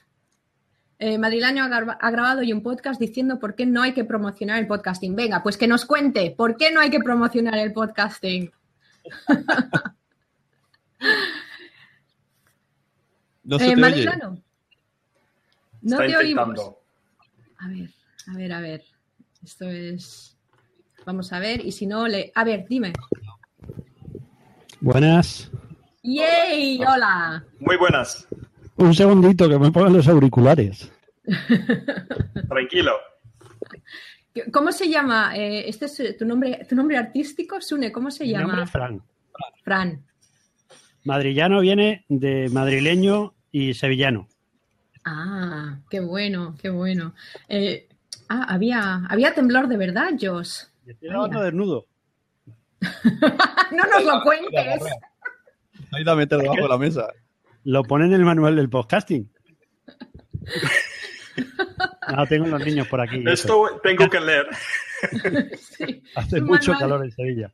Eh, 0.97 1.17
Madrileño 1.17 1.63
ha, 1.63 1.67
gra- 1.67 1.97
ha 1.99 2.11
grabado 2.11 2.39
hoy 2.39 2.53
un 2.53 2.61
podcast 2.63 2.99
diciendo 2.99 3.37
por 3.39 3.55
qué 3.55 3.65
no 3.65 3.81
hay 3.81 3.93
que 3.93 4.05
promocionar 4.05 4.59
el 4.59 4.67
podcasting. 4.67 5.15
Venga, 5.15 5.43
pues 5.43 5.57
que 5.57 5.67
nos 5.67 5.85
cuente 5.85 6.33
por 6.37 6.55
qué 6.55 6.71
no 6.71 6.79
hay 6.79 6.89
que 6.89 6.99
promocionar 6.99 7.57
el 7.57 7.73
podcasting. 7.73 8.51
No 13.43 13.59
se 13.59 13.71
Eh, 13.71 13.75
te 13.75 13.83
oye. 13.83 14.05
No 15.81 16.01
Está 16.01 16.07
te 16.07 16.17
oímos. 16.17 16.59
A 17.59 17.67
ver, 17.67 17.89
a 18.27 18.33
ver, 18.37 18.53
a 18.53 18.59
ver. 18.59 18.83
Esto 19.43 19.69
es. 19.69 20.35
Vamos 21.05 21.31
a 21.31 21.37
ver, 21.39 21.63
y 21.63 21.71
si 21.71 21.85
no, 21.85 22.07
le. 22.07 22.31
A 22.33 22.43
ver, 22.43 22.65
dime. 22.67 22.93
Buenas. 24.81 25.51
¡Yay! 26.01 26.79
¡Hola! 26.83 27.43
Muy 27.59 27.77
buenas. 27.77 28.27
Un 28.77 28.93
segundito 28.93 29.47
que 29.47 29.57
me 29.57 29.71
pongan 29.71 29.93
los 29.93 30.07
auriculares. 30.07 30.91
Tranquilo. 32.49 32.93
¿Cómo 34.51 34.71
se 34.71 34.89
llama? 34.89 35.35
Eh, 35.35 35.69
este 35.69 35.85
es 35.85 35.99
eh, 36.01 36.13
tu 36.13 36.25
nombre, 36.25 36.65
tu 36.67 36.75
nombre 36.75 36.97
artístico, 36.97 37.61
Sune, 37.61 37.91
¿cómo 37.91 38.11
se 38.11 38.25
Mi 38.25 38.31
llama? 38.31 38.47
nombre 38.47 38.63
es 38.63 38.71
Fran. 38.71 39.01
Fran. 39.63 40.05
Madrillano 41.05 41.61
viene 41.61 42.03
de 42.09 42.49
madrileño 42.49 43.33
y 43.51 43.73
sevillano. 43.73 44.27
Ah, 45.05 45.77
qué 45.89 46.01
bueno, 46.01 46.55
qué 46.61 46.69
bueno. 46.69 47.13
Eh, 47.47 47.87
ah, 48.27 48.45
había, 48.49 49.05
había 49.07 49.33
temblor 49.33 49.67
de 49.67 49.77
verdad, 49.77 50.09
Jos. 50.19 50.69
Estoy 50.85 51.09
grabando 51.09 51.41
desnudo. 51.41 51.85
no 52.81 53.83
nos 53.91 54.03
lo 54.03 54.21
cuentes. 54.23 54.81
Ahí 55.91 56.03
la 56.03 56.15
meter 56.15 56.39
debajo 56.39 56.63
de 56.63 56.69
la 56.69 56.77
mesa. 56.77 57.07
Lo 57.65 57.83
pone 57.83 58.05
en 58.05 58.13
el 58.13 58.23
manual 58.23 58.55
del 58.55 58.69
podcasting. 58.69 59.29
No, 62.15 62.25
tengo 62.29 62.47
los 62.47 62.65
niños 62.65 62.87
por 62.87 63.01
aquí. 63.01 63.17
eso. 63.19 63.31
Esto 63.31 63.79
tengo 63.83 64.09
que 64.09 64.19
leer. 64.21 64.47
Hace 66.15 66.41
mucho 66.41 66.71
manual. 66.73 66.79
calor 66.79 67.05
en 67.05 67.11
Sevilla. 67.11 67.53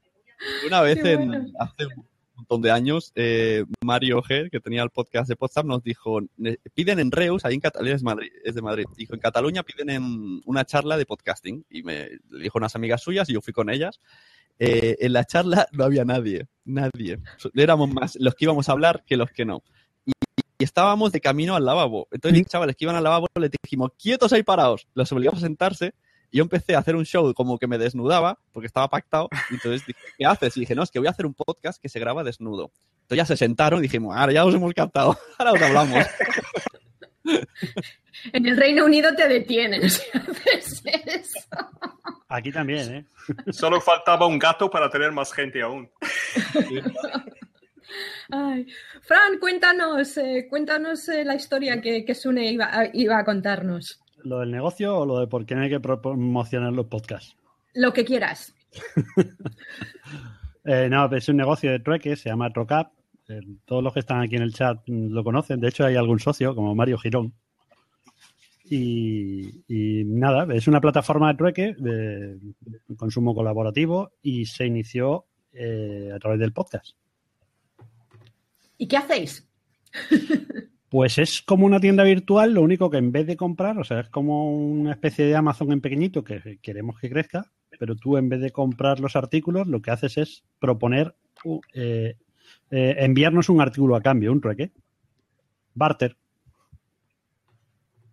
Una 0.67 0.81
vez, 0.81 1.03
en- 1.05 1.51
hace 1.59 1.85
un 1.85 2.05
montón 2.35 2.61
de 2.63 2.71
años, 2.71 3.11
eh, 3.15 3.63
Mario 3.83 4.21
G, 4.23 4.49
que 4.49 4.59
tenía 4.59 4.81
el 4.83 4.89
podcast 4.89 5.29
de 5.29 5.35
Potsdam, 5.35 5.67
nos 5.67 5.83
dijo, 5.83 6.19
"Ne- 6.37 6.57
piden 6.73 6.99
en 6.99 7.11
Reus, 7.11 7.45
ahí 7.45 7.53
en 7.53 7.59
Cataluña, 7.61 7.93
es, 7.95 8.01
Madrid, 8.03 8.29
es 8.43 8.55
de 8.55 8.61
Madrid, 8.63 8.85
dijo, 8.97 9.13
en 9.13 9.19
Cataluña 9.19 9.61
piden 9.63 9.89
en 9.91 10.41
una 10.45 10.65
charla 10.65 10.97
de 10.97 11.05
podcasting. 11.05 11.63
Y 11.69 11.83
me 11.83 12.09
le 12.29 12.43
dijo 12.43 12.57
unas 12.57 12.75
amigas 12.75 13.01
suyas 13.03 13.29
y 13.29 13.33
yo 13.33 13.41
fui 13.41 13.53
con 13.53 13.69
ellas. 13.69 13.99
Eh, 14.59 14.97
en 14.99 15.13
la 15.13 15.25
charla 15.25 15.67
no 15.71 15.83
había 15.85 16.03
nadie, 16.05 16.47
nadie. 16.65 17.19
Éramos 17.55 17.91
más 17.93 18.15
los 18.19 18.35
que 18.35 18.45
íbamos 18.45 18.67
a 18.67 18.71
hablar 18.73 19.03
que 19.05 19.17
los 19.17 19.29
que 19.31 19.45
no. 19.45 19.63
Y, 20.61 20.63
estábamos 20.63 21.11
de 21.11 21.21
camino 21.21 21.55
al 21.55 21.65
lavabo. 21.65 22.07
Entonces, 22.11 22.39
los 22.39 22.47
chavales 22.49 22.75
que 22.75 22.85
iban 22.85 22.95
al 22.95 23.03
lavabo 23.03 23.27
les 23.35 23.51
dijimos, 23.51 23.91
quietos 24.01 24.31
ahí 24.33 24.43
parados. 24.43 24.87
Los 24.93 25.11
obligamos 25.11 25.41
a 25.41 25.45
sentarse 25.45 25.93
y 26.31 26.37
yo 26.37 26.43
empecé 26.43 26.75
a 26.75 26.79
hacer 26.79 26.95
un 26.95 27.05
show 27.05 27.33
como 27.33 27.57
que 27.57 27.67
me 27.67 27.77
desnudaba, 27.77 28.39
porque 28.53 28.67
estaba 28.67 28.87
pactado. 28.87 29.29
Y 29.49 29.55
entonces 29.55 29.85
dije, 29.85 29.99
¿qué 30.17 30.25
haces? 30.25 30.55
Y 30.57 30.61
dije, 30.61 30.75
no, 30.75 30.83
es 30.83 30.91
que 30.91 30.99
voy 30.99 31.07
a 31.07 31.11
hacer 31.11 31.25
un 31.25 31.33
podcast 31.33 31.81
que 31.81 31.89
se 31.89 31.99
graba 31.99 32.23
desnudo. 32.23 32.71
Entonces 33.01 33.17
ya 33.17 33.25
se 33.25 33.37
sentaron 33.37 33.79
y 33.79 33.83
dijimos, 33.83 34.15
ahora 34.15 34.31
ya 34.31 34.45
os 34.45 34.55
hemos 34.55 34.73
captado, 34.73 35.17
ahora 35.37 35.51
os 35.53 35.61
hablamos. 35.61 36.05
En 38.33 38.45
el 38.45 38.57
Reino 38.57 38.85
Unido 38.85 39.15
te 39.15 39.27
detienen 39.27 39.89
si 39.89 40.01
haces 40.13 40.83
eso. 41.05 41.47
Aquí 42.27 42.51
también, 42.51 42.95
¿eh? 42.95 43.05
Solo 43.51 43.81
faltaba 43.81 44.25
un 44.25 44.37
gato 44.37 44.69
para 44.69 44.89
tener 44.89 45.11
más 45.11 45.33
gente 45.33 45.61
aún. 45.61 45.89
Ay. 48.29 48.67
Fran, 49.01 49.39
cuéntanos, 49.39 50.17
eh, 50.17 50.47
cuéntanos 50.49 51.07
eh, 51.09 51.23
la 51.25 51.35
historia 51.35 51.81
que, 51.81 52.03
que 52.05 52.15
Sune 52.15 52.51
iba, 52.51 52.65
a- 52.65 52.89
iba 52.93 53.17
a 53.17 53.25
contarnos. 53.25 53.99
¿Lo 54.23 54.39
del 54.39 54.51
negocio 54.51 54.97
o 54.99 55.05
lo 55.05 55.19
de 55.19 55.27
por 55.27 55.45
qué 55.45 55.55
no 55.55 55.61
hay 55.63 55.69
que 55.69 55.79
pro- 55.79 56.01
promocionar 56.01 56.71
los 56.73 56.85
podcasts? 56.87 57.35
Lo 57.73 57.91
que 57.93 58.05
quieras. 58.05 58.53
Eh, 60.63 60.87
no, 60.91 61.11
es 61.15 61.27
un 61.27 61.37
negocio 61.37 61.71
de 61.71 61.79
trueque, 61.79 62.15
se 62.15 62.29
llama 62.29 62.51
Trocap. 62.51 62.91
Todos 63.65 63.83
los 63.83 63.91
que 63.93 64.01
están 64.01 64.21
aquí 64.21 64.35
en 64.35 64.43
el 64.43 64.53
chat 64.53 64.77
lo 64.87 65.23
conocen. 65.23 65.59
De 65.59 65.69
hecho, 65.69 65.85
hay 65.85 65.95
algún 65.95 66.19
socio, 66.19 66.53
como 66.53 66.75
Mario 66.75 66.99
Girón. 66.99 67.33
Y, 68.65 69.63
y 69.67 70.03
nada, 70.05 70.45
es 70.53 70.67
una 70.67 70.79
plataforma 70.79 71.29
de 71.31 71.37
trueque 71.37 71.75
de 71.79 72.37
consumo 72.95 73.33
colaborativo 73.33 74.11
y 74.21 74.45
se 74.45 74.67
inició 74.67 75.25
a 76.13 76.19
través 76.19 76.39
del 76.39 76.53
podcast. 76.53 76.91
¿Y 78.81 78.87
qué 78.87 78.97
hacéis? 78.97 79.47
Pues 80.89 81.19
es 81.19 81.43
como 81.43 81.67
una 81.67 81.79
tienda 81.79 82.03
virtual, 82.03 82.55
lo 82.55 82.63
único 82.63 82.89
que 82.89 82.97
en 82.97 83.11
vez 83.11 83.27
de 83.27 83.37
comprar, 83.37 83.77
o 83.77 83.83
sea, 83.83 83.99
es 83.99 84.09
como 84.09 84.51
una 84.51 84.91
especie 84.91 85.23
de 85.25 85.35
Amazon 85.35 85.71
en 85.71 85.81
pequeñito 85.81 86.23
que 86.23 86.57
queremos 86.63 86.99
que 86.99 87.11
crezca, 87.11 87.45
pero 87.79 87.95
tú 87.95 88.17
en 88.17 88.27
vez 88.27 88.41
de 88.41 88.49
comprar 88.49 88.99
los 88.99 89.15
artículos, 89.15 89.67
lo 89.67 89.83
que 89.83 89.91
haces 89.91 90.17
es 90.17 90.43
proponer, 90.57 91.15
uh, 91.43 91.61
eh, 91.75 92.17
eh, 92.71 92.95
enviarnos 92.97 93.49
un 93.49 93.61
artículo 93.61 93.95
a 93.95 94.01
cambio, 94.01 94.31
un 94.31 94.41
trueque. 94.41 94.71
Barter. 95.75 96.17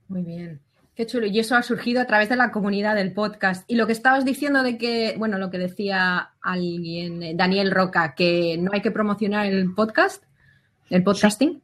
Muy 0.06 0.22
bien. 0.22 0.60
Qué 0.94 1.06
chulo. 1.06 1.26
Y 1.26 1.38
eso 1.38 1.56
ha 1.56 1.62
surgido 1.62 2.02
a 2.02 2.06
través 2.06 2.28
de 2.28 2.36
la 2.36 2.52
comunidad 2.52 2.94
del 2.94 3.14
podcast. 3.14 3.64
Y 3.70 3.76
lo 3.76 3.86
que 3.86 3.92
estabas 3.92 4.24
diciendo 4.26 4.62
de 4.62 4.76
que, 4.76 5.14
bueno, 5.16 5.38
lo 5.38 5.50
que 5.50 5.58
decía 5.58 6.34
alguien, 6.42 7.22
eh, 7.22 7.32
Daniel 7.34 7.70
Roca, 7.70 8.14
que 8.14 8.58
no 8.58 8.70
hay 8.72 8.82
que 8.82 8.90
promocionar 8.90 9.46
el 9.46 9.74
podcast, 9.74 10.27
el 10.90 11.02
podcasting. 11.02 11.62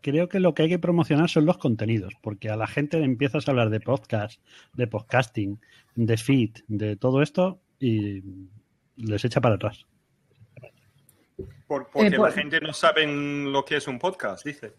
Creo 0.00 0.28
que 0.28 0.38
lo 0.40 0.54
que 0.54 0.62
hay 0.64 0.68
que 0.68 0.78
promocionar 0.78 1.28
son 1.28 1.46
los 1.46 1.58
contenidos, 1.58 2.14
porque 2.22 2.48
a 2.48 2.56
la 2.56 2.66
gente 2.66 2.98
le 2.98 3.04
empiezas 3.06 3.46
a 3.46 3.50
hablar 3.50 3.70
de 3.70 3.80
podcast, 3.80 4.40
de 4.74 4.86
podcasting, 4.86 5.58
de 5.96 6.16
feed, 6.16 6.50
de 6.68 6.96
todo 6.96 7.22
esto 7.22 7.60
y 7.80 8.22
les 8.96 9.24
echa 9.24 9.40
para 9.40 9.56
atrás. 9.56 9.84
Por- 11.66 11.88
porque 11.90 12.08
Eh, 12.08 12.16
por- 12.16 12.28
la 12.28 12.34
gente 12.34 12.60
no 12.60 12.72
sabe 12.72 13.06
lo 13.06 13.64
que 13.64 13.76
es 13.76 13.88
un 13.88 13.98
podcast, 13.98 14.46
dice. 14.46 14.72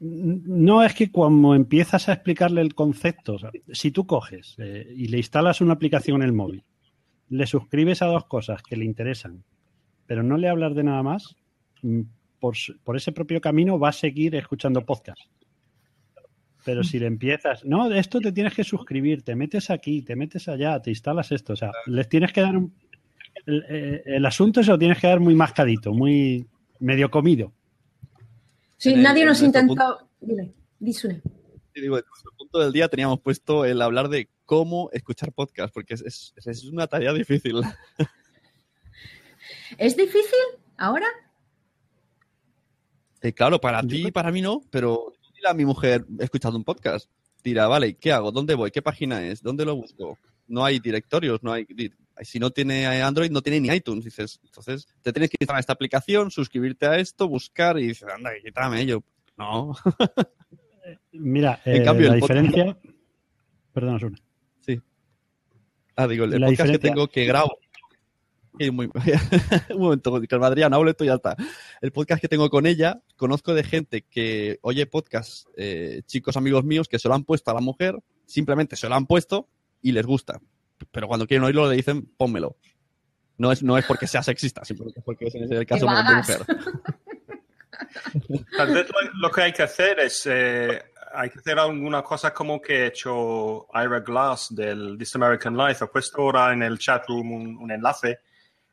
No 0.00 0.82
es 0.82 0.92
que 0.94 1.10
cuando 1.10 1.54
empiezas 1.54 2.08
a 2.08 2.12
explicarle 2.14 2.60
el 2.60 2.74
concepto, 2.74 3.34
o 3.34 3.38
sea, 3.38 3.50
si 3.72 3.90
tú 3.92 4.06
coges 4.06 4.54
eh, 4.58 4.92
y 4.94 5.08
le 5.08 5.16
instalas 5.18 5.60
una 5.62 5.72
aplicación 5.72 6.20
en 6.22 6.28
el 6.28 6.32
móvil, 6.34 6.64
le 7.30 7.46
suscribes 7.46 8.02
a 8.02 8.06
dos 8.06 8.26
cosas 8.26 8.62
que 8.62 8.76
le 8.76 8.84
interesan, 8.84 9.42
pero 10.06 10.22
no 10.22 10.36
le 10.36 10.48
hablas 10.50 10.74
de 10.74 10.84
nada 10.84 11.02
más, 11.02 11.36
mm, 11.82 12.00
por, 12.40 12.54
ese 12.96 13.12
propio 13.12 13.40
camino 13.40 13.78
va 13.78 13.90
a 13.90 13.92
seguir 13.92 14.34
escuchando 14.34 14.84
podcast. 14.84 15.20
Pero 16.64 16.82
si 16.82 16.98
le 16.98 17.06
empiezas, 17.06 17.64
no, 17.64 17.88
de 17.88 17.98
esto 18.00 18.20
te 18.20 18.32
tienes 18.32 18.52
que 18.54 18.64
suscribir, 18.64 19.22
te 19.22 19.36
metes 19.36 19.70
aquí, 19.70 20.02
te 20.02 20.16
metes 20.16 20.48
allá, 20.48 20.80
te 20.82 20.90
instalas 20.90 21.30
esto. 21.30 21.52
O 21.52 21.56
sea, 21.56 21.70
les 21.86 22.08
tienes 22.08 22.32
que 22.32 22.40
dar 22.40 22.56
un. 22.56 22.74
El, 23.46 23.64
eh, 23.68 24.02
el 24.06 24.26
asunto 24.26 24.64
se 24.64 24.70
lo 24.72 24.78
tienes 24.78 24.98
que 25.00 25.06
dar 25.06 25.20
muy 25.20 25.34
mascadito, 25.36 25.92
muy 25.92 26.46
medio 26.80 27.08
comido. 27.10 27.52
Sí, 28.78 28.94
En 28.94 29.02
nadie 29.02 29.24
nos 29.24 29.40
intentó. 29.42 30.08
Dile, 30.20 30.52
di, 30.80 30.92
Sune. 30.92 31.22
Y 31.74 31.80
digo, 31.82 31.98
en 31.98 32.04
nuestro 32.08 32.32
punto 32.36 32.58
del 32.58 32.72
día 32.72 32.88
teníamos 32.88 33.20
puesto 33.20 33.64
el 33.64 33.80
hablar 33.80 34.08
de 34.08 34.28
cómo 34.44 34.90
escuchar 34.92 35.32
podcast, 35.32 35.72
porque 35.72 35.94
es, 35.94 36.02
es- 36.02 36.34
es 36.46 36.64
una 36.64 36.86
tarea 36.88 37.12
difícil. 37.12 37.60
¿Es 39.78 39.96
difícil 39.96 40.38
ahora? 40.78 41.06
Eh, 43.26 43.32
claro, 43.32 43.60
para 43.60 43.82
ti 43.82 44.06
y 44.06 44.10
para 44.12 44.30
mí 44.30 44.40
no, 44.40 44.62
pero 44.70 45.12
a 45.48 45.54
mi 45.54 45.64
mujer 45.64 46.04
escuchando 46.20 46.56
un 46.58 46.64
podcast. 46.64 47.10
Dirá, 47.42 47.66
vale, 47.68 47.94
¿qué 47.94 48.12
hago? 48.12 48.30
¿Dónde 48.32 48.54
voy? 48.54 48.70
¿Qué 48.70 48.82
página 48.82 49.26
es? 49.26 49.42
¿Dónde 49.42 49.64
lo 49.64 49.76
busco? 49.76 50.18
No 50.48 50.64
hay 50.64 50.78
directorios, 50.80 51.42
no 51.42 51.52
hay. 51.52 51.66
Si 52.22 52.38
no 52.38 52.50
tiene 52.50 52.86
Android, 52.86 53.30
no 53.30 53.42
tiene 53.42 53.60
ni 53.60 53.68
iTunes. 53.74 54.04
Dices, 54.04 54.40
entonces 54.44 54.86
te 55.02 55.12
tienes 55.12 55.30
que 55.30 55.36
instalar 55.40 55.60
esta 55.60 55.72
aplicación, 55.72 56.30
suscribirte 56.30 56.86
a 56.86 56.96
esto, 56.98 57.28
buscar 57.28 57.78
y 57.78 57.88
dices, 57.88 58.08
anda, 58.08 58.30
quítame 58.44 58.80
ello. 58.80 59.02
No. 59.36 59.74
Mira, 61.12 61.60
En 61.64 61.82
eh, 61.82 61.84
cambio, 61.84 62.08
la 62.08 62.14
podcast- 62.16 62.20
diferencia. 62.42 62.78
Sune. 63.98 64.16
Sí. 64.60 64.80
Ah, 65.96 66.06
digo, 66.06 66.24
el, 66.24 66.30
La 66.30 66.36
podcast 66.46 66.48
que 66.48 66.62
diferencia- 66.78 66.80
tengo 66.80 67.08
que 67.08 67.24
grabo. 67.26 67.58
Muy- 68.72 68.90
un 69.70 69.78
momento, 69.78 70.20
que 70.20 70.34
Adrián, 70.36 70.74
hablo 70.74 70.90
esto 70.90 71.04
y 71.04 71.08
ya 71.08 71.14
está. 71.14 71.36
El 71.80 71.92
podcast 71.92 72.20
que 72.20 72.28
tengo 72.28 72.48
con 72.48 72.66
ella, 72.66 73.00
conozco 73.16 73.54
de 73.54 73.62
gente 73.62 74.02
que 74.02 74.58
oye 74.62 74.86
podcast, 74.86 75.46
eh, 75.56 76.02
chicos 76.06 76.36
amigos 76.36 76.64
míos, 76.64 76.88
que 76.88 76.98
se 76.98 77.08
lo 77.08 77.14
han 77.14 77.24
puesto 77.24 77.50
a 77.50 77.54
la 77.54 77.60
mujer, 77.60 77.98
simplemente 78.24 78.76
se 78.76 78.88
lo 78.88 78.94
han 78.94 79.06
puesto 79.06 79.48
y 79.82 79.92
les 79.92 80.06
gusta. 80.06 80.40
Pero 80.90 81.08
cuando 81.08 81.26
quieren 81.26 81.44
oírlo 81.44 81.68
le 81.68 81.76
dicen, 81.76 82.06
pónmelo. 82.16 82.56
No 83.38 83.52
es, 83.52 83.62
no 83.62 83.76
es 83.76 83.84
porque 83.84 84.06
sea 84.06 84.22
sexista, 84.22 84.64
simplemente 84.64 85.02
porque 85.02 85.26
es 85.26 85.34
en 85.34 85.52
el 85.52 85.66
caso 85.66 85.86
de 85.86 86.14
mujer. 86.14 86.40
Tal 88.56 88.72
vez 88.74 88.86
lo, 88.88 89.10
lo 89.20 89.30
que 89.30 89.42
hay 89.42 89.52
que 89.52 89.62
hacer 89.62 90.00
es, 90.00 90.26
eh, 90.30 90.82
hay 91.12 91.28
que 91.30 91.38
hacer 91.38 91.58
alguna 91.58 92.02
cosa 92.02 92.32
como 92.32 92.60
que 92.60 92.84
ha 92.84 92.86
hecho 92.86 93.66
Ira 93.74 94.00
Glass 94.00 94.48
del 94.50 94.96
This 94.98 95.14
American 95.16 95.56
Life. 95.56 95.84
Ha 95.84 95.88
puesto 95.88 96.22
ahora 96.22 96.52
en 96.54 96.62
el 96.62 96.78
chat 96.78 97.06
room 97.08 97.32
un, 97.32 97.56
un 97.58 97.70
enlace 97.70 98.20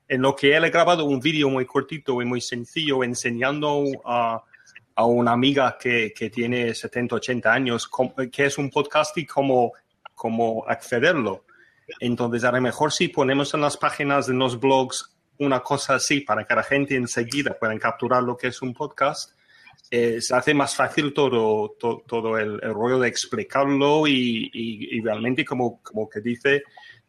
en 0.08 0.22
lo 0.22 0.36
que 0.36 0.56
él 0.56 0.64
ha 0.64 0.70
grabado 0.70 1.06
un 1.06 1.20
vídeo 1.20 1.49
muy 1.49 1.66
cortito 1.66 2.22
y 2.22 2.26
muy 2.26 2.41
sencillo 2.41 3.04
enseñando 3.04 3.84
a, 4.06 4.43
a 4.95 5.06
una 5.06 5.32
amiga 5.32 5.78
que, 5.80 6.14
que 6.16 6.30
tiene 6.30 6.74
70, 6.74 7.16
80 7.16 7.51
años 7.54 7.89
que 8.32 8.45
es 8.45 8.58
un 8.58 8.70
podcast 8.70 9.18
y 9.18 9.26
cómo, 9.26 9.74
cómo 10.14 10.66
accederlo. 10.68 11.45
Entonces, 11.99 12.43
a 12.43 12.51
lo 12.51 12.62
mejor 12.62 12.91
si 12.91 13.08
ponemos 13.10 13.54
en 13.54 13.62
las 13.62 13.78
páginas 13.78 14.28
de 14.28 14.34
los 14.34 14.60
blogs 14.60 15.16
una 15.39 15.62
cosa 15.62 15.95
así 15.95 16.22
para 16.22 16.45
que 16.45 16.56
la 16.56 16.64
gente 16.64 16.95
enseguida 16.95 17.58
pueda 17.60 17.78
capturar 17.80 18.24
lo 18.24 18.38
que 18.38 18.47
es 18.47 18.62
un 18.62 18.74
podcast, 18.74 19.32
eh, 19.89 20.22
se 20.22 20.36
hace 20.36 20.54
más 20.54 20.76
fácil 20.76 21.14
todo, 21.14 21.76
to- 21.80 22.04
todo, 22.08 22.38
el, 22.38 22.60
el 22.64 22.74
rollo 22.74 22.99
de 22.99 23.08
explicarlo 23.10 24.08
y, 24.08 24.49
y- 24.54 24.97
y 24.97 25.01
realmente, 25.01 25.43
como, 25.43 25.82
como 25.82 26.08
que 26.10 26.22
dice, 26.22 26.64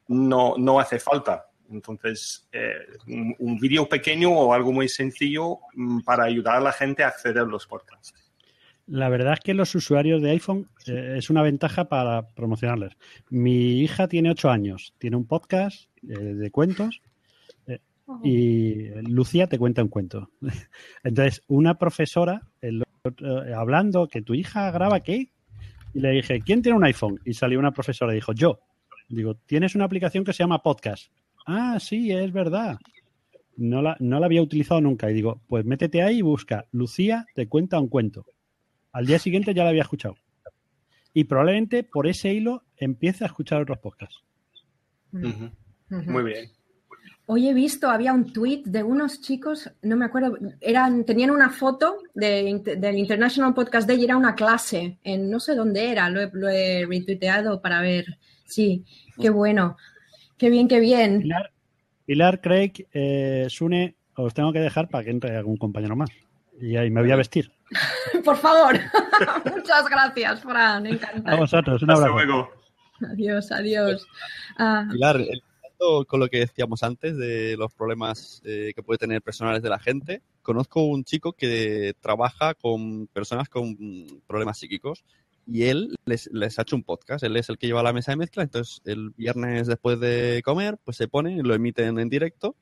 no, 0.09 0.55
no 0.59 0.81
hace 0.81 0.99
falta. 0.99 1.47
Entonces, 1.71 2.49
eh, 2.53 2.75
un, 3.07 3.35
un 3.39 3.59
vídeo 3.59 3.89
pequeño 3.89 4.31
o 4.31 4.53
algo 4.53 4.73
muy 4.73 4.89
sencillo 4.89 5.59
mm, 5.75 6.01
para 6.01 6.25
ayudar 6.25 6.57
a 6.57 6.61
la 6.61 6.73
gente 6.73 7.03
a 7.03 7.09
acceder 7.09 7.43
a 7.43 7.45
los 7.45 7.67
podcasts. 7.67 8.15
La 8.87 9.09
verdad 9.09 9.35
es 9.35 9.41
que 9.41 9.55
los 9.55 9.75
usuarios 9.75 10.21
de 10.21 10.31
iPhone 10.31 10.69
eh, 10.87 11.15
es 11.17 11.31
una 11.31 11.43
ventaja 11.43 11.89
para 11.89 12.29
promocionarles. 12.31 12.93
Mi 13.31 13.81
hija 13.81 14.09
tiene 14.09 14.31
8 14.31 14.51
años, 14.51 14.95
tiene 14.99 15.17
un 15.17 15.27
podcast 15.27 15.89
eh, 16.07 16.19
de 16.19 16.51
cuentos 16.51 17.01
eh, 17.67 17.81
y 18.23 18.91
Lucía 19.09 19.47
te 19.47 19.59
cuenta 19.59 19.83
un 19.83 19.89
cuento. 19.89 20.31
Entonces, 21.03 21.43
una 21.49 21.79
profesora 21.79 22.43
el 22.61 22.85
eh, 23.05 23.53
hablando 23.55 24.09
que 24.09 24.23
tu 24.23 24.33
hija 24.33 24.71
graba 24.71 25.01
qué 25.01 25.31
y 25.93 26.01
le 26.01 26.11
dije, 26.11 26.41
¿quién 26.41 26.63
tiene 26.63 26.79
un 26.79 26.85
iPhone? 26.85 27.21
Y 27.27 27.35
salió 27.35 27.59
una 27.59 27.73
profesora 27.73 28.13
y 28.13 28.17
dijo, 28.17 28.33
yo. 28.33 28.61
Digo, 29.11 29.35
tienes 29.35 29.75
una 29.75 29.85
aplicación 29.85 30.25
que 30.25 30.33
se 30.33 30.43
llama 30.43 30.63
Podcast. 30.63 31.13
Ah, 31.45 31.79
sí, 31.81 32.11
es 32.11 32.33
verdad. 32.33 32.79
No 33.57 33.83
la, 33.83 33.97
no 34.01 34.19
la 34.19 34.27
había 34.27 34.43
utilizado 34.43 34.81
nunca. 34.81 35.11
Y 35.11 35.15
digo, 35.15 35.41
pues 35.47 35.65
métete 35.65 36.03
ahí 36.03 36.19
y 36.19 36.23
busca, 36.23 36.67
Lucía 36.73 37.27
te 37.35 37.49
cuenta 37.49 37.79
un 37.79 37.89
cuento. 37.89 38.27
Al 38.93 39.07
día 39.07 39.19
siguiente 39.19 39.55
ya 39.55 39.65
la 39.65 39.71
había 39.71 39.83
escuchado. 39.83 40.17
Y 41.13 41.25
probablemente 41.25 41.85
por 41.85 42.07
ese 42.07 42.33
hilo 42.33 42.65
empiece 42.77 43.25
a 43.25 43.29
escuchar 43.29 43.63
otros 43.63 43.79
podcasts. 43.79 44.23
Muy 45.13 46.25
bien. 46.25 46.51
Hoy 47.27 47.49
he 47.49 47.55
visto, 47.55 47.89
había 47.89 48.13
un 48.13 48.33
tweet 48.33 48.65
de 48.67 48.83
unos 48.83 49.23
chicos, 49.23 49.71
no 49.81 49.97
me 49.97 50.05
acuerdo, 50.05 50.37
eran, 50.61 51.05
tenían 51.05 51.31
una 51.31 51.49
foto 51.49 51.97
de, 52.13 52.61
del 52.77 52.99
International 52.99 53.55
Podcast 53.55 53.89
Day 53.89 53.99
y 53.99 54.05
era 54.05 54.19
una 54.19 54.35
clase 54.35 54.99
en 55.03 55.31
no 55.31 55.41
sé 55.41 55.55
dónde 55.55 55.91
era, 55.91 56.11
lo 56.11 56.21
he, 56.21 56.31
lo 56.35 56.49
he 56.49 56.85
retuiteado 56.87 57.63
para 57.63 57.81
ver. 57.81 58.19
Sí, 58.45 58.85
qué 59.19 59.31
bueno, 59.31 59.79
qué 60.39 60.51
bien, 60.51 60.69
qué 60.69 60.81
bien. 60.81 61.21
Pilar, 61.23 61.51
Pilar 62.07 62.41
Craig, 62.41 62.73
eh, 62.93 63.47
Sune, 63.49 63.97
os 64.17 64.35
tengo 64.35 64.53
que 64.53 64.61
dejar 64.61 64.89
para 64.89 65.05
que 65.05 65.11
entre 65.11 65.37
algún 65.37 65.57
compañero 65.57 65.97
más. 65.97 66.11
Y 66.61 66.77
ahí 66.77 66.91
me 66.91 67.01
voy 67.01 67.11
a 67.11 67.17
vestir. 67.17 67.51
Por 68.25 68.37
favor. 68.37 68.75
Muchas 69.57 69.89
gracias, 69.89 70.41
Fran, 70.43 70.87
encantado. 70.87 71.37
A 71.37 71.41
vosotros, 71.41 71.83
un 71.83 71.91
abrazo. 71.91 72.49
Adiós, 73.13 73.51
adiós. 73.51 74.07
Ah, 74.59 74.87
Pilar, 74.91 75.17
el- 75.17 75.43
con 76.07 76.21
lo 76.21 76.29
que 76.29 76.39
decíamos 76.39 76.83
antes 76.83 77.17
de 77.17 77.57
los 77.57 77.75
problemas 77.75 78.41
eh, 78.45 78.73
que 78.75 78.83
puede 78.83 78.99
tener 78.99 79.23
personales 79.23 79.63
de 79.63 79.69
la 79.69 79.79
gente, 79.79 80.23
conozco 80.43 80.83
un 80.85 81.05
chico 81.05 81.33
que 81.33 81.95
trabaja 82.01 82.55
con 82.55 83.07
personas 83.09 83.49
con 83.49 83.77
problemas 84.27 84.59
psíquicos 84.59 85.05
y 85.47 85.65
él 85.65 85.95
les, 86.07 86.29
les 86.33 86.59
ha 86.59 86.63
hecho 86.63 86.77
un 86.77 86.83
podcast. 86.85 87.23
Él 87.25 87.37
es 87.37 87.49
el 87.49 87.59
que 87.59 87.67
lleva 87.67 87.83
la 87.83 87.93
mesa 87.93 88.13
de 88.13 88.17
mezcla, 88.17 88.43
entonces 88.43 88.81
el 88.85 89.11
viernes 89.11 89.67
después 89.67 90.01
de 90.01 90.43
comer, 90.45 90.79
pues 90.85 90.97
se 90.97 91.09
pone, 91.09 91.43
lo 91.43 91.55
emiten 91.55 91.99
en 91.99 92.09
directo 92.09 92.57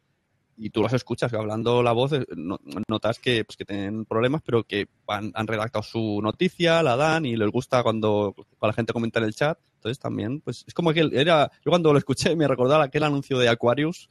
y 0.57 0.71
tú 0.71 0.83
los 0.83 0.93
escuchas 0.93 1.33
hablando 1.33 1.83
la 1.83 1.93
voz, 1.93 2.13
eh, 2.13 2.25
no- 2.37 2.61
notas 2.89 3.19
que, 3.19 3.45
pues, 3.45 3.57
que 3.57 3.65
tienen 3.65 4.05
problemas, 4.05 4.43
pero 4.45 4.65
que 4.65 4.87
han, 5.09 5.33
han 5.35 5.47
redactado 5.47 5.83
su 5.83 6.21
noticia, 6.23 6.83
la 6.83 6.95
dan 6.97 7.25
y 7.25 7.37
les 7.37 7.51
gusta 7.51 7.83
cuando, 7.83 8.35
cuando 8.35 8.67
la 8.67 8.73
gente 8.75 8.93
comenta 8.93 9.19
en 9.19 9.25
el 9.27 9.35
chat. 9.35 9.59
Entonces 9.77 9.99
también, 9.99 10.41
pues 10.41 10.65
es 10.67 10.75
como 10.75 10.93
que 10.93 11.09
era, 11.13 11.51
yo 11.65 11.71
cuando 11.71 11.93
lo 11.93 11.99
escuché 11.99 12.37
me 12.37 12.47
recordaba 12.47 12.85
aquel 12.85 13.03
anuncio 13.05 13.39
de 13.39 13.49
Aquarius 13.49 14.11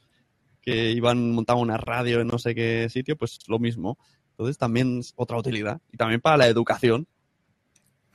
que 0.62 0.92
iban 0.92 1.32
montando 1.32 1.62
una 1.62 1.78
radio 1.78 2.20
en 2.22 2.28
no 2.28 2.38
sé 2.38 2.54
qué 2.54 2.88
sitio, 2.90 3.16
pues 3.18 3.40
lo 3.48 3.58
mismo. 3.60 3.98
Entonces 4.32 4.58
también 4.58 5.00
es 5.00 5.14
otra 5.16 5.38
utilidad. 5.38 5.80
Y 5.92 5.98
también 5.98 6.22
para 6.22 6.38
la 6.38 6.48
educación. 6.48 7.08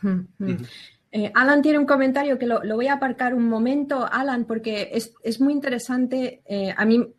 Mm. 0.03 0.57
Eh, 1.13 1.33
Alan 1.35 1.63
tiene 1.63 1.79
un 1.79 1.87
comentario 1.87 2.39
que 2.39 2.47
lo, 2.47 2.63
lo 2.63 2.75
voy 2.77 2.89
a 2.89 2.95
aparcar 2.95 3.33
un 3.35 3.49
momento, 3.49 4.07
Alan, 4.11 4.45
porque 4.45 4.91
es, 4.93 5.15
es 5.23 5.41
muy 5.41 5.53
interesante. 5.53 6.43
eh, 6.47 6.75
a 6.77 6.85
mí, 6.85 7.15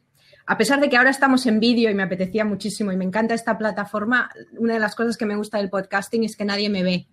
a 0.45 0.57
pesar 0.57 0.79
de 0.79 0.89
que 0.89 0.97
ahora 0.97 1.09
estamos 1.09 1.45
en 1.45 1.59
vídeo 1.59 1.89
y 1.89 1.93
me 1.93 2.03
apetecía 2.03 2.45
muchísimo 2.45 2.91
y 2.91 2.97
me 2.97 3.05
encanta 3.05 3.33
esta 3.33 3.57
plataforma, 3.57 4.29
una 4.57 4.75
de 4.75 4.79
las 4.79 4.95
cosas 4.95 5.17
que 5.17 5.25
me 5.25 5.35
gusta 5.35 5.57
del 5.57 5.69
podcasting 5.69 6.23
es 6.23 6.35
que 6.35 6.45
nadie 6.45 6.69
me 6.69 6.83
ve. 6.83 7.07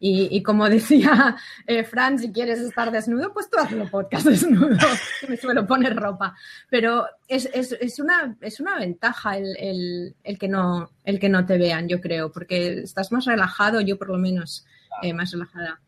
Y, 0.00 0.28
y 0.30 0.42
como 0.42 0.68
decía 0.70 1.36
eh, 1.66 1.82
Fran, 1.82 2.18
si 2.18 2.32
quieres 2.32 2.60
estar 2.60 2.90
desnudo, 2.92 3.32
pues 3.34 3.50
tú 3.50 3.58
hazlo 3.58 3.90
podcast 3.90 4.26
desnudo, 4.28 4.78
que 5.20 5.26
me 5.26 5.36
suelo 5.36 5.66
poner 5.66 5.96
ropa. 5.96 6.36
Pero 6.70 7.04
es, 7.26 7.48
es, 7.52 7.72
es 7.72 7.98
una, 7.98 8.36
es 8.40 8.60
una 8.60 8.78
ventaja 8.78 9.36
el, 9.36 9.56
el, 9.58 10.16
el, 10.22 10.38
que 10.38 10.48
no, 10.48 10.92
el 11.04 11.18
que 11.18 11.28
no 11.28 11.44
te 11.44 11.58
vean, 11.58 11.88
yo 11.88 12.00
creo, 12.00 12.30
porque 12.30 12.80
estás 12.80 13.12
más 13.12 13.24
relajado, 13.24 13.80
yo 13.80 13.98
por 13.98 14.08
lo 14.08 14.18
menos 14.18 14.64
eh, 15.02 15.12
más 15.12 15.32
relajada. 15.32 15.80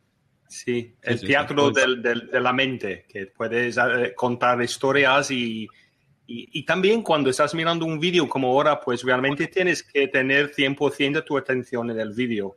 Sí, 0.48 0.94
el 1.03 1.18
sí, 1.18 1.26
teatro 1.26 1.68
sí. 1.68 1.80
del- 1.80 2.03
del- 2.03 2.26
de 2.30 2.40
la 2.40 2.53
mente, 2.53 3.07
que 3.09 3.26
puedes 3.26 3.76
eh, 3.78 4.12
contar 4.16 4.61
historias 4.62 5.30
y, 5.30 5.62
y, 6.26 6.48
y 6.61 6.64
también 6.64 7.03
cuando 7.03 7.30
estás 7.30 7.55
mirando 7.55 7.86
un 7.86 8.01
vídeo 8.01 8.28
como 8.28 8.48
ahora, 8.48 8.80
pues 8.80 9.03
realmente 9.05 9.46
tienes 9.46 9.82
que 9.84 10.09
tener 10.09 10.51
100% 10.53 11.12
de 11.12 11.22
tu 11.22 11.38
atención 11.38 11.90
en 11.90 12.01
el 12.01 12.12
vídeo, 12.14 12.57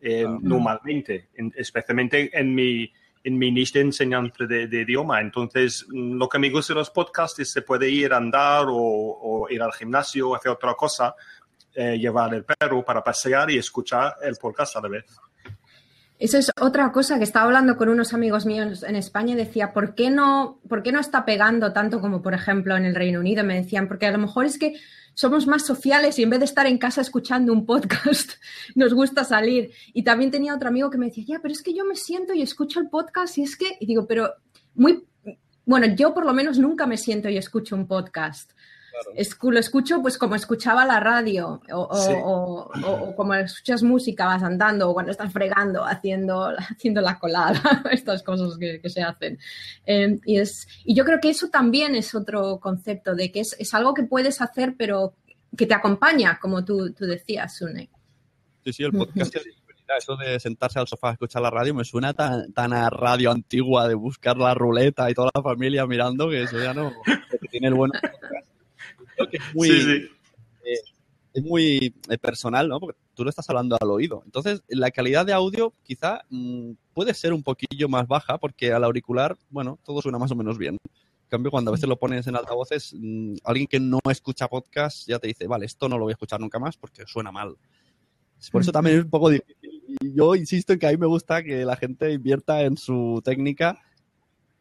eh, 0.00 0.26
normalmente, 0.40 1.28
en- 1.36 1.52
especialmente 1.56 2.30
en 2.36 2.54
mi, 2.54 2.92
en 3.22 3.38
mi 3.38 3.52
niche 3.52 3.78
de 3.78 3.84
enseñanza 3.84 4.44
de, 4.44 4.66
de 4.66 4.80
idioma. 4.82 5.20
Entonces, 5.20 5.86
lo 5.90 6.28
que 6.28 6.38
me 6.40 6.50
gusta 6.50 6.72
de 6.74 6.78
los 6.80 6.90
podcasts 6.90 7.38
es 7.38 7.48
que 7.48 7.60
se 7.60 7.62
puede 7.62 7.88
ir 7.88 8.12
a 8.12 8.16
andar 8.16 8.66
o, 8.68 8.74
o 8.76 9.48
ir 9.50 9.62
al 9.62 9.72
gimnasio, 9.72 10.34
hacer 10.34 10.50
otra 10.52 10.74
cosa, 10.74 11.14
eh, 11.74 11.96
llevar 11.98 12.34
el 12.34 12.44
perro 12.44 12.84
para 12.84 13.02
pasear 13.04 13.48
y 13.50 13.58
escuchar 13.58 14.14
el 14.22 14.34
podcast 14.36 14.74
a 14.76 14.80
la 14.80 14.88
vez. 14.88 15.04
Eso 16.18 16.36
es 16.36 16.50
otra 16.60 16.90
cosa 16.90 17.18
que 17.18 17.24
estaba 17.24 17.46
hablando 17.46 17.76
con 17.76 17.88
unos 17.88 18.12
amigos 18.12 18.44
míos 18.44 18.82
en 18.82 18.96
España 18.96 19.34
y 19.34 19.36
decía, 19.36 19.72
¿por 19.72 19.94
qué 19.94 20.10
no, 20.10 20.60
por 20.68 20.82
qué 20.82 20.90
no 20.90 20.98
está 20.98 21.24
pegando 21.24 21.72
tanto 21.72 22.00
como, 22.00 22.22
por 22.22 22.34
ejemplo, 22.34 22.76
en 22.76 22.84
el 22.84 22.96
Reino 22.96 23.20
Unido? 23.20 23.44
Me 23.44 23.54
decían, 23.54 23.86
porque 23.86 24.06
a 24.06 24.10
lo 24.10 24.18
mejor 24.18 24.44
es 24.44 24.58
que 24.58 24.74
somos 25.14 25.46
más 25.46 25.64
sociales 25.64 26.18
y 26.18 26.24
en 26.24 26.30
vez 26.30 26.40
de 26.40 26.46
estar 26.46 26.66
en 26.66 26.78
casa 26.78 27.02
escuchando 27.02 27.52
un 27.52 27.64
podcast, 27.64 28.32
nos 28.74 28.94
gusta 28.94 29.22
salir. 29.22 29.70
Y 29.94 30.02
también 30.02 30.32
tenía 30.32 30.54
otro 30.54 30.68
amigo 30.68 30.90
que 30.90 30.98
me 30.98 31.06
decía, 31.06 31.24
ya, 31.26 31.38
pero 31.40 31.52
es 31.52 31.62
que 31.62 31.72
yo 31.72 31.84
me 31.84 31.94
siento 31.94 32.32
y 32.34 32.42
escucho 32.42 32.80
el 32.80 32.88
podcast 32.88 33.38
y 33.38 33.42
es 33.42 33.56
que, 33.56 33.76
y 33.78 33.86
digo, 33.86 34.06
pero 34.08 34.34
muy, 34.74 35.04
bueno, 35.64 35.86
yo 35.94 36.14
por 36.14 36.24
lo 36.24 36.32
menos 36.32 36.58
nunca 36.58 36.86
me 36.86 36.96
siento 36.96 37.28
y 37.28 37.36
escucho 37.36 37.76
un 37.76 37.86
podcast. 37.86 38.52
Lo 39.42 39.58
escucho 39.58 40.00
pues 40.02 40.18
como 40.18 40.34
escuchaba 40.34 40.84
la 40.84 41.00
radio 41.00 41.60
o, 41.72 41.80
o- 41.90 41.96
Sí. 41.96 42.12
o- 42.14 42.70
o- 42.86 43.08
o 43.10 43.16
como 43.16 43.34
escuchas 43.34 43.82
música, 43.82 44.26
vas 44.26 44.42
andando 44.42 44.90
o 44.90 44.94
cuando 44.94 45.12
estás 45.12 45.32
fregando, 45.32 45.84
haciendo, 45.84 46.52
haciendo 46.70 47.00
la 47.00 47.18
colada, 47.18 47.60
estas 47.90 48.22
cosas 48.22 48.56
que, 48.58 48.80
que 48.80 48.90
se 48.90 49.02
hacen. 49.02 49.38
Eh, 49.86 50.18
y, 50.24 50.38
es, 50.38 50.66
y 50.84 50.94
yo 50.94 51.04
creo 51.04 51.20
que 51.20 51.30
eso 51.30 51.48
también 51.48 51.94
es 51.94 52.14
otro 52.14 52.58
concepto 52.60 53.14
de 53.14 53.30
que 53.32 53.40
es, 53.40 53.56
es 53.58 53.74
algo 53.74 53.94
que 53.94 54.02
puedes 54.04 54.40
hacer 54.40 54.74
pero 54.76 55.14
que 55.56 55.66
te 55.66 55.74
acompaña, 55.74 56.38
como 56.40 56.64
tú, 56.64 56.92
tú 56.92 57.06
decías, 57.06 57.56
Sune. 57.56 57.88
Sí, 58.64 58.72
sí, 58.72 58.82
el 58.84 58.92
podcast 58.92 59.34
es. 59.36 59.46
Eso 59.98 60.16
de 60.16 60.38
sentarse 60.38 60.78
al 60.78 60.86
sofá 60.86 61.08
a 61.08 61.12
escuchar 61.12 61.40
la 61.40 61.48
radio 61.48 61.72
me 61.74 61.82
suena 61.82 62.12
tan, 62.12 62.52
tan 62.52 62.74
a 62.74 62.90
radio 62.90 63.30
antigua 63.30 63.88
de 63.88 63.94
buscar 63.94 64.36
la 64.36 64.52
ruleta 64.52 65.10
y 65.10 65.14
toda 65.14 65.30
la 65.34 65.40
familia 65.40 65.86
mirando 65.86 66.28
que 66.28 66.42
eso 66.42 66.58
ya 66.58 66.74
no. 66.74 66.92
tiene 67.50 67.68
el 67.68 67.74
bueno. 67.74 67.94
Creo 69.18 69.30
que 69.30 69.36
es 69.36 69.54
muy, 69.54 69.68
Sí, 69.68 69.80
sí. 69.82 70.08
eh, 70.64 70.78
es 71.34 71.42
muy 71.42 71.94
eh, 72.08 72.18
personal, 72.18 72.68
¿no? 72.68 72.80
Porque 72.80 72.98
tú 73.14 73.24
lo 73.24 73.30
estás 73.30 73.48
hablando 73.50 73.76
al 73.80 73.90
oído. 73.90 74.22
Entonces, 74.24 74.62
la 74.68 74.90
calidad 74.90 75.26
de 75.26 75.32
audio 75.32 75.74
quizá 75.82 76.22
mm, 76.30 76.72
puede 76.94 77.14
ser 77.14 77.32
un 77.32 77.42
poquillo 77.42 77.88
más 77.88 78.06
baja 78.08 78.38
porque 78.38 78.72
al 78.72 78.84
auricular, 78.84 79.36
bueno, 79.50 79.78
todo 79.84 80.00
suena 80.02 80.18
más 80.18 80.30
o 80.30 80.36
menos 80.36 80.58
bien. 80.58 80.78
En 80.84 81.30
cambio, 81.30 81.50
cuando 81.50 81.70
a 81.70 81.72
veces 81.74 81.88
lo 81.88 81.98
pones 81.98 82.26
en 82.26 82.36
altavoces, 82.36 82.94
mm, 82.98 83.34
alguien 83.44 83.66
que 83.66 83.80
no 83.80 84.00
escucha 84.10 84.48
podcast 84.48 85.06
ya 85.06 85.18
te 85.18 85.28
dice, 85.28 85.46
vale, 85.46 85.66
esto 85.66 85.88
no 85.88 85.98
lo 85.98 86.04
voy 86.04 86.12
a 86.12 86.14
escuchar 86.14 86.40
nunca 86.40 86.58
más 86.58 86.76
porque 86.76 87.04
suena 87.06 87.30
mal. 87.30 87.56
Por 88.52 88.62
eso 88.62 88.72
también 88.72 88.98
es 88.98 89.04
un 89.04 89.10
poco 89.10 89.30
difícil. 89.30 89.82
Y 90.00 90.14
yo 90.14 90.34
insisto 90.36 90.72
en 90.72 90.78
que 90.78 90.86
a 90.86 90.90
mí 90.90 90.96
me 90.96 91.06
gusta 91.06 91.42
que 91.42 91.64
la 91.64 91.76
gente 91.76 92.12
invierta 92.12 92.62
en 92.62 92.76
su 92.76 93.20
técnica 93.24 93.80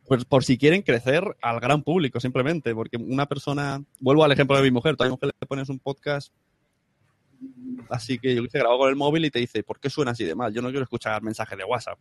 pues 0.08 0.26
por 0.26 0.43
si 0.43 0.58
quieren 0.58 0.82
crecer 0.82 1.24
al 1.41 1.60
gran 1.60 1.84
público, 1.84 2.20
simplemente. 2.20 2.74
Porque 2.74 2.97
una 2.97 3.26
persona, 3.26 3.84
vuelvo 3.99 4.24
al 4.24 4.32
ejemplo 4.32 4.55
de 4.58 4.64
mi 4.64 4.72
mujer, 4.72 4.95
tú 4.95 5.03
a 5.03 5.08
mi 5.08 5.12
mujer 5.12 5.32
le 5.39 5.47
pones 5.47 5.70
un 5.70 5.80
podcast 5.80 6.32
así 7.89 8.18
que 8.18 8.34
yo 8.36 8.43
que 8.43 8.49
sé, 8.49 8.58
grabo 8.60 8.80
con 8.80 8.89
el 8.89 8.95
móvil 8.95 9.26
y 9.26 9.30
te 9.32 9.39
dice, 9.39 9.64
¿por 9.64 9.80
qué 9.80 9.89
suena 9.89 10.12
así 10.12 10.24
de 10.24 10.34
mal? 10.36 10.53
Yo 10.53 10.62
no 10.62 10.70
quiero 10.70 10.84
escuchar 10.84 11.22
mensajes 11.22 11.58
de 11.58 11.64
WhatsApp. 11.64 11.99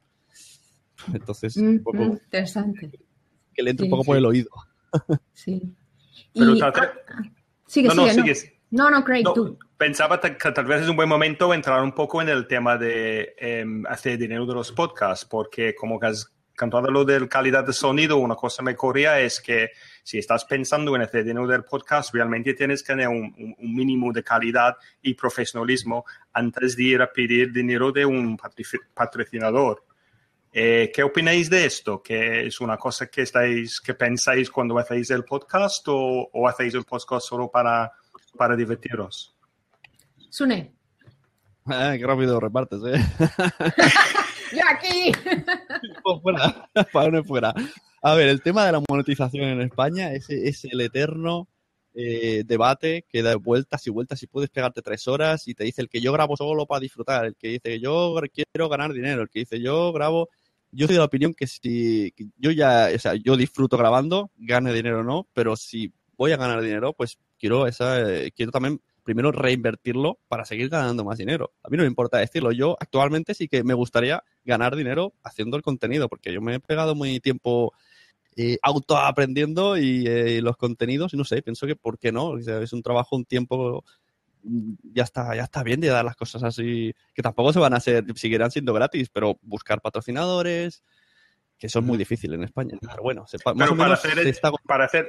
Entonces, 1.13 1.57
un 1.59 1.83
poco, 1.83 1.99
Mm, 1.99 2.13
interesante. 2.13 2.91
que 3.53 3.63
le 3.63 3.71
entre 3.71 3.85
un 3.85 3.91
poco 3.91 4.03
sí. 4.03 4.07
por 4.07 4.17
el 4.17 4.25
oído. 4.27 4.49
Sí. 5.35 5.63
Pero 6.35 6.55
Y- 6.55 6.59
tal- 6.59 6.73
Sigue, 7.67 7.89
no, 7.89 7.95
no, 7.95 8.03
sigue, 8.05 8.17
no. 8.17 8.23
sigues. 8.23 8.53
No, 8.71 8.91
no, 8.91 9.05
Craig, 9.05 9.23
No, 9.25 9.33
tú. 9.35 9.59
Pensaba 9.77 10.21
que 10.21 10.31
tal 10.53 10.65
vez 10.65 10.83
es 10.83 10.89
un 10.89 10.97
buen 10.97 11.09
momento 11.09 11.53
entrar 11.53 11.83
un 11.83 11.93
poco 11.93 12.23
en 12.23 12.29
el 12.31 12.47
tema 12.47 12.79
de 12.79 13.35
em, 13.39 13.85
hacer 13.87 14.17
dinero 14.19 14.47
de 14.47 14.55
los 14.55 14.73
podcasts, 14.73 15.25
porque 15.27 15.75
como 15.75 16.01
que 16.01 16.07
has 16.07 16.33
cantado 16.57 16.91
lo 16.91 17.05
de 17.05 17.29
calidad 17.29 17.65
de 17.65 17.73
sonido, 17.73 18.17
una 18.17 18.35
cosa 18.35 18.63
me 18.63 18.75
corría 18.75 19.21
es 19.21 19.41
que 19.41 19.71
si 20.03 20.19
estás 20.19 20.45
pensando 20.45 20.97
en 20.97 21.03
hacer 21.03 21.23
dinero 21.25 21.47
del 21.47 21.65
podcast, 21.65 22.13
realmente 22.15 22.55
tienes 22.55 22.83
que 22.83 22.95
tener 22.95 23.09
un, 23.09 23.35
un- 23.59 23.75
mínimo 23.75 24.13
de 24.13 24.23
calidad 24.25 24.77
y 25.03 25.15
profesionalismo 25.15 26.05
antes 26.33 26.77
de 26.77 26.83
ir 26.83 27.03
a 27.03 27.13
pedir 27.13 27.53
dinero 27.53 27.93
de 27.93 28.05
un 28.07 28.37
patrocinador. 28.95 29.85
Eh, 30.53 30.91
¿Qué 30.95 31.03
opináis 31.03 31.51
de 31.51 31.67
esto? 31.67 32.03
¿Que 32.03 32.47
es 32.47 32.61
una 32.63 32.79
cosa 32.79 33.09
que 33.09 33.23
estáis, 33.23 33.79
que 33.81 33.93
pensáis 33.95 34.51
cuando 34.51 34.79
hacéis 34.79 35.11
el 35.11 35.23
podcast 35.25 35.87
o, 35.89 36.31
o 36.33 36.49
hacéis 36.49 36.75
el 36.75 36.85
podcast 36.85 37.29
solo 37.29 37.51
para, 37.51 37.93
para 38.39 38.57
divertiros? 38.57 39.37
Sune. 40.31 40.73
Ah, 41.67 41.95
qué 41.99 42.07
rápido 42.07 42.41
repartes, 42.41 42.81
¿eh? 42.87 43.05
¡Ya 44.53 44.65
aquí! 44.71 45.13
Fuera, 46.23 46.71
para 46.93 47.23
fuera. 47.23 47.55
A 48.03 48.15
ver, 48.15 48.29
el 48.29 48.43
tema 48.43 48.65
de 48.65 48.73
la 48.73 48.83
monetización 48.89 49.45
en 49.45 49.63
España 49.63 50.13
es, 50.13 50.31
es 50.31 50.65
el 50.65 50.81
eterno 50.81 51.49
eh, 51.95 52.45
debate 52.45 53.07
que 53.09 53.23
da 53.23 53.37
vueltas 53.37 53.87
y 53.87 53.91
vueltas 53.91 54.23
y 54.23 54.27
puedes 54.27 54.51
pegarte 54.51 54.83
tres 54.83 55.09
horas 55.09 55.49
y 55.49 55.55
te 55.55 55.65
dice 55.65 55.81
el 55.81 55.89
que 55.89 56.01
yo 56.01 56.13
grabo 56.13 56.37
solo 56.37 56.67
para 56.67 56.81
disfrutar, 56.81 57.25
el 57.25 57.37
que 57.37 57.49
dice 57.49 57.81
yo 57.81 58.15
quiero 58.33 58.69
ganar 58.69 58.93
dinero, 58.93 59.23
el 59.23 59.31
que 59.31 59.41
dice 59.41 59.61
yo 59.61 59.93
grabo. 59.93 60.29
Yo 60.73 60.87
soy 60.87 60.97
de 60.97 60.99
la 60.99 61.07
opinión 61.07 61.33
que 61.33 61.47
si 61.47 62.13
yo 62.37 62.51
ya, 62.51 62.91
o 62.95 62.99
sea, 62.99 63.15
yo 63.15 63.37
disfruto 63.37 63.79
grabando, 63.79 64.31
gane 64.37 64.75
dinero 64.75 65.01
o 65.01 65.05
no, 65.05 65.27
pero 65.33 65.57
si 65.57 65.93
voy 66.19 66.33
a 66.33 66.37
ganar 66.37 66.61
dinero, 66.61 66.93
pues 66.93 67.19
quiero 67.39 67.67
esa, 67.67 68.01
eh, 68.13 68.31
quiero 68.33 68.53
también 68.53 68.81
primero 69.07 69.31
reinvertirlo 69.31 70.19
para 70.27 70.45
seguir 70.45 70.69
ganando 70.69 71.05
más 71.05 71.17
dinero. 71.17 71.53
A 71.63 71.71
mí 71.71 71.77
no 71.77 71.85
me 71.85 71.89
importa 71.89 72.19
decirlo. 72.19 72.51
Yo 72.51 72.77
actualmente 72.81 73.35
sí 73.35 73.47
que 73.47 73.63
me 73.63 73.73
gustaría 73.73 74.23
ganar 74.45 74.75
dinero 74.75 75.15
haciendo 75.23 75.57
el 75.57 75.63
contenido, 75.63 76.09
porque 76.09 76.33
yo 76.33 76.41
me 76.43 76.57
he 76.57 76.61
pegado 76.61 76.97
muy 76.97 77.21
tiempo 77.21 77.73
eh, 78.35 78.59
autoaprendiendo 78.63 79.79
y 79.79 80.07
eh, 80.09 80.43
los 80.43 80.57
contenidos, 80.57 81.15
y 81.15 81.17
no 81.17 81.25
sé, 81.25 81.41
pienso 81.41 81.69
que 81.69 81.77
por 81.77 82.01
qué 82.01 82.11
no, 82.11 82.31
O 82.31 82.43
sea, 82.43 82.61
es 82.61 82.73
un 82.73 82.83
trabajo, 82.83 83.15
un 83.15 83.25
tiempo, 83.25 83.85
mm, 84.43 84.73
ya 84.93 85.05
está, 85.05 85.37
ya 85.37 85.45
está 85.45 85.63
bien 85.63 85.81
de 85.81 85.87
dar 85.87 86.05
las 86.05 86.17
cosas 86.17 86.43
así, 86.43 86.93
que 87.15 87.23
tampoco 87.23 87.53
se 87.53 87.61
van 87.61 87.75
a 87.75 87.77
hacer, 87.77 88.05
seguirán 88.17 88.51
siendo 88.51 88.75
gratis, 88.75 89.09
pero 89.09 89.39
buscar 89.41 89.81
patrocinadores, 89.81 90.83
que 91.57 91.69
son 91.69 91.87
muy 91.87 91.97
difíciles 91.97 92.37
en 92.37 92.45
España. 92.45 92.77
Pero 92.81 93.03
bueno, 93.05 93.25
se, 93.29 93.39
más 93.39 93.55
Pero 93.57 93.77
para 93.77 93.91
menos 93.91 94.05
hacer, 94.05 94.21
se 94.21 94.29
está 94.31 94.51
para 94.67 94.85
hacer, 94.85 95.07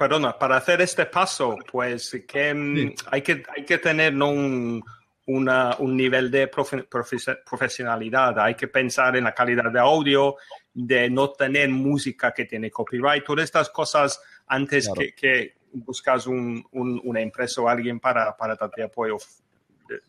perdona, 0.00 0.38
para 0.38 0.56
hacer 0.56 0.80
este 0.80 1.04
paso, 1.06 1.56
pues 1.70 2.24
que 2.26 2.54
mm, 2.54 2.94
hay 3.12 3.22
que 3.22 3.42
hay 3.54 3.64
que 3.64 3.78
tener 3.78 4.14
¿no? 4.14 4.30
un, 4.30 4.82
una- 5.26 5.76
un 5.78 5.96
nivel 5.96 6.30
de 6.30 6.50
profe- 6.50 6.88
profe- 6.88 7.38
profesionalidad. 7.44 8.38
Hay 8.40 8.54
que 8.54 8.66
pensar 8.68 9.16
en 9.16 9.24
la 9.24 9.34
calidad 9.34 9.70
de 9.70 9.78
audio, 9.78 10.36
de 10.72 11.10
no 11.10 11.30
tener 11.32 11.68
música 11.68 12.32
que 12.32 12.46
tiene 12.46 12.70
copyright, 12.70 13.24
todas 13.24 13.44
estas 13.44 13.68
cosas 13.70 14.20
antes 14.46 14.86
Claro. 14.86 15.00
que, 15.00 15.12
que 15.14 15.54
buscas 15.72 16.26
un- 16.26 16.64
un- 16.72 17.00
una 17.04 17.20
empresa 17.20 17.60
o 17.60 17.68
alguien 17.68 18.00
para, 18.00 18.34
para 18.36 18.56
darte 18.56 18.82
apoyo 18.82 19.18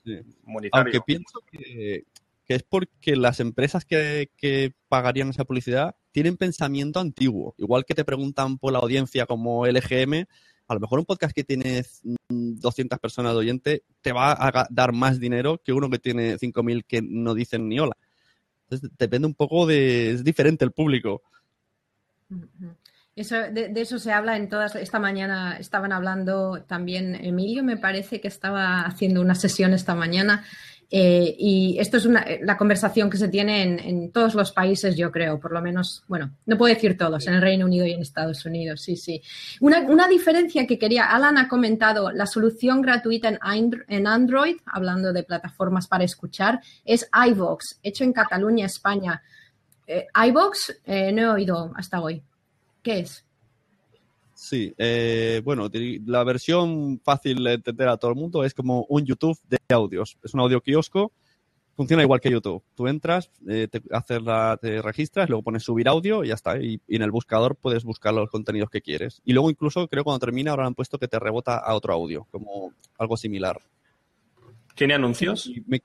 eh, 0.06 0.24
monetario. 0.46 0.84
Aunque 0.94 1.02
pienso 1.02 1.40
que, 1.52 2.06
que 2.52 2.56
es 2.56 2.64
porque 2.64 3.16
las 3.16 3.40
empresas 3.40 3.86
que, 3.86 4.74
pagarían 4.90 5.30
esa 5.30 5.46
publicidad 5.46 5.96
tienen 6.12 6.36
pensamiento 6.36 7.00
antiguo. 7.00 7.56
Igual 7.58 7.86
que 7.86 7.96
te 7.96 8.04
preguntan 8.04 8.58
por 8.58 8.74
la 8.74 8.80
audiencia 8.80 9.26
como 9.26 9.66
LGM, 9.66 10.26
a 10.68 10.74
lo 10.74 10.82
mejor 10.82 11.00
un 11.00 11.06
podcast 11.06 11.34
que 11.34 11.46
tiene 11.46 11.86
mm, 12.04 12.60
200 12.60 13.00
personas 13.00 13.32
de 13.32 13.38
oyente 13.38 13.84
te 14.02 14.12
va 14.12 14.34
a 14.34 14.68
dar 14.70 14.92
más 14.92 15.18
dinero 15.18 15.62
que 15.64 15.72
uno 15.72 15.90
que 15.90 16.00
tiene 16.00 16.38
5.000 16.38 16.84
que 16.86 17.02
no 17.02 17.34
dicen 17.34 17.70
ni 17.70 17.80
hola. 17.80 17.96
Entonces 18.66 18.90
depende 18.98 19.28
un 19.28 19.36
poco 19.36 19.66
de... 19.66 20.12
es 20.12 20.24
diferente 20.26 20.66
el 20.66 20.74
público. 20.74 21.22
Eso, 23.16 23.36
de 23.36 23.72
eso 23.78 23.98
se 23.98 24.12
habla 24.12 24.36
en 24.36 24.50
todas. 24.50 24.76
Esta 24.76 25.00
mañana 25.00 25.56
estaban 25.58 25.94
hablando 25.94 26.64
también 26.64 27.16
Emilio, 27.16 27.64
me 27.64 27.78
parece 27.78 28.20
que 28.20 28.28
estaba 28.28 28.82
haciendo 28.82 29.22
una 29.22 29.36
sesión 29.36 29.72
esta 29.72 29.96
mañana. 29.96 30.44
Eh, 30.94 31.34
y 31.40 31.78
esto 31.80 31.96
es 31.96 32.06
una, 32.06 32.26
la 32.42 32.58
conversación 32.58 33.10
que 33.10 33.18
se 33.18 33.30
tiene 33.30 33.64
en, 33.64 33.80
en 33.80 34.12
todos 34.12 34.36
los 34.36 34.52
países, 34.52 34.98
yo 34.98 35.10
creo, 35.10 35.40
por 35.40 35.54
lo 35.54 35.62
menos, 35.62 36.04
bueno, 36.10 36.32
no 36.46 36.58
puedo 36.58 36.74
decir 36.74 36.98
todos, 36.98 37.26
en 37.28 37.36
el 37.36 37.42
Reino 37.42 37.66
Unido 37.66 37.86
y 37.86 37.94
en 37.94 38.02
Estados 38.02 38.46
Unidos, 38.46 38.82
sí, 38.82 38.98
sí. 38.98 39.22
Una, 39.62 40.08
diferencia 40.10 40.68
que 40.68 40.78
quería, 40.78 41.06
Alan 41.06 41.38
ha 41.38 41.48
comentado, 41.48 42.12
la 42.12 42.26
solución 42.26 42.82
gratuita 42.82 43.30
en 43.30 44.08
Android, 44.08 44.58
hablando 44.66 45.14
de 45.14 45.24
plataformas 45.24 45.88
para 45.88 46.04
escuchar, 46.04 46.60
es 46.84 47.10
iVox, 47.30 47.80
hecho 47.82 48.04
en 48.04 48.12
Cataluña, 48.12 48.66
España. 48.66 49.22
Eh, 49.88 50.08
iVox, 50.28 50.82
eh, 50.86 51.12
no 51.14 51.22
he 51.22 51.28
oído 51.30 51.72
hasta 51.76 52.02
hoy. 52.02 52.22
¿Qué 52.84 53.00
es? 53.00 53.24
Sí, 54.42 54.74
eh, 54.80 55.40
bueno, 55.46 55.70
la 56.08 56.24
versión 56.24 57.00
fácil 57.04 57.44
de 57.44 57.54
entender 57.54 57.88
a 57.88 57.98
todo 57.98 58.10
el 58.10 58.18
mundo 58.18 58.44
es 58.44 58.56
como 58.56 58.88
un 58.90 59.06
YouTube 59.06 59.40
de 59.48 59.60
audios. 59.70 60.18
Es 60.24 60.34
un 60.34 60.40
audio 60.40 60.62
kiosco, 60.62 61.12
funciona 61.76 62.02
igual 62.02 62.20
que 62.20 62.32
YouTube. 62.32 62.64
Tú 62.74 62.88
entras, 62.88 63.30
eh, 63.48 63.68
te, 63.70 63.84
haces 63.92 64.20
la, 64.24 64.58
te 64.60 64.82
registras, 64.82 65.30
luego 65.30 65.44
pones 65.44 65.62
subir 65.62 65.88
audio 65.88 66.24
y 66.24 66.30
ya 66.30 66.34
está. 66.34 66.58
Y, 66.60 66.82
y 66.88 66.96
en 66.96 67.04
el 67.04 67.12
buscador 67.12 67.56
puedes 67.56 67.84
buscar 67.84 68.16
los 68.16 68.32
contenidos 68.32 68.72
que 68.72 68.82
quieres. 68.82 69.22
Y 69.24 69.34
luego 69.34 69.52
incluso 69.52 69.88
creo 69.88 70.04
cuando 70.04 70.26
termina 70.26 70.50
ahora 70.50 70.66
han 70.66 70.74
puesto 70.74 70.98
que 70.98 71.08
te 71.08 71.20
rebota 71.20 71.58
a 71.58 71.76
otro 71.76 71.94
audio, 71.94 72.26
como 72.32 72.74
algo 72.98 73.18
similar. 73.18 73.62
¿Tiene 74.74 74.96
anuncios? 74.96 75.52
Me- 75.68 75.84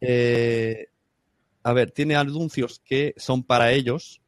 eh, 0.00 0.86
a 1.64 1.72
ver, 1.72 1.90
tiene 1.90 2.14
anuncios 2.14 2.78
que 2.84 3.12
son 3.16 3.42
para 3.42 3.72
ellos. 3.72 4.20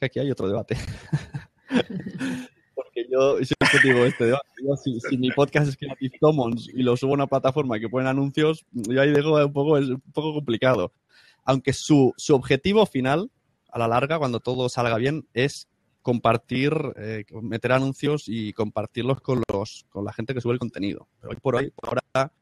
Que 0.00 0.06
aquí 0.06 0.18
hay 0.18 0.30
otro 0.30 0.48
debate. 0.48 0.76
Porque 2.74 3.06
yo 3.10 3.36
siempre 3.36 3.80
digo. 3.82 4.38
Yo, 4.64 4.76
si, 4.76 4.98
si 5.00 5.16
mi 5.18 5.30
podcast 5.30 5.68
es 5.68 5.76
Creative 5.76 6.18
Commons 6.20 6.68
y 6.72 6.82
lo 6.82 6.96
subo 6.96 7.12
a 7.12 7.14
una 7.14 7.26
plataforma 7.26 7.78
que 7.78 7.88
ponen 7.88 8.08
anuncios, 8.08 8.64
yo 8.72 9.00
ahí 9.00 9.10
dejo 9.10 9.44
un 9.44 9.52
poco, 9.52 9.78
es 9.78 9.88
un 9.88 10.00
poco 10.12 10.32
complicado. 10.34 10.92
aunque 11.44 11.72
su, 11.72 12.14
su 12.16 12.34
objetivo 12.34 12.86
final, 12.86 13.30
a 13.70 13.78
la 13.78 13.88
larga, 13.88 14.18
cuando 14.18 14.40
todo 14.40 14.68
salga 14.68 14.96
bien, 14.96 15.26
es 15.34 15.68
compartir, 16.02 16.72
eh, 16.96 17.24
meter 17.42 17.72
anuncios 17.72 18.24
y 18.26 18.52
compartirlos 18.52 19.20
con, 19.20 19.42
los, 19.52 19.86
con 19.88 20.04
la 20.04 20.12
gente 20.12 20.34
que 20.34 20.40
sube 20.40 20.52
el 20.52 20.58
contenido. 20.58 21.08
Pero 21.20 21.30
hoy 21.30 21.36
por 21.40 21.56
hoy, 21.56 21.70
por 21.70 21.98
ahora, 22.14 22.32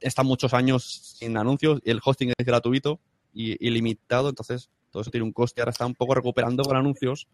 están 0.00 0.26
muchos 0.26 0.52
años 0.54 1.14
sin 1.18 1.36
anuncios 1.36 1.80
y 1.84 1.90
el 1.90 2.00
hosting 2.04 2.32
es 2.36 2.46
gratuito 2.46 3.00
y 3.32 3.64
ilimitado, 3.64 4.28
entonces 4.28 4.70
todo 4.90 5.02
eso 5.02 5.10
tiene 5.10 5.24
un 5.24 5.32
coste. 5.32 5.60
Ahora 5.60 5.70
está 5.70 5.86
un 5.86 5.94
poco 5.94 6.14
recuperando 6.14 6.64
con 6.64 6.76
anuncios 6.76 7.28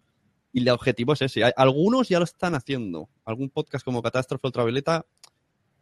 y 0.54 0.60
el 0.62 0.68
objetivo 0.70 1.12
es 1.12 1.20
ese. 1.22 1.42
Algunos 1.56 2.08
ya 2.08 2.18
lo 2.18 2.24
están 2.24 2.54
haciendo. 2.54 3.10
Algún 3.26 3.50
podcast 3.50 3.84
como 3.84 4.00
Catástrofe 4.00 4.46
Ultravioleta, 4.46 5.04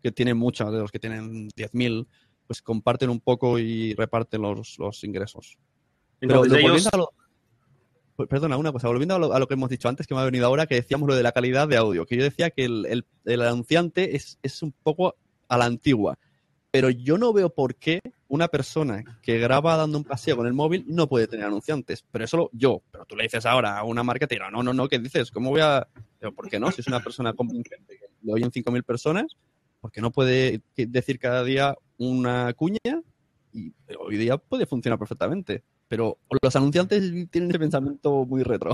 que 0.03 0.11
tiene 0.11 0.35
muchos, 0.35 0.73
de 0.73 0.79
los 0.79 0.91
que 0.91 0.99
tienen 0.99 1.49
10.000, 1.51 2.07
pues 2.47 2.63
comparten 2.63 3.11
un 3.11 3.21
poco 3.21 3.59
y 3.59 3.95
reparten 3.95 4.43
los, 4.43 4.79
los 4.79 5.05
ingresos. 5.05 5.59
Pero 6.19 6.37
lo- 6.37 6.57
ellos- 6.57 6.63
volviendo 6.63 6.91
a 6.93 6.97
lo- 6.97 7.13
pues, 8.17 8.29
Perdona, 8.29 8.57
una 8.57 8.73
cosa, 8.73 8.89
volviendo 8.89 9.15
a 9.15 9.19
lo, 9.19 9.33
a 9.33 9.39
lo 9.39 9.47
que 9.47 9.55
hemos 9.55 9.69
dicho 9.71 9.89
antes, 9.89 10.07
que 10.07 10.15
me 10.15 10.21
ha 10.21 10.25
venido 10.25 10.47
ahora, 10.47 10.67
que 10.67 10.75
decíamos 10.77 11.09
lo 11.09 11.15
de 11.15 11.23
la 11.23 11.33
calidad 11.33 11.69
de 11.69 11.77
audio, 11.77 12.05
que 12.07 12.17
yo 12.17 12.25
decía 12.25 12.51
que 12.51 12.65
el, 12.65 12.87
el- 12.87 13.07
el 13.27 13.43
anunciante 13.43 14.17
es, 14.17 14.39
es 14.43 14.63
un 14.63 14.73
poco 14.83 15.17
a 15.49 15.59
la 15.59 15.67
antigua, 15.67 16.19
pero 16.71 16.89
yo 16.91 17.19
no 17.19 17.33
veo 17.35 17.51
por 17.51 17.75
qué 17.75 18.01
una 18.33 18.49
persona 18.49 19.05
que 19.21 19.39
graba 19.39 19.77
dando 19.77 19.99
un 19.99 20.05
paseo 20.05 20.39
con 20.39 20.47
el 20.47 20.55
móvil 20.55 20.85
no 20.89 21.07
puede 21.07 21.27
tener 21.27 21.45
anunciantes, 21.45 22.03
pero 22.11 22.25
eso 22.25 22.37
lo- 22.39 22.51
yo, 22.55 22.81
pero 22.91 23.05
tú 23.05 23.15
le 23.15 23.25
dices 23.25 23.45
ahora 23.45 23.77
a 23.79 23.85
una 23.85 24.03
marketera, 24.03 24.51
no, 24.51 24.63
no, 24.63 24.73
no, 24.73 24.89
¿qué 24.89 24.99
dices? 24.99 25.31
¿Cómo 25.31 25.51
voy 25.51 25.61
a...? 25.61 25.87
¿Por 26.35 26.49
qué 26.49 26.59
no? 26.59 26.71
Si 26.71 26.81
es 26.81 26.87
una 26.87 27.01
persona 27.01 27.35
convincente, 27.35 27.99
que 27.99 28.07
le 28.23 28.33
oyen 28.33 28.51
5.000 28.51 28.85
personas, 28.85 29.37
¿por 29.83 29.93
qué 29.93 30.01
no 30.01 30.11
puede 30.13 30.63
decir 30.77 31.19
cada 31.19 31.45
día 31.45 31.77
una 31.99 32.53
cuña? 32.55 32.79
Y 33.53 33.75
hoy 33.99 34.17
día 34.17 34.39
puede 34.39 34.65
funcionar 34.65 34.99
perfectamente. 34.99 35.63
Pero 35.89 36.17
los 36.41 36.57
anunciantes 36.57 37.03
tienen 37.31 37.51
ese 37.51 37.59
pensamiento 37.59 38.25
muy 38.25 38.43
retro. 38.45 38.71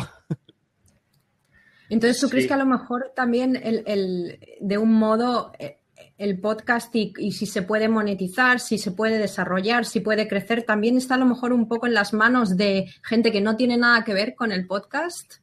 Entonces, 1.91 2.21
¿tú 2.21 2.29
crees 2.29 2.45
Sí. 2.45 2.49
que 2.49 2.55
a 2.55 2.59
lo 2.59 2.67
mejor 2.67 3.13
también 3.17 3.57
el, 3.57 3.83
el- 3.87 4.39
de 4.61 4.79
un 4.79 4.93
modo 4.93 5.53
eh, 5.59 5.78
el 6.17 6.41
podcast 6.41 6.95
y, 6.95 7.33
si 7.33 7.47
se 7.47 7.63
puede 7.63 7.89
monetizar, 7.89 8.61
si 8.61 8.79
se 8.79 8.91
puede 8.91 9.19
desarrollar, 9.19 9.85
si 9.85 10.01
puede 10.01 10.27
crecer, 10.27 10.65
también 10.65 10.97
está 10.97 11.15
a 11.15 11.19
lo 11.19 11.27
mejor 11.27 11.53
un 11.53 11.69
poco 11.69 11.87
en 11.87 11.95
las 11.95 12.13
manos 12.13 12.57
de 12.57 12.87
gente 13.03 13.31
que 13.31 13.41
no 13.41 13.57
tiene 13.57 13.77
nada 13.77 14.05
que 14.05 14.15
ver 14.15 14.35
con 14.35 14.53
el 14.53 14.67
podcast? 14.67 15.35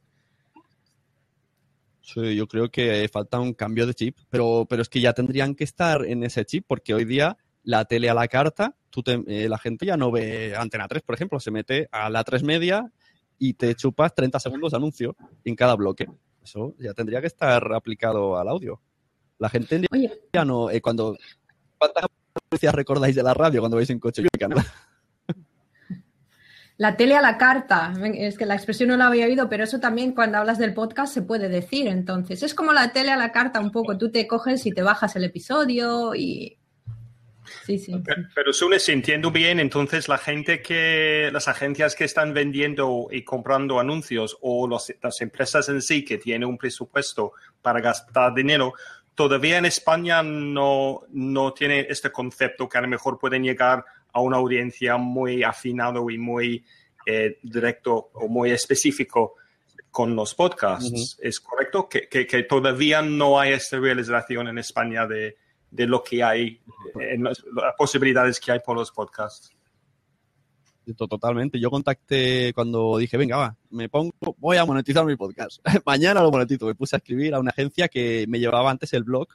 Sí, 2.01 2.35
yo 2.35 2.47
creo 2.47 2.69
que 2.69 3.09
falta 3.11 3.39
un 3.39 3.53
cambio 3.53 3.87
de 3.87 3.93
chip, 3.93 4.17
pero, 4.29 4.67
pero 4.69 4.81
es 4.81 4.89
que 4.89 5.01
ya 5.01 5.13
tendrían 5.13 5.55
que 5.55 5.63
estar 5.63 6.05
en 6.05 6.23
ese 6.23 6.45
chip, 6.45 6.65
porque 6.67 6.93
hoy 6.93 7.05
día 7.05 7.37
la 7.63 7.85
tele 7.85 8.09
a 8.09 8.13
la 8.13 8.27
carta, 8.27 8.75
tú 8.89 9.03
eh, 9.05 9.49
la 9.49 9.57
gente 9.57 9.85
ya 9.85 9.97
no 9.97 10.11
ve 10.11 10.55
Antena 10.55 10.87
3, 10.87 11.01
por 11.01 11.15
ejemplo, 11.15 11.39
se 11.39 11.51
mete 11.51 11.87
a 11.91 12.09
la 12.09 12.23
3 12.23 12.43
media 12.43 12.91
y 13.39 13.53
te 13.55 13.73
chupas 13.75 14.13
30 14.13 14.39
segundos 14.39 14.71
de 14.71 14.77
anuncio 14.77 15.15
en 15.43 15.55
cada 15.55 15.75
bloque. 15.75 16.07
Eso 16.43 16.75
ya 16.79 16.93
tendría 16.93 17.21
que 17.21 17.27
estar 17.27 17.73
aplicado 17.73 18.37
al 18.37 18.47
audio. 18.47 18.79
La 19.37 19.49
gente 19.49 19.81
ya 20.33 20.45
no, 20.45 20.69
eh, 20.69 20.81
cuando... 20.81 21.17
¿Cuántas 21.77 22.05
noticias 22.51 22.73
recordáis 22.73 23.15
de 23.15 23.23
la 23.23 23.33
radio 23.33 23.59
cuando 23.61 23.77
vais 23.77 23.89
en 23.89 23.99
coche? 23.99 24.23
La 26.77 26.97
tele 26.97 27.15
a 27.15 27.21
la 27.21 27.37
carta, 27.37 27.93
es 28.15 28.37
que 28.37 28.45
la 28.45 28.55
expresión 28.55 28.89
no 28.89 28.97
la 28.97 29.07
había 29.07 29.27
oído, 29.27 29.47
pero 29.47 29.63
eso 29.63 29.79
también 29.79 30.11
cuando 30.13 30.39
hablas 30.39 30.57
del 30.57 30.73
podcast 30.73 31.13
se 31.13 31.21
puede 31.21 31.47
decir. 31.47 31.87
Entonces, 31.87 32.43
es 32.43 32.53
como 32.53 32.73
la 32.73 32.91
tele 32.91 33.11
a 33.11 33.17
la 33.17 33.31
carta 33.31 33.61
un 33.61 33.71
poco. 33.71 33.97
Tú 33.97 34.11
te 34.11 34.27
coges 34.27 34.65
y 34.65 34.71
te 34.73 34.81
bajas 34.83 35.15
el 35.15 35.23
episodio 35.23 36.13
y. 36.15 36.57
Sí, 37.65 37.77
sí. 37.77 38.01
Pero, 38.03 38.23
pero 38.33 38.51
Sune, 38.51 38.79
si 38.79 38.91
entiendo 38.91 39.31
bien, 39.31 39.59
entonces 39.61 40.09
la 40.09 40.17
gente 40.17 40.61
que, 40.61 41.29
las 41.31 41.47
agencias 41.47 41.95
que 41.95 42.03
están 42.03 42.33
vendiendo 42.33 43.07
y 43.09 43.23
comprando 43.23 43.79
anuncios 43.79 44.35
o 44.41 44.67
los- 44.67 44.91
las 45.01 45.21
empresas 45.21 45.69
en 45.69 45.81
sí 45.81 46.03
que 46.03 46.17
tienen 46.17 46.49
un 46.49 46.57
presupuesto 46.57 47.33
para 47.61 47.79
gastar 47.79 48.33
dinero, 48.33 48.73
todavía 49.15 49.57
en 49.57 49.65
España 49.65 50.21
no, 50.21 51.01
no 51.09 51.53
tienen 51.53 51.85
este 51.89 52.11
concepto 52.11 52.67
que 52.69 52.77
a 52.77 52.81
lo 52.81 52.87
mejor 52.87 53.17
pueden 53.17 53.43
llegar 53.43 53.83
a 54.13 54.19
una 54.21 54.37
audiencia 54.37 54.97
muy 54.97 55.43
afinado 55.43 56.09
y 56.09 56.17
muy 56.17 56.63
eh, 57.05 57.39
directo 57.41 58.09
o 58.13 58.27
muy 58.27 58.51
específico 58.51 59.35
con 59.91 60.15
los 60.15 60.35
podcasts. 60.35 61.17
¿Es 61.21 61.39
correcto? 61.39 61.87
Que, 61.87 62.09
que- 62.09 62.27
que 62.27 62.43
todavía 62.43 63.01
no 63.01 63.39
hay 63.39 63.53
esta 63.53 63.79
realización 63.79 64.47
en 64.49 64.57
España 64.57 65.07
de, 65.07 65.37
de 65.71 65.87
lo 65.87 66.03
que 66.03 66.21
hay, 66.23 66.61
en 66.99 67.23
las, 67.23 67.41
las 67.53 67.73
posibilidades 67.77 68.39
que 68.39 68.51
hay 68.51 68.59
por 68.59 68.75
los 68.75 68.91
podcasts. 68.91 69.54
To- 70.93 71.07
Totalmente. 71.07 71.59
Yo 71.59 71.69
contacté 71.71 72.51
cuando 72.53 72.97
dije, 72.97 73.17
venga, 73.17 73.37
va, 73.37 73.57
me 73.71 73.89
pongo, 73.89 74.13
voy 74.37 74.57
a 74.57 74.65
monetizar 74.65 75.05
mi 75.05 75.15
podcast. 75.15 75.59
Mañana 75.85 76.21
lo 76.21 76.31
monetizo. 76.31 76.65
Me 76.67 76.75
puse 76.75 76.95
a 76.95 76.97
escribir 76.97 77.33
a 77.33 77.39
una 77.39 77.49
agencia 77.51 77.87
que 77.87 78.25
me 78.27 78.39
llevaba 78.39 78.69
antes 78.71 78.93
el 78.93 79.03
blog, 79.03 79.27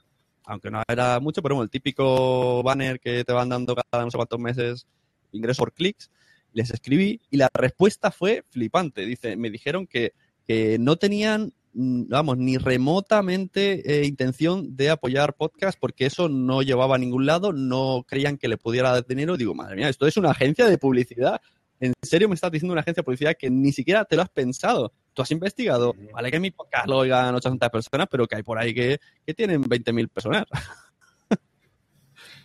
aunque 0.45 0.71
no 0.71 0.83
era 0.89 1.19
mucho, 1.21 1.43
pero 1.43 1.57
bueno, 1.57 1.65
el 1.65 1.71
típico 1.71 2.63
banner 2.63 3.01
que 3.01 3.25
te 3.25 3.33
van 3.33 3.49
dando 3.49 3.75
cada 3.75 4.05
no 4.05 4.11
sé 4.11 4.17
cuántos 4.17 4.39
meses 4.41 4.87
ingresos 5.33 5.59
por 5.59 5.73
clics. 5.73 6.11
Les 6.53 6.71
escribí 6.71 7.21
y 7.31 7.37
la 7.37 7.49
respuesta 7.55 8.11
fue 8.11 8.45
flipante. 8.51 9.07
Dice, 9.07 9.37
me 9.37 9.51
dijeron 9.51 9.87
que, 9.87 10.15
que 10.47 10.79
no 10.81 10.97
tenían, 10.97 11.53
vamos, 11.73 12.39
ni 12.39 12.59
remotamente 12.59 14.01
eh, 14.01 14.07
intención 14.07 14.77
de 14.77 14.91
apoyar 14.91 15.35
podcast 15.35 15.79
porque 15.79 16.07
eso 16.07 16.29
no 16.29 16.63
llevaba 16.63 16.97
a 16.97 16.99
ningún 16.99 17.27
lado, 17.27 17.53
no 17.53 18.05
creían 18.07 18.39
que 18.39 18.49
le 18.49 18.57
pudiera 18.57 18.91
dar 18.93 19.07
dinero. 19.07 19.37
Digo, 19.37 19.55
madre 19.55 19.77
mía, 19.77 19.89
esto 19.89 20.07
es 20.07 20.17
una 20.17 20.31
agencia 20.31 20.67
de 20.67 20.79
publicidad. 20.79 21.41
¿En 21.79 21.95
serio 22.03 22.29
me 22.29 22.35
estás 22.35 22.51
diciendo 22.51 22.73
una 22.73 22.83
agencia 22.83 23.01
de 23.01 23.05
publicidad 23.05 23.37
que 23.39 23.49
ni 23.49 23.73
siquiera 23.73 24.05
te 24.05 24.17
lo 24.17 24.23
has 24.23 24.29
pensado? 24.29 24.93
Tú 25.15 25.23
has 25.23 25.31
investigado, 25.31 25.95
vale 26.13 26.31
que 26.31 26.39
mi 26.39 26.51
podcast 26.51 26.87
lo 26.87 26.99
oigan 26.99 27.35
800 27.35 27.71
personas, 27.71 28.07
pero 28.11 28.27
que 28.27 28.37
hay 28.37 28.43
por 28.43 28.59
ahí 28.59 28.75
que, 28.75 29.01
que 29.25 29.35
tienen 29.35 29.63
20.000 29.63 30.09
personas. 30.09 30.45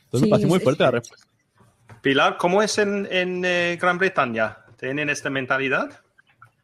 Entonces 0.06 0.20
Sí, 0.20 0.22
me 0.22 0.30
parece 0.30 0.48
muy 0.48 0.60
fuerte 0.60 0.84
la 0.84 0.92
respuesta. 0.92 1.28
Pilar, 2.02 2.38
¿cómo 2.38 2.62
es 2.62 2.78
en, 2.78 3.08
en, 3.12 3.44
eh, 3.44 3.78
Gran 3.82 3.98
Bretaña? 3.98 4.60
¿Tienen 4.78 5.10
esta 5.10 5.30
mentalidad 5.30 6.02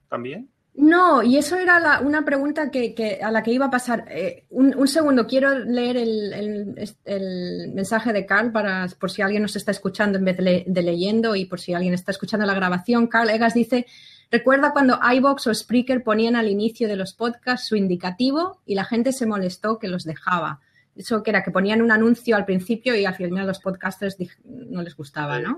también? 0.08 0.50
No, 0.74 1.22
y 1.22 1.38
eso 1.38 1.58
era 1.58 1.80
la- 1.82 2.00
una 2.00 2.24
pregunta 2.24 2.72
que, 2.72 2.96
que- 2.96 3.20
a 3.22 3.30
la 3.30 3.44
que 3.44 3.52
iba 3.52 3.66
a 3.66 3.70
pasar. 3.70 4.06
Eh, 4.10 4.46
un, 4.50 4.74
un 4.76 4.88
segundo, 4.88 5.28
quiero 5.28 5.60
leer 5.60 5.98
el, 5.98 6.34
el- 6.34 6.90
el 7.06 7.72
mensaje 7.74 8.14
de 8.14 8.26
Carl 8.26 8.52
para, 8.54 8.88
por 9.00 9.12
si 9.12 9.22
alguien 9.22 9.42
nos 9.42 9.56
está 9.58 9.72
escuchando 9.72 10.18
en 10.18 10.26
vez 10.26 10.38
de, 10.38 10.44
le- 10.44 10.64
de 10.68 10.82
leyendo 10.82 11.36
y 11.36 11.46
por 11.46 11.60
si 11.60 11.74
alguien 11.74 11.94
está 11.94 12.12
escuchando 12.12 12.46
la 12.46 12.54
grabación. 12.54 13.08
Carl 13.08 13.30
Egas 13.30 13.54
dice, 13.54 13.86
recuerda 14.32 14.72
cuando 14.72 14.98
iVox 15.14 15.48
o 15.48 15.54
Spreaker 15.54 16.04
ponían 16.04 16.38
al 16.38 16.48
inicio 16.50 16.88
de 16.88 16.96
los 16.96 17.14
podcasts 17.14 17.68
su 17.68 17.76
indicativo 17.76 18.62
y 18.66 18.76
la 18.76 18.86
gente 18.86 19.12
se 19.12 19.26
molestó 19.26 19.78
que 19.78 19.90
los 19.90 20.06
dejaba. 20.06 20.62
Eso 20.96 21.22
que 21.22 21.32
era 21.32 21.44
que 21.44 21.52
ponían 21.52 21.82
un 21.82 21.92
anuncio 21.92 22.36
al 22.38 22.46
principio 22.46 22.96
y 22.96 23.04
al 23.06 23.16
final 23.16 23.46
los 23.46 23.60
podcasters 23.60 24.16
no 24.46 24.82
les 24.84 24.96
gustaba, 24.96 25.40
¿no? 25.40 25.58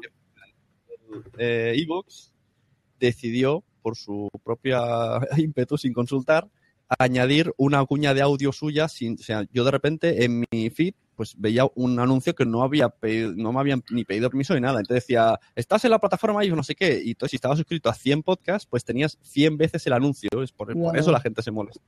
eh, 1.38 1.74
Evox 1.76 2.34
decidió, 3.00 3.64
por 3.84 3.96
su 3.96 4.30
propia 4.44 4.82
ímpetu, 5.38 5.78
sin 5.78 5.94
consultar, 5.94 6.48
añadir 6.98 7.54
una 7.58 7.86
cuña 7.86 8.14
de 8.16 8.22
audio 8.22 8.52
suya. 8.52 8.88
Sin, 8.88 9.14
o 9.14 9.24
sea, 9.24 9.44
yo 9.52 9.64
de 9.64 9.72
repente 9.72 10.24
en 10.26 10.46
mi 10.52 10.70
feed 10.72 10.96
pues 11.16 11.36
veía 11.38 11.64
un 11.76 12.00
anuncio 12.00 12.34
que 12.34 12.44
no 12.44 12.64
había 12.64 12.90
pedido- 12.90 13.34
no 13.36 13.54
me 13.54 13.60
habían 13.60 13.84
ni 13.92 14.04
pedido 14.04 14.30
permiso 14.32 14.56
ni 14.56 14.62
nada. 14.62 14.80
Entonces 14.80 15.04
decía, 15.04 15.40
estás 15.56 15.86
en 15.86 15.92
la 15.92 16.00
plataforma 16.00 16.44
y 16.44 16.50
no 16.50 16.64
sé 16.64 16.74
qué. 16.74 17.02
Y 17.04 17.12
entonces 17.12 17.32
si 17.32 17.36
estabas 17.36 17.60
suscrito 17.60 17.88
a 17.90 17.94
100 17.94 18.24
podcasts, 18.24 18.68
pues 18.68 18.84
tenías 18.84 19.20
100 19.22 19.58
veces 19.58 19.86
el 19.86 19.94
anuncio. 19.94 20.30
Es 20.42 20.52
por, 20.52 20.76
eso 20.98 21.12
la 21.12 21.20
gente 21.20 21.44
se 21.44 21.52
molesta. 21.52 21.84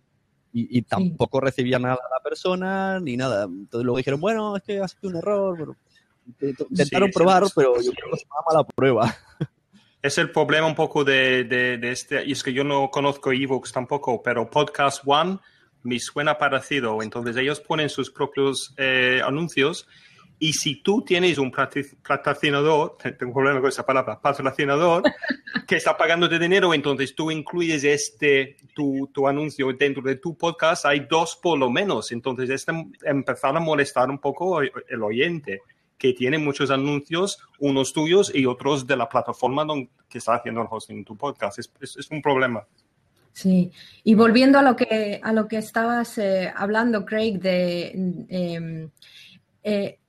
Y, 0.54 0.78
y 0.78 0.84
tampoco 0.84 1.42
recibía 1.42 1.80
nada 1.80 1.96
la 2.16 2.24
persona 2.24 3.00
ni 3.00 3.18
nada. 3.18 3.46
Entonces 3.46 3.84
luego 3.84 3.98
dijeron, 3.98 4.22
bueno, 4.22 4.56
es 4.58 4.64
que 4.64 4.80
ha 4.80 4.88
sido 4.88 5.10
un 5.10 5.16
error. 5.18 5.76
Intentaron 6.28 7.08
Sí, 7.10 7.14
sí, 7.14 7.18
probar, 7.18 7.46
sí. 7.46 7.52
pero 7.56 7.76
yo 7.82 7.92
creo 7.92 8.12
que 8.12 8.18
se 8.18 8.26
llama 8.26 8.62
la 8.62 8.64
prueba. 8.64 9.16
Es 10.06 10.18
el 10.20 10.30
problema 10.32 10.68
un 10.68 10.76
poco 10.76 11.04
de, 11.04 11.46
de- 11.46 11.78
de 11.78 11.92
este, 11.92 12.24
y 12.26 12.34
es 12.34 12.44
que 12.44 12.54
yo 12.54 12.64
no 12.64 12.90
conozco 12.92 13.32
ebooks 13.32 13.72
tampoco, 13.72 14.22
pero 14.22 14.50
Podcast 14.50 15.02
One 15.06 15.40
me 15.84 16.00
suena 16.00 16.38
parecido. 16.38 17.02
Entonces 17.02 17.36
ellos 17.38 17.60
ponen 17.60 17.90
sus 17.90 18.12
propios 18.12 18.74
eh, 18.78 19.20
anuncios 19.26 19.88
y 20.38 20.54
si 20.54 20.84
tú 20.84 21.02
tienes 21.04 21.38
un 21.40 21.52
patroci- 21.52 21.96
patrocinador, 22.08 22.98
tengo 23.18 23.28
un 23.32 23.34
problema 23.34 23.62
con 23.62 23.70
esa 23.70 23.86
palabra, 23.86 24.20
patrocinador, 24.22 25.02
que 25.68 25.78
está 25.78 25.98
pagando 25.98 26.28
de 26.28 26.38
dinero, 26.38 26.74
entonces 26.74 27.16
tú 27.16 27.32
incluyes 27.32 27.84
este, 27.84 28.58
tu, 28.76 29.10
tu 29.14 29.28
anuncio 29.28 29.72
dentro 29.74 30.04
de 30.04 30.18
tu 30.18 30.38
podcast, 30.38 30.86
hay 30.86 31.08
dos 31.10 31.40
por 31.42 31.58
lo 31.58 31.70
menos. 31.72 32.12
Entonces 32.12 32.50
este 32.52 32.72
empezar 33.04 33.58
a 33.58 33.60
molestar 33.60 34.10
un 34.12 34.20
poco 34.20 34.62
el 34.62 35.02
oyente 35.02 35.62
que 35.98 36.14
tiene 36.14 36.38
muchos 36.38 36.72
anuncios, 36.72 37.40
unos 37.60 37.94
tuyos 37.94 38.32
y 38.34 38.46
otros 38.46 38.86
de 38.86 38.98
la 38.98 39.08
plataforma 39.08 39.64
donde, 39.66 39.90
que 40.10 40.18
está 40.18 40.36
haciendo 40.36 40.62
el 40.62 40.68
hosting 40.70 41.04
tu 41.06 41.16
podcast. 41.16 41.60
Es, 41.60 41.72
es- 41.80 41.98
es 41.98 42.12
un 42.12 42.22
problema. 42.22 42.66
Sí, 43.32 43.70
y 44.04 44.14
volviendo 44.16 44.60
a 44.60 44.62
lo 44.62 44.76
que, 44.78 45.20
a 45.22 45.34
lo 45.34 45.48
que 45.48 45.58
estabas 45.58 46.18
eh, 46.18 46.52
hablando, 46.56 47.04
Craig, 47.06 47.38
de 47.40 47.88
em, 48.30 48.90
eh, 49.64 50.00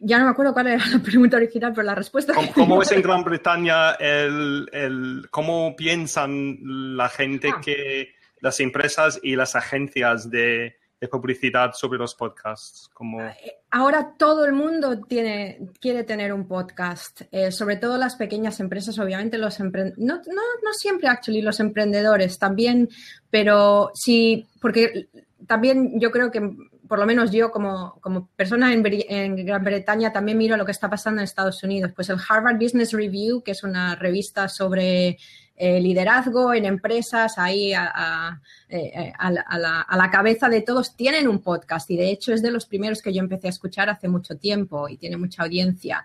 ya 0.00 0.18
no 0.18 0.26
me 0.26 0.30
acuerdo 0.30 0.52
cuál 0.52 0.66
era 0.68 0.84
la 0.92 0.98
pregunta 0.98 1.36
original, 1.38 1.72
pero 1.74 1.84
la 1.86 1.94
respuesta... 1.94 2.34
¿Cómo, 2.34 2.52
cómo 2.52 2.82
es 2.82 2.92
en 2.92 3.02
Gran 3.02 3.24
Bretaña 3.24 3.92
el, 3.92 4.68
el, 4.72 5.28
cómo 5.30 5.74
piensan 5.76 6.58
la 6.96 7.08
gente 7.08 7.50
Ah. 7.54 7.60
que 7.64 8.10
las 8.40 8.60
empresas 8.60 9.18
y 9.22 9.34
las 9.34 9.56
agencias 9.56 10.30
de, 10.30 10.76
de 11.00 11.08
publicidad 11.08 11.72
sobre 11.72 11.98
los 11.98 12.14
podcasts? 12.14 12.90
Como... 12.92 13.20
Ahora 13.70 14.14
todo 14.18 14.44
el 14.44 14.52
mundo 14.52 15.00
tiene, 15.02 15.60
quiere 15.80 16.02
tener 16.04 16.32
un 16.32 16.48
podcast, 16.48 17.22
eh, 17.30 17.52
sobre 17.52 17.76
todo 17.76 17.98
las 17.98 18.16
pequeñas 18.16 18.60
empresas, 18.60 18.98
obviamente 18.98 19.38
los 19.38 19.60
empre- 19.60 19.94
no, 19.96 20.16
no, 20.16 20.42
no 20.64 20.72
siempre 20.72 21.08
actually 21.08 21.42
los 21.42 21.60
emprendedores 21.60 22.38
también, 22.38 22.88
pero 23.30 23.90
sí, 23.94 24.48
porque 24.60 25.08
también 25.46 26.00
yo 26.00 26.10
creo 26.10 26.30
que 26.30 26.40
por 26.88 26.98
lo 26.98 27.04
menos 27.04 27.30
yo 27.30 27.50
como, 27.50 28.00
como 28.00 28.28
persona 28.34 28.72
en, 28.72 28.82
en 28.86 29.44
Gran 29.44 29.62
Bretaña 29.62 30.10
también 30.10 30.38
miro 30.38 30.56
lo 30.56 30.64
que 30.64 30.72
está 30.72 30.88
pasando 30.88 31.20
en 31.20 31.24
Estados 31.24 31.62
Unidos. 31.62 31.92
Pues 31.94 32.08
el 32.08 32.16
Harvard 32.26 32.56
Business 32.56 32.92
Review, 32.92 33.42
que 33.42 33.50
es 33.50 33.62
una 33.62 33.94
revista 33.94 34.48
sobre 34.48 35.18
eh, 35.58 35.80
liderazgo 35.80 36.54
en 36.54 36.64
empresas, 36.64 37.36
ahí 37.36 37.72
a, 37.72 37.90
a- 37.94 38.40
eh, 38.68 39.12
a 39.18 39.30
la, 39.30 39.40
a 39.42 39.96
la- 39.96 40.10
cabeza 40.10 40.48
de 40.48 40.62
todos, 40.62 40.94
tienen 40.96 41.26
un 41.28 41.40
podcast 41.40 41.90
y 41.90 41.96
de 41.96 42.10
hecho 42.10 42.32
es 42.32 42.42
de 42.42 42.50
los 42.50 42.66
primeros 42.66 43.02
que 43.02 43.12
yo 43.12 43.20
empecé 43.20 43.48
a 43.48 43.50
escuchar 43.50 43.90
hace 43.90 44.06
mucho 44.08 44.36
tiempo 44.36 44.88
y 44.88 44.96
tiene 44.96 45.16
mucha 45.16 45.42
audiencia. 45.42 46.04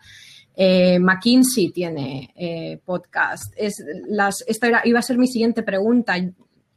Eh, 0.56 1.00
McKinsey 1.00 1.72
tiene 1.72 2.32
eh, 2.36 2.80
podcast. 2.84 3.54
Es 3.56 3.84
las, 4.08 4.44
esta 4.48 4.82
iba 4.86 5.00
a 5.00 5.04
ser 5.04 5.18
mi 5.18 5.28
siguiente 5.28 5.64
pregunta. 5.64 6.16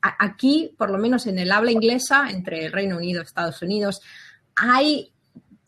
Aquí, 0.01 0.73
por 0.79 0.91
lo 0.91 0.99
menos 0.99 1.27
en 1.27 1.39
el 1.39 1.51
habla 1.51 1.73
inglesa, 1.73 2.31
entre 2.31 2.67
el 2.67 2.73
Reino 2.73 2.97
Unido 2.97 3.21
y 3.23 3.25
Estados 3.25 3.61
Unidos, 3.63 4.01
hay 4.55 5.13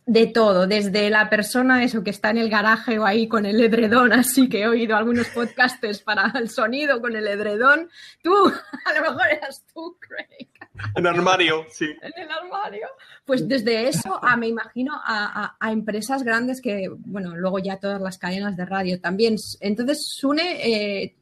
de 0.09 0.27
todo, 0.27 0.67
desde 0.67 1.11
la 1.11 1.29
persona 1.29 1.85
eso 1.85 2.03
que 2.03 2.09
está 2.09 2.31
en 2.31 2.39
el 2.39 2.49
garaje 2.49 2.99
o 2.99 3.05
ahí 3.05 3.29
con 3.29 3.45
el 3.45 3.61
edredón, 3.61 4.15
así 4.15 4.49
que 4.49 4.63
he 4.63 4.67
oído 4.67 4.97
algunos 4.97 5.29
podcasters 5.29 6.01
para 6.01 6.33
el 6.37 6.49
sonido 6.49 7.03
con 7.03 7.15
el 7.15 7.29
edredón. 7.29 7.91
Tú, 8.23 8.33
a 8.87 8.93
lo 8.95 9.03
mejor 9.03 9.27
eras 9.31 9.63
tú, 9.73 9.99
Craig, 10.01 10.49
En 10.95 11.07
armario, 11.07 11.65
sí. 11.71 11.87
en 11.87 12.13
el 12.23 12.31
armario. 12.31 12.87
Pues 13.25 13.47
desde 13.49 13.89
eso 13.89 14.19
a, 14.23 14.37
me 14.37 14.49
imagino, 14.49 14.95
a, 14.95 15.45
a- 15.45 15.57
a 15.61 15.73
empresas 15.73 16.23
grandes 16.23 16.61
que, 16.61 16.89
bueno, 16.97 17.37
luego 17.37 17.59
ya 17.59 17.79
todas 17.79 18.01
las 18.01 18.19
cadenas 18.19 18.57
de 18.57 18.65
radio 18.65 19.01
también. 19.01 19.37
Entonces, 19.61 19.99
Sune, 20.17 21.03
eh, 21.05 21.17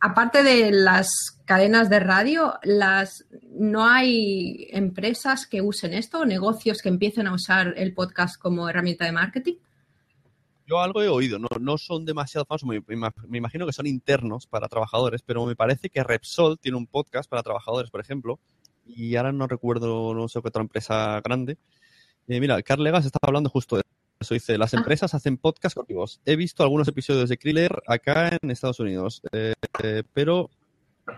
aparte 0.00 0.42
de 0.42 0.70
las 0.72 1.08
cadenas 1.44 1.90
de 1.90 2.00
radio, 2.00 2.54
las, 2.62 3.24
¿no 3.50 3.86
hay 3.86 4.68
empresas 4.70 5.46
que 5.46 5.60
usen 5.60 5.92
esto 5.94 6.20
o 6.20 6.24
negocios 6.24 6.80
que 6.82 6.88
empiecen 6.88 7.26
a 7.26 7.34
usar 7.34 7.74
el 7.76 7.92
podcast 7.94 8.40
como 8.40 8.68
herramienta 8.68 9.04
de 9.04 9.12
marketing? 9.12 9.54
Yo 10.66 10.78
algo 10.80 11.02
he 11.02 11.08
oído, 11.08 11.40
no, 11.40 11.48
no 11.60 11.78
son 11.78 12.04
demasiado 12.04 12.44
famosos, 12.44 12.68
me, 12.68 12.76
me 12.86 12.94
ima- 12.96 13.12
me 13.26 13.38
imagino 13.38 13.66
que 13.66 13.72
son 13.72 13.88
internos 13.88 14.46
para 14.46 14.68
trabajadores, 14.68 15.20
pero 15.22 15.44
me 15.44 15.56
parece 15.56 15.90
que 15.90 16.04
Repsol 16.04 16.60
tiene 16.60 16.78
un 16.78 16.86
podcast 16.86 17.28
para 17.28 17.42
trabajadores, 17.42 17.90
por 17.90 18.00
ejemplo, 18.00 18.38
y 18.94 19.16
ahora 19.16 19.32
no 19.32 19.46
recuerdo, 19.46 20.14
no 20.14 20.28
sé 20.28 20.40
qué 20.42 20.48
otra 20.48 20.62
empresa 20.62 21.20
grande. 21.24 21.58
Eh, 22.28 22.40
mira, 22.40 22.60
Carl 22.62 22.82
Legas 22.82 23.06
estaba 23.06 23.28
hablando 23.28 23.50
justo 23.50 23.76
de 23.76 23.82
eso, 24.20 24.34
dice, 24.34 24.58
las 24.58 24.74
empresas 24.74 25.14
hacen 25.14 25.36
podcast 25.36 25.74
corporativos. 25.74 26.20
He 26.24 26.36
visto 26.36 26.62
algunos 26.62 26.88
episodios 26.88 27.28
de 27.28 27.38
Kriller 27.38 27.82
acá 27.86 28.36
en 28.40 28.50
Estados 28.50 28.80
Unidos, 28.80 29.22
eh, 29.32 29.54
eh, 29.82 30.02
pero 30.12 30.50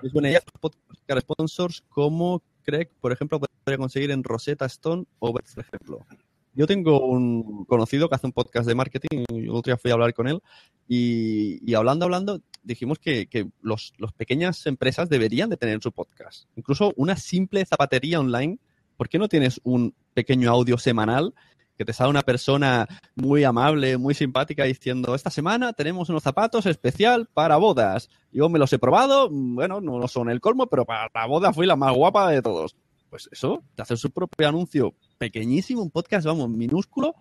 es 0.02 0.12
buena 0.12 0.30
idea 0.30 0.40
buscar 0.60 1.20
sponsors 1.20 1.82
como 1.88 2.42
Craig, 2.62 2.88
por 3.00 3.12
ejemplo, 3.12 3.40
podría 3.40 3.78
conseguir 3.78 4.10
en 4.10 4.22
Rosetta 4.22 4.66
Stone 4.66 5.04
o 5.18 5.32
Beth, 5.32 5.52
por 5.54 5.64
ejemplo. 5.64 6.06
Yo 6.54 6.66
tengo 6.66 7.06
un 7.06 7.64
conocido 7.64 8.08
que 8.08 8.14
hace 8.14 8.26
un 8.26 8.32
podcast 8.32 8.66
de 8.66 8.74
marketing, 8.74 9.24
y 9.32 9.44
el 9.44 9.50
otro 9.50 9.70
día 9.70 9.78
fui 9.78 9.90
a 9.90 9.94
hablar 9.94 10.12
con 10.12 10.28
él, 10.28 10.40
y, 10.86 11.58
y 11.68 11.74
hablando, 11.74 12.04
hablando, 12.04 12.40
dijimos 12.62 12.98
que, 12.98 13.26
que 13.26 13.48
los, 13.62 13.94
los 13.96 14.12
pequeñas 14.12 14.66
empresas 14.66 15.08
deberían 15.08 15.48
de 15.48 15.56
tener 15.56 15.80
su 15.80 15.92
podcast. 15.92 16.46
Incluso 16.56 16.92
una 16.96 17.16
simple 17.16 17.64
zapatería 17.64 18.20
online, 18.20 18.58
¿por 18.96 19.08
qué 19.08 19.18
no 19.18 19.28
tienes 19.28 19.60
un 19.64 19.94
pequeño 20.14 20.50
audio 20.50 20.76
semanal 20.76 21.34
que 21.76 21.84
te 21.84 21.92
sale 21.92 22.10
una 22.10 22.22
persona 22.22 22.86
muy 23.14 23.44
amable, 23.44 23.96
muy 23.96 24.14
simpática 24.14 24.64
diciendo, 24.64 25.14
esta 25.14 25.30
semana 25.30 25.72
tenemos 25.72 26.08
unos 26.08 26.22
zapatos 26.22 26.66
especial 26.66 27.28
para 27.32 27.56
bodas. 27.56 28.10
Yo 28.30 28.48
me 28.48 28.58
los 28.58 28.72
he 28.72 28.78
probado, 28.78 29.30
mm, 29.30 29.54
bueno, 29.54 29.80
no 29.80 30.06
son 30.08 30.30
el 30.30 30.40
colmo, 30.40 30.66
pero 30.66 30.84
para 30.84 31.10
la 31.14 31.26
boda 31.26 31.52
fui 31.52 31.66
la 31.66 31.76
más 31.76 31.94
guapa 31.94 32.30
de 32.30 32.42
todos. 32.42 32.76
Pues 33.08 33.28
eso, 33.30 33.62
te 33.74 33.82
hace 33.82 33.96
su 33.96 34.10
propio 34.10 34.48
anuncio 34.48 34.94
pequeñísimo, 35.18 35.82
un 35.82 35.90
podcast, 35.90 36.26
vamos, 36.26 36.48
minúsculo, 36.50 37.14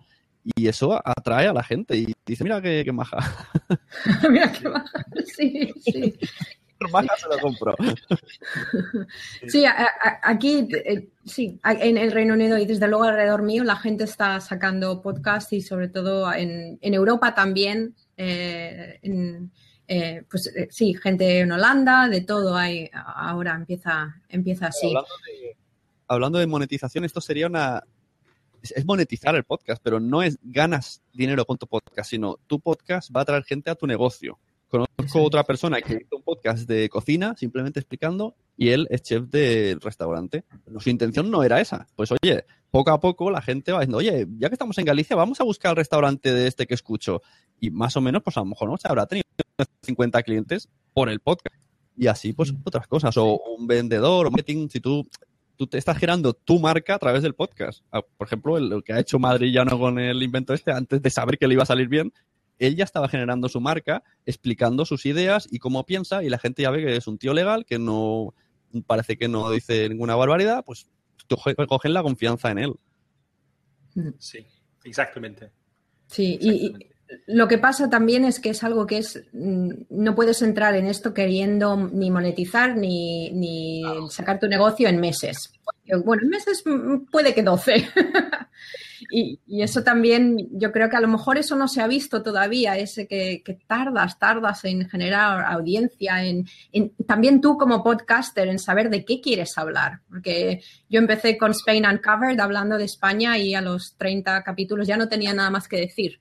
y 0.56 0.66
eso 0.68 1.00
atrae 1.04 1.46
a 1.48 1.52
la 1.52 1.62
gente 1.62 1.96
y 1.96 2.12
dice, 2.26 2.42
mira 2.44 2.60
qué, 2.60 2.82
qué 2.84 2.92
maja. 2.92 3.18
Mira 4.30 4.50
qué 4.52 4.68
baja. 4.68 5.04
Sí, 5.36 5.72
sí. 5.80 6.14
maja 6.90 7.14
se 7.16 7.28
lo 7.28 7.38
compro. 7.40 7.76
Sí, 9.48 9.64
a- 9.64 9.70
a- 9.86 10.20
aquí, 10.22 10.68
eh, 10.84 11.08
sí, 11.24 11.60
en 11.64 11.96
el 11.96 12.12
Reino 12.12 12.34
Unido 12.34 12.58
y 12.58 12.66
desde 12.66 12.88
luego 12.88 13.04
alrededor 13.04 13.42
mío 13.42 13.64
la 13.64 13.76
gente 13.76 14.04
está 14.04 14.40
sacando 14.40 15.00
podcast 15.02 15.52
y 15.52 15.60
sobre 15.60 15.88
todo 15.88 16.32
en, 16.32 16.78
en 16.80 16.94
Europa 16.94 17.34
también. 17.34 17.94
eh, 18.16 18.98
en, 19.02 19.50
eh, 19.88 20.22
pues 20.30 20.46
eh, 20.56 20.68
sí, 20.70 20.94
gente 20.94 21.40
en 21.40 21.52
Holanda, 21.52 22.08
de 22.08 22.20
todo 22.22 22.56
hay 22.56 22.88
ahora 22.94 23.54
empieza, 23.54 24.14
empieza 24.28 24.66
así. 24.68 24.86
Hablando 24.86 25.08
de, 25.26 25.56
hablando 26.08 26.38
de 26.38 26.46
monetización, 26.46 27.04
esto 27.04 27.20
sería 27.20 27.46
una... 27.46 27.82
Es, 28.62 28.84
monetizar 28.84 29.34
el 29.34 29.44
podcast, 29.44 29.82
pero 29.82 29.98
no 29.98 30.22
es 30.22 30.38
ganas 30.42 31.02
dinero 31.12 31.44
con 31.44 31.58
tu 31.58 31.66
podcast, 31.66 32.08
sino 32.10 32.38
tu 32.46 32.60
podcast 32.60 33.10
va 33.14 33.22
a 33.22 33.24
traer 33.24 33.44
gente 33.44 33.70
a 33.70 33.74
tu 33.74 33.86
negocio. 33.86 34.38
Conozco 34.68 35.22
otra 35.22 35.44
persona 35.44 35.82
que 35.82 35.94
hizo 35.94 36.16
un 36.16 36.22
podcast 36.22 36.66
de 36.66 36.88
cocina, 36.88 37.34
simplemente 37.36 37.80
explicando, 37.80 38.36
y 38.56 38.70
él 38.70 38.86
es 38.88 39.02
chef 39.02 39.24
del 39.24 39.80
restaurante. 39.80 40.44
Pero 40.64 40.80
su 40.80 40.88
intención 40.88 41.30
no 41.30 41.42
era 41.42 41.60
esa. 41.60 41.86
Pues 41.94 42.10
oye, 42.12 42.46
poco 42.70 42.90
a 42.90 42.98
poco 42.98 43.30
la 43.30 43.42
gente 43.42 43.70
va 43.72 43.80
diciendo, 43.80 43.98
oye, 43.98 44.26
ya 44.38 44.48
que 44.48 44.54
estamos 44.54 44.78
en 44.78 44.86
Galicia, 44.86 45.14
vamos 45.14 45.40
a 45.42 45.44
buscar 45.44 45.70
el 45.72 45.76
restaurante 45.76 46.32
de 46.32 46.46
este 46.46 46.66
que 46.66 46.72
escucho. 46.72 47.20
Y 47.60 47.70
más 47.70 47.96
o 47.98 48.00
menos, 48.00 48.22
pues 48.22 48.36
a 48.38 48.40
lo 48.40 48.46
mejor 48.46 48.70
no 48.70 48.78
se 48.78 48.88
habrá 48.88 49.04
tenido 49.04 49.26
50 49.82 50.22
clientes 50.22 50.70
por 50.94 51.10
el 51.10 51.20
podcast. 51.20 51.54
Y 51.96 52.06
así, 52.06 52.32
pues 52.32 52.54
otras 52.64 52.86
cosas. 52.86 53.14
O 53.18 53.38
un 53.58 53.66
vendedor, 53.66 54.26
o 54.26 54.30
marketing, 54.30 54.68
si 54.70 54.80
tú 54.80 55.06
tú 55.56 55.66
te 55.66 55.78
estás 55.78 55.96
generando 55.98 56.32
tu 56.34 56.58
marca 56.58 56.94
a 56.94 56.98
través 56.98 57.22
del 57.22 57.34
podcast. 57.34 57.84
Ah, 57.92 58.02
Por 58.16 58.26
ejemplo, 58.26 58.56
el, 58.58 58.72
el 58.72 58.82
que 58.82 58.92
ha 58.92 58.98
hecho 59.00 59.18
Madrillano 59.18 59.78
con 59.78 59.98
el 59.98 60.22
invento 60.22 60.54
este, 60.54 60.72
antes 60.72 61.00
de 61.02 61.10
saber 61.10 61.38
que 61.38 61.46
le 61.46 61.54
iba 61.54 61.62
a 61.62 61.66
salir 61.66 61.88
bien, 61.88 62.12
él 62.58 62.76
ya 62.76 62.84
estaba 62.84 63.08
generando 63.08 63.48
su 63.48 63.60
marca, 63.60 64.02
explicando 64.26 64.84
sus 64.84 65.04
ideas 65.06 65.48
y 65.50 65.58
cómo 65.58 65.84
piensa, 65.84 66.22
y 66.22 66.28
la 66.28 66.38
gente 66.38 66.62
ya 66.62 66.70
ve 66.70 66.84
que 66.84 66.96
es 66.96 67.06
un 67.06 67.18
tío 67.18 67.34
legal, 67.34 67.64
que 67.66 67.78
no 67.78 68.34
parece 68.86 69.16
que 69.18 69.28
no 69.28 69.50
dice 69.50 69.88
ninguna 69.88 70.14
barbaridad, 70.16 70.64
pues 70.64 70.86
coge- 71.28 71.54
cogen 71.66 71.92
la 71.92 72.02
confianza 72.02 72.50
en 72.50 72.58
él. 72.58 72.74
Sí, 74.18 74.46
exactamente. 74.84 75.50
Sí, 76.06 76.38
y, 76.40 76.50
y 76.66 76.91
lo 77.26 77.48
que 77.48 77.58
pasa 77.58 77.90
también 77.90 78.24
es 78.24 78.40
que 78.40 78.50
es 78.50 78.62
algo 78.64 78.86
que 78.86 78.98
es, 78.98 79.22
mm, 79.32 79.70
no 79.90 80.14
puedes 80.14 80.42
entrar 80.42 80.74
en 80.76 80.86
esto 80.86 81.12
queriendo 81.14 81.76
ni 81.76 82.10
monetizar 82.10 82.76
ni, 82.76 83.30
ni 83.32 83.82
sacar 84.10 84.38
tu 84.38 84.48
negocio 84.48 84.88
en 84.88 85.00
meses. 85.00 85.52
Bueno, 86.04 86.22
en 86.22 86.28
meses 86.30 86.62
mm, 86.64 87.06
puede 87.10 87.34
que 87.34 87.42
12. 87.42 87.88
y, 89.10 89.40
y 89.46 89.62
eso 89.62 89.82
también, 89.82 90.48
yo 90.52 90.72
creo 90.72 90.88
que 90.88 90.96
a 90.96 91.00
lo 91.00 91.08
mejor 91.08 91.36
eso 91.38 91.56
no 91.56 91.68
se 91.68 91.80
ha 91.82 91.86
visto 91.86 92.22
todavía, 92.22 92.76
ese 92.76 93.06
que, 93.06 93.42
que 93.44 93.54
tardas, 93.66 94.18
tardas 94.18 94.64
en 94.64 94.88
generar 94.88 95.44
audiencia, 95.44 96.24
en, 96.24 96.46
en- 96.72 96.92
también 97.06 97.40
tú 97.40 97.56
como 97.58 97.82
podcaster, 97.82 98.48
en 98.48 98.58
saber 98.58 98.90
de 98.90 99.04
qué 99.04 99.20
quieres 99.20 99.56
hablar. 99.58 100.00
Porque 100.08 100.62
yo 100.88 100.98
empecé 101.00 101.36
con 101.36 101.50
Spain 101.52 101.84
Uncovered 101.86 102.38
hablando 102.40 102.78
de 102.78 102.84
España 102.84 103.36
y 103.38 103.54
a 103.54 103.60
los 103.60 103.96
30 103.96 104.42
capítulos 104.42 104.86
ya 104.86 104.96
no 104.96 105.08
tenía 105.08 105.34
nada 105.34 105.50
más 105.50 105.68
que 105.68 105.78
decir. 105.78 106.20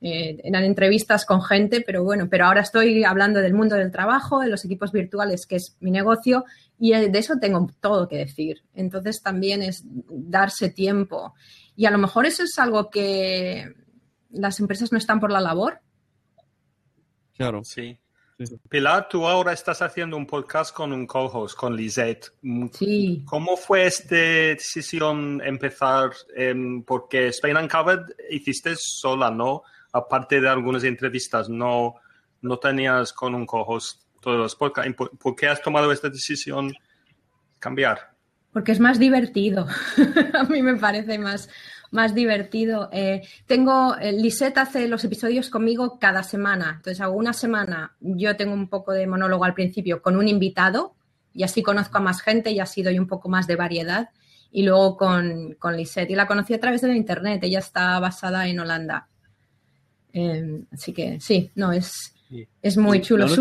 Eh, 0.00 0.40
eran 0.44 0.64
entrevistas 0.64 1.26
con 1.26 1.42
gente, 1.42 1.80
pero 1.80 2.04
bueno, 2.04 2.28
pero 2.30 2.46
ahora 2.46 2.60
estoy 2.60 3.02
hablando 3.04 3.40
del 3.40 3.54
mundo 3.54 3.74
del 3.74 3.90
trabajo, 3.90 4.40
de 4.40 4.48
los 4.48 4.64
equipos 4.64 4.92
virtuales, 4.92 5.46
que 5.46 5.56
es 5.56 5.76
mi 5.80 5.90
negocio, 5.90 6.44
y 6.78 6.92
eh, 6.92 7.08
de 7.08 7.18
eso 7.18 7.34
tengo 7.40 7.68
todo 7.80 8.08
que 8.08 8.18
decir. 8.18 8.62
Entonces 8.74 9.20
también 9.22 9.62
es 9.62 9.82
darse 9.84 10.70
tiempo. 10.70 11.34
Y 11.74 11.86
a 11.86 11.90
lo 11.90 11.98
mejor 11.98 12.26
eso 12.26 12.44
es 12.44 12.58
algo 12.58 12.90
que 12.90 13.72
las 14.30 14.60
empresas 14.60 14.92
no 14.92 14.98
están 14.98 15.20
por 15.20 15.32
la 15.32 15.40
labor. 15.40 15.80
Claro. 17.36 17.62
Sí. 17.64 17.98
Pilar, 18.68 19.08
tú 19.08 19.26
ahora 19.26 19.52
estás 19.52 19.82
haciendo 19.82 20.16
un 20.16 20.24
podcast 20.24 20.72
con 20.72 20.92
un 20.92 21.08
co-host, 21.08 21.56
con 21.56 21.74
Lisette. 21.74 22.32
Mm, 22.42 22.66
Sí. 22.72 23.22
¿Cómo 23.24 23.56
fue 23.56 23.86
esta 23.86 24.14
decisión 24.14 25.40
empezar? 25.44 26.10
em, 26.36 26.84
porque 26.84 27.28
Spain 27.28 27.56
Uncovered 27.56 28.04
hiciste 28.30 28.74
sola, 28.76 29.30
¿no? 29.30 29.62
Aparte 29.92 30.40
de 30.40 30.48
algunas 30.48 30.84
entrevistas, 30.84 31.48
no, 31.48 31.94
no 32.42 32.58
tenías 32.58 33.12
con 33.12 33.34
un 33.34 33.46
co-host 33.46 34.02
todos 34.20 34.38
los 34.38 34.54
podcasts. 34.54 34.94
¿Por, 34.94 35.36
qué 35.36 35.48
has 35.48 35.62
tomado 35.62 35.90
esta 35.92 36.08
decisión 36.08 36.72
cambiar? 37.58 38.12
Porque 38.52 38.72
es 38.72 38.80
más 38.80 38.98
divertido. 38.98 39.66
a 40.34 40.44
mí 40.44 40.62
me 40.62 40.76
parece 40.76 41.18
más, 41.18 41.48
más 41.90 42.14
divertido. 42.14 42.88
Eh, 42.92 43.22
tengo, 43.46 43.96
eh, 43.96 44.12
Lisette 44.12 44.58
hace 44.58 44.88
los 44.88 45.04
episodios 45.04 45.50
conmigo 45.50 45.98
cada 45.98 46.22
semana. 46.22 46.74
Entonces 46.76 47.00
hago 47.00 47.14
una 47.14 47.32
semana, 47.32 47.96
yo 48.00 48.36
tengo 48.36 48.54
un 48.54 48.68
poco 48.68 48.92
de 48.92 49.06
monólogo 49.06 49.44
al 49.44 49.54
principio 49.54 50.02
con 50.02 50.16
un 50.16 50.28
invitado 50.28 50.94
y 51.34 51.44
así 51.44 51.62
conozco 51.62 51.98
a 51.98 52.00
más 52.00 52.20
gente 52.20 52.50
y 52.50 52.60
así 52.60 52.82
doy 52.82 52.98
un 52.98 53.06
poco 53.06 53.28
más 53.28 53.46
de 53.46 53.56
variedad. 53.56 54.10
Y 54.50 54.62
luego 54.62 54.96
con, 54.96 55.56
con 55.58 55.76
Lisette. 55.76 56.10
Y 56.10 56.14
la 56.14 56.26
conocí 56.26 56.54
a 56.54 56.60
través 56.60 56.80
de 56.80 56.96
internet. 56.96 57.44
Ella 57.44 57.58
está 57.58 58.00
basada 58.00 58.48
en 58.48 58.58
Holanda. 58.58 59.08
Eh, 60.12 60.62
así 60.72 60.92
que 60.92 61.20
sí, 61.20 61.50
no, 61.54 61.72
es, 61.72 62.14
es 62.62 62.76
muy 62.76 63.00
chulo. 63.00 63.26
no, 63.26 63.34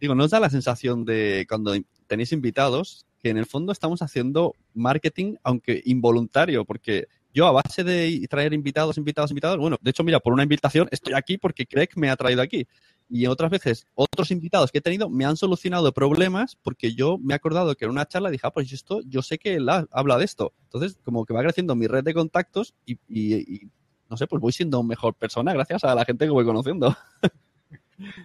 Digo, 0.00 0.14
¿no 0.14 0.24
os 0.24 0.30
da 0.30 0.40
la 0.40 0.50
sensación 0.50 1.04
de 1.04 1.44
cuando 1.48 1.74
tenéis 2.06 2.32
invitados 2.32 3.04
que 3.22 3.28
en 3.28 3.36
el 3.36 3.44
fondo 3.46 3.70
estamos 3.72 4.00
haciendo 4.00 4.54
marketing, 4.74 5.34
aunque 5.42 5.82
involuntario? 5.84 6.64
Porque 6.64 7.06
yo 7.34 7.46
a 7.46 7.52
base 7.52 7.84
de 7.84 8.26
traer 8.28 8.54
invitados, 8.54 8.96
invitados, 8.96 9.30
invitados, 9.30 9.58
bueno, 9.58 9.76
de 9.80 9.90
hecho, 9.90 10.02
mira, 10.02 10.18
por 10.18 10.32
una 10.32 10.42
invitación 10.42 10.88
estoy 10.90 11.12
aquí 11.14 11.36
porque 11.36 11.66
Craig 11.66 11.90
me 11.96 12.08
ha 12.10 12.16
traído 12.16 12.40
aquí. 12.42 12.66
Y 13.12 13.26
otras 13.26 13.50
veces, 13.50 13.86
otros 13.94 14.30
invitados 14.30 14.70
que 14.70 14.78
he 14.78 14.80
tenido 14.80 15.10
me 15.10 15.24
han 15.24 15.36
solucionado 15.36 15.92
problemas 15.92 16.56
porque 16.62 16.94
yo 16.94 17.18
me 17.18 17.34
he 17.34 17.36
acordado 17.36 17.74
que 17.74 17.84
en 17.84 17.90
una 17.90 18.06
charla 18.06 18.30
dije, 18.30 18.46
ah, 18.46 18.52
pues 18.52 18.72
esto, 18.72 19.00
yo 19.04 19.20
sé 19.20 19.36
que 19.38 19.54
él 19.56 19.68
ha- 19.68 19.86
habla 19.90 20.16
de 20.16 20.24
esto. 20.24 20.54
Entonces, 20.64 20.96
como 21.04 21.26
que 21.26 21.34
va 21.34 21.42
creciendo 21.42 21.74
mi 21.74 21.88
red 21.88 22.04
de 22.04 22.14
contactos 22.14 22.72
y, 22.86 22.92
y- 23.08 23.34
y, 23.56 23.68
no 24.10 24.16
sé, 24.16 24.26
pues 24.26 24.40
voy 24.40 24.52
siendo 24.52 24.82
mejor 24.82 25.14
persona 25.14 25.52
gracias 25.54 25.84
a 25.84 25.94
la 25.94 26.04
gente 26.04 26.24
que 26.26 26.30
voy 26.30 26.44
conociendo. 26.44 26.94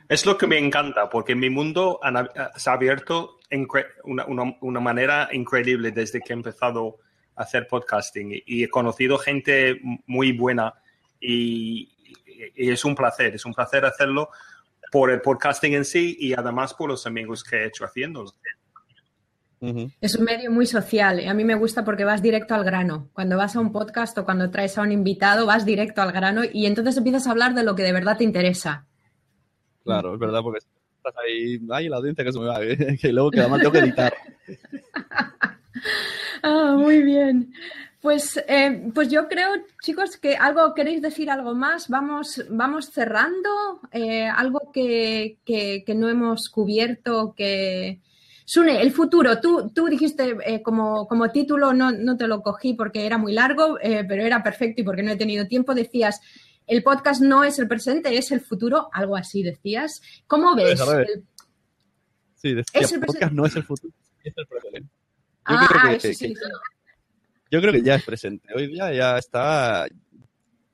Es 0.07 0.25
lo 0.25 0.38
que 0.38 0.47
me 0.47 0.57
encanta, 0.57 1.09
porque 1.09 1.36
mi 1.36 1.49
mundo 1.49 1.99
se 2.55 2.69
ha 2.69 2.73
abierto 2.73 3.39
una, 4.05 4.25
una- 4.61 4.79
manera 4.79 5.27
increíble 5.33 5.91
desde 5.91 6.21
que 6.21 6.31
he 6.31 6.33
empezado 6.33 6.99
a 7.36 7.43
hacer 7.43 7.67
podcasting 7.67 8.31
y, 8.31 8.43
y 8.45 8.63
he 8.63 8.69
conocido 8.69 9.17
gente 9.17 9.81
muy 10.07 10.31
buena 10.31 10.73
y, 11.19 11.91
y 12.55 12.69
es 12.71 12.86
un 12.86 12.95
placer, 12.95 13.36
es 13.36 13.45
un 13.45 13.53
placer 13.53 13.83
hacerlo 13.86 14.29
por 14.93 15.11
el 15.11 15.19
podcasting 15.19 15.73
en 15.73 15.83
sí 15.83 16.15
y 16.21 16.31
además 16.33 16.73
por 16.73 16.89
los 16.89 17.05
amigos 17.05 17.43
que 17.43 17.57
he 17.57 17.65
hecho 17.65 17.83
haciéndolo. 17.83 18.31
Es 20.01 20.16
un 20.16 20.26
medio 20.26 20.51
muy 20.51 20.66
social. 20.66 21.20
y 21.20 21.28
A 21.28 21.34
mí 21.34 21.43
me 21.43 21.55
gusta 21.55 21.84
porque 21.86 22.03
vas 22.05 22.22
directo 22.22 22.53
al 22.55 22.63
grano. 22.63 23.09
Cuando 23.13 23.38
vas 23.38 23.55
a 23.55 23.59
un 23.59 23.72
podcast 23.72 24.18
o 24.18 24.26
cuando 24.26 24.49
traes 24.51 24.78
a 24.78 24.82
un 24.82 24.91
invitado, 24.91 25.45
vas 25.45 25.66
directo 25.66 26.01
al 26.01 26.11
grano 26.11 26.41
y 26.51 26.66
entonces 26.66 26.97
empiezas 26.97 27.28
a 27.28 27.32
hablar 27.32 27.53
de 27.55 27.63
lo 27.63 27.76
que 27.76 27.84
de 27.84 27.93
verdad 27.93 28.18
te 28.18 28.24
interesa. 28.24 28.86
Claro, 29.84 30.13
es 30.13 30.20
verdad, 30.20 30.41
porque 30.41 30.59
estás 30.59 31.13
ahí, 31.24 31.59
ay, 31.72 31.89
la 31.89 31.97
audiencia 31.97 32.24
que 32.24 32.32
se 32.32 32.39
me 32.39 32.45
va, 32.47 32.59
que 33.01 33.13
luego 33.13 33.32
que 33.32 33.39
además 33.41 33.59
tengo 33.59 33.72
que 33.74 33.80
editar. 33.80 34.13
Ah, 36.43 36.76
muy 36.78 37.01
bien. 37.03 37.51
Pues, 38.01 38.38
eh, 38.47 38.89
pues 38.93 39.09
yo 39.09 39.28
creo, 39.28 39.49
chicos, 39.82 40.18
que 40.18 40.36
algo 40.36 40.74
queréis 40.76 41.01
decir 41.01 41.30
algo 41.32 41.55
más. 41.55 41.89
Vamos, 41.89 42.43
vamos 42.49 42.91
cerrando. 42.91 43.80
Eh, 43.91 44.28
algo 44.28 44.72
que, 44.72 45.38
que- 45.43 45.84
que 45.86 45.95
no 45.95 46.07
hemos 46.07 46.49
cubierto. 46.49 47.34
Que 47.36 47.99
Sune, 48.47 48.79
el 48.81 48.91
futuro. 48.91 49.41
Tú, 49.41 49.71
tú 49.73 49.87
dijiste 49.87 50.37
eh, 50.45 50.61
como, 50.61 51.07
como 51.07 51.31
título, 51.31 51.73
no, 51.73 51.91
no 51.91 52.15
te 52.15 52.27
lo 52.27 52.41
cogí 52.43 52.75
porque 52.75 53.05
era 53.05 53.17
muy 53.17 53.33
largo, 53.33 53.79
eh, 53.81 54.05
pero 54.07 54.23
era 54.23 54.43
perfecto 54.43 54.81
y 54.81 54.83
porque 54.85 55.01
no 55.03 55.11
he 55.11 55.15
tenido 55.17 55.47
tiempo. 55.47 55.73
Decías, 55.73 56.21
el 56.67 56.83
podcast 56.83 57.21
no 57.21 57.43
es 57.43 57.57
el 57.59 57.67
presente, 57.67 58.15
es 58.17 58.31
el 58.31 58.41
futuro. 58.41 58.89
Algo 58.93 59.15
así 59.17 59.41
decías. 59.43 60.01
¿Cómo 60.27 60.55
ves? 60.55 60.79
El- 60.79 61.23
Sí, 62.35 62.53
decía, 62.53 62.81
Es 62.81 62.91
el 62.91 62.99
podcast 62.99 63.31
no 63.33 63.45
es 63.47 63.55
el 63.55 63.63
futuro, 63.63 63.91
es 64.23 64.33
el 64.37 64.45
presente. 64.45 64.81
Yo 64.81 64.87
Ah, 65.45 65.65
creo 65.67 65.81
ah, 65.83 65.89
que- 65.89 65.95
eso 65.95 66.07
sí, 66.19 66.27
que- 66.33 66.35
sí. 66.35 66.41
Yo 67.51 67.61
creo 67.61 67.73
que 67.73 67.81
ya 67.81 67.95
es 67.95 68.03
presente. 68.03 68.47
Hoy 68.55 68.67
día 68.67 68.93
ya 68.93 69.17
está. 69.17 69.87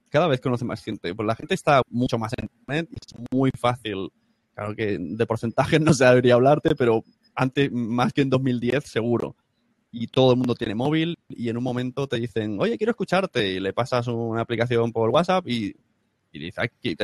Cada 0.10 0.28
vez 0.28 0.42
conoce 0.42 0.66
más 0.66 0.84
gente. 0.84 1.14
Pues 1.16 1.26
la 1.26 1.36
gente 1.36 1.54
está 1.54 1.82
mucho 1.90 2.18
más 2.18 2.34
en 2.38 2.46
internet 2.52 2.90
y 2.92 2.96
es 2.96 3.24
muy 3.32 3.52
fácil. 3.58 4.10
Claro 4.56 4.76
que 4.76 4.98
de 5.00 5.26
porcentajes 5.26 5.80
no 5.82 5.94
se 5.94 6.04
debería 6.06 6.34
hablarte, 6.34 6.76
pero 6.76 7.04
antes, 7.36 7.72
más 7.72 8.14
que 8.14 8.22
en 8.22 8.30
2010, 8.30 8.84
seguro. 8.84 9.36
Y 9.92 10.08
todo 10.08 10.32
el 10.32 10.38
mundo 10.38 10.56
tiene 10.56 10.74
móvil 10.74 11.18
y 11.28 11.50
en 11.50 11.58
un 11.58 11.64
momento 11.64 12.08
te 12.08 12.18
dicen, 12.18 12.58
oye, 12.60 12.78
quiero 12.78 12.92
escucharte. 12.92 13.54
Y 13.54 13.60
le 13.60 13.74
pasas 13.74 14.08
una 14.08 14.42
aplicación 14.42 14.92
por 14.92 15.10
WhatsApp 15.10 15.48
y, 15.48 15.76
y 16.32 16.50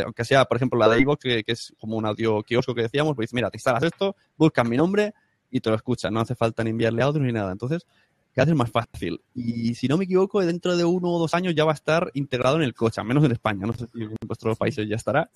aunque 0.03 0.23
sea, 0.23 0.45
por 0.45 0.57
ejemplo, 0.57 0.79
la 0.79 0.87
de 0.87 1.01
iVoox, 1.01 1.19
que, 1.19 1.43
que 1.43 1.51
es 1.51 1.73
como 1.79 1.97
un 1.97 2.05
audio 2.05 2.41
kiosco 2.43 2.73
que 2.73 2.83
decíamos, 2.83 3.15
pues 3.15 3.33
mira, 3.33 3.49
te 3.49 3.57
instalas 3.57 3.83
esto, 3.83 4.15
buscas 4.37 4.67
mi 4.67 4.77
nombre 4.77 5.13
y 5.51 5.59
te 5.59 5.69
lo 5.69 5.75
escuchas. 5.75 6.11
No 6.11 6.21
hace 6.21 6.35
falta 6.35 6.63
ni 6.63 6.69
enviarle 6.69 7.03
audio 7.03 7.21
ni 7.21 7.33
nada. 7.33 7.51
Entonces, 7.51 7.85
cada 8.33 8.45
vez 8.45 8.51
es 8.53 8.57
más 8.57 8.71
fácil. 8.71 9.19
Y 9.33 9.75
si 9.75 9.87
no 9.87 9.97
me 9.97 10.05
equivoco, 10.05 10.45
dentro 10.45 10.77
de 10.77 10.85
uno 10.85 11.09
o 11.09 11.19
dos 11.19 11.33
años 11.33 11.55
ya 11.55 11.65
va 11.65 11.71
a 11.71 11.75
estar 11.75 12.11
integrado 12.13 12.57
en 12.57 12.63
el 12.63 12.73
coche, 12.73 13.01
al 13.01 13.07
menos 13.07 13.23
en 13.25 13.31
España. 13.31 13.65
No 13.65 13.73
sé 13.73 13.87
si 13.87 14.03
en 14.03 14.15
vuestros 14.25 14.57
países 14.57 14.87
ya 14.87 14.95
estará. 14.95 15.29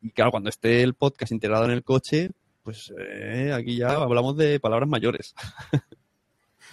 Y 0.00 0.10
claro, 0.10 0.30
cuando 0.30 0.48
esté 0.48 0.82
el 0.82 0.94
podcast 0.94 1.32
integrado 1.32 1.66
en 1.66 1.70
el 1.72 1.84
coche, 1.84 2.30
pues 2.62 2.92
eh, 2.98 3.52
aquí 3.54 3.76
ya 3.76 3.92
hablamos 3.92 4.36
de 4.36 4.60
palabras 4.60 4.88
mayores. 4.88 5.34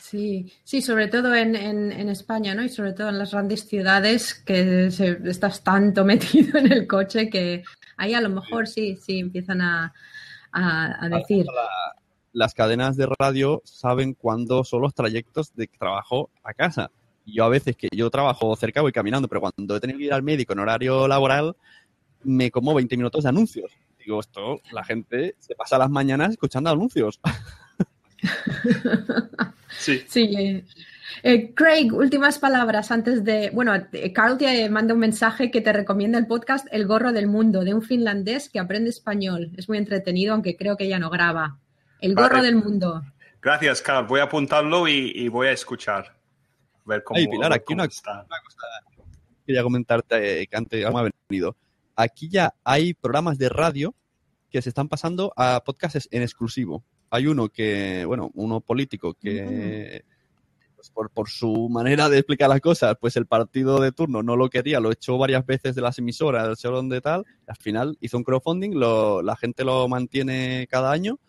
Sí, 0.02 0.52
sí, 0.64 0.82
sobre 0.82 1.08
todo 1.08 1.34
en, 1.36 1.56
en- 1.56 1.92
en 1.92 2.10
España, 2.10 2.56
¿no? 2.56 2.64
Y 2.64 2.70
sobre 2.70 2.94
todo 2.94 3.10
en 3.10 3.20
las 3.20 3.32
grandes 3.32 3.68
ciudades 3.68 4.34
que 4.34 4.90
se- 4.92 5.20
estás 5.26 5.64
tanto 5.64 6.06
metido 6.06 6.60
en 6.60 6.72
el 6.72 6.88
coche 6.88 7.30
que 7.30 7.64
ahí 7.98 8.14
a 8.14 8.22
lo 8.22 8.30
mejor 8.30 8.68
sí, 8.68 8.98
sí 8.98 9.20
empiezan 9.20 9.62
a, 9.62 9.94
a- 10.52 11.06
a 11.06 11.10
decir. 11.10 11.46
La- 11.46 11.96
las 12.34 12.54
cadenas 12.54 12.96
de 12.98 13.08
radio 13.20 13.62
saben 13.66 14.14
cuándo 14.14 14.64
son 14.64 14.82
los 14.84 14.94
trayectos 14.94 15.56
de 15.56 15.68
trabajo 15.68 16.30
a 16.44 16.54
casa. 16.54 16.92
Yo 17.26 17.44
a 17.44 17.50
veces 17.50 17.76
que 17.76 17.88
yo 17.92 18.10
trabajo 18.12 18.56
cerca 18.56 18.82
voy 18.82 18.92
caminando, 18.92 19.28
pero 19.28 19.42
cuando 19.42 19.76
he 19.76 19.80
tenido 19.80 19.98
que 19.98 20.06
ir 20.06 20.14
al 20.14 20.22
médico 20.24 20.54
en 20.54 20.60
horario 20.60 21.08
laboral, 21.08 21.56
me 22.24 22.52
como 22.52 22.74
20 22.76 22.96
minutos 22.96 23.24
de 23.24 23.30
anuncios. 23.30 23.72
Digo, 24.08 24.22
esto, 24.22 24.62
la 24.72 24.86
gente 24.86 25.36
se 25.38 25.54
pasa 25.54 25.78
las 25.78 25.90
mañanas 25.90 26.32
escuchando 26.32 26.70
anuncios. 26.70 27.20
Sí. 29.80 30.02
eh, 30.16 30.66
eh, 31.24 31.54
Craig, 31.54 31.92
últimas 31.94 32.40
palabras 32.40 32.90
antes 32.90 33.24
de. 33.24 33.52
Bueno, 33.52 33.76
eh, 33.76 34.14
Carl 34.14 34.38
te 34.38 34.70
manda 34.70 34.94
un 34.94 35.02
mensaje 35.02 35.52
que 35.52 35.62
te 35.62 35.72
recomienda 35.74 36.18
el 36.18 36.26
podcast 36.26 36.66
El 36.72 36.88
Gorro 36.88 37.12
del 37.12 37.28
Mundo 37.28 37.64
de 37.66 37.74
un 37.74 37.82
finlandés 37.84 38.50
que 38.50 38.60
aprende 38.60 38.90
español. 38.90 39.52
Es 39.58 39.68
muy 39.70 39.78
entretenido, 39.78 40.34
aunque 40.34 40.56
creo 40.56 40.78
que 40.78 40.88
ya 40.88 41.00
no 41.00 41.10
graba. 41.10 41.60
El 42.00 42.16
Gorro 42.16 42.38
Vale. 42.38 42.48
del 42.48 42.56
Mundo. 42.56 43.04
Gracias, 43.42 43.82
Carl. 43.82 44.08
Voy 44.08 44.22
a 44.22 44.24
apuntarlo 44.24 44.88
y, 44.88 45.12
y 45.14 45.28
voy 45.28 45.48
a 45.48 45.52
escuchar. 45.52 46.06
A 46.08 46.90
ver 46.90 47.04
cómo, 47.04 47.20
Ay, 47.20 47.28
Pilar, 47.28 47.52
aquí 47.54 47.66
cómo 47.66 47.82
una, 47.84 47.86
está. 47.86 48.14
una 48.26 48.40
cosa 48.44 48.68
quería 49.46 49.64
comentarte 49.64 50.42
eh, 50.42 50.48
que 50.48 50.58
antes 50.58 50.92
me 50.92 51.00
ha 51.00 51.10
venido. 51.30 51.56
Aquí 51.98 52.30
ya 52.30 52.54
hay 52.64 52.94
programas 52.94 53.38
de 53.38 53.50
radio 53.50 53.94
que 54.50 54.62
se 54.62 54.70
están 54.70 54.88
pasando 54.88 55.34
a 55.36 55.62
podcasts 55.66 56.08
en 56.12 56.22
exclusivo. 56.22 56.84
Hay 57.10 57.28
uno 57.28 57.50
que, 57.50 58.06
bueno, 58.06 58.32
uno 58.36 58.62
político 58.62 59.14
que, 59.16 60.04
pues, 60.76 60.90
por, 60.92 61.10
por 61.10 61.30
su 61.30 61.68
manera 61.70 62.08
de 62.08 62.20
explicar 62.20 62.50
las 62.50 62.62
cosas, 62.62 62.96
pues 63.02 63.18
el 63.18 63.26
partido 63.26 63.82
de 63.82 63.92
turno 63.92 64.22
no 64.24 64.36
lo 64.36 64.50
quería, 64.50 64.80
lo 64.80 64.92
echó 64.92 65.18
varias 65.18 65.46
veces 65.46 65.74
de 65.76 65.82
las 65.82 65.98
emisoras, 66.00 66.48
el 66.48 66.56
salón 66.56 66.88
de 66.88 67.02
tal, 67.02 67.26
al 67.48 67.56
final 67.58 67.98
hizo 68.00 68.18
un 68.18 68.24
crowdfunding, 68.24 68.72
lo- 68.76 69.22
la 69.22 69.36
gente 69.36 69.64
lo 69.66 69.88
mantiene 69.88 70.68
cada 70.70 70.92
año 70.92 71.20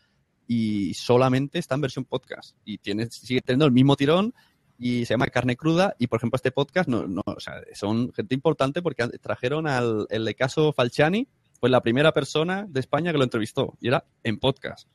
y 0.47 0.95
solamente 0.95 1.59
está 1.59 1.75
en 1.77 1.81
versión 1.81 2.05
podcast. 2.05 2.57
Y 2.65 2.79
tiene, 2.79 3.07
sigue 3.11 3.41
teniendo 3.41 3.67
el 3.67 3.73
mismo 3.73 3.97
tirón 3.97 4.35
y 4.79 5.05
se 5.05 5.15
llama 5.15 5.27
Carne 5.27 5.57
Cruda. 5.57 5.95
Y 5.99 6.07
por 6.07 6.19
ejemplo, 6.19 6.37
este 6.37 6.53
podcast 6.53 6.89
no, 6.89 7.07
no, 7.07 7.23
o 7.27 7.41
sea, 7.41 7.61
son 7.75 8.13
gente 8.13 8.35
importante 8.35 8.81
porque 8.81 9.07
trajeron 9.21 9.67
al 9.67 10.07
el 10.11 10.35
caso 10.37 10.73
Falciani, 10.73 11.29
pues 11.61 11.71
la 11.71 11.83
primera 11.83 12.13
persona 12.13 12.67
de 12.69 12.81
España 12.81 13.11
que 13.13 13.19
lo 13.19 13.25
entrevistó 13.25 13.77
y 13.81 13.89
era 13.89 14.05
en 14.23 14.39
podcast. 14.39 14.89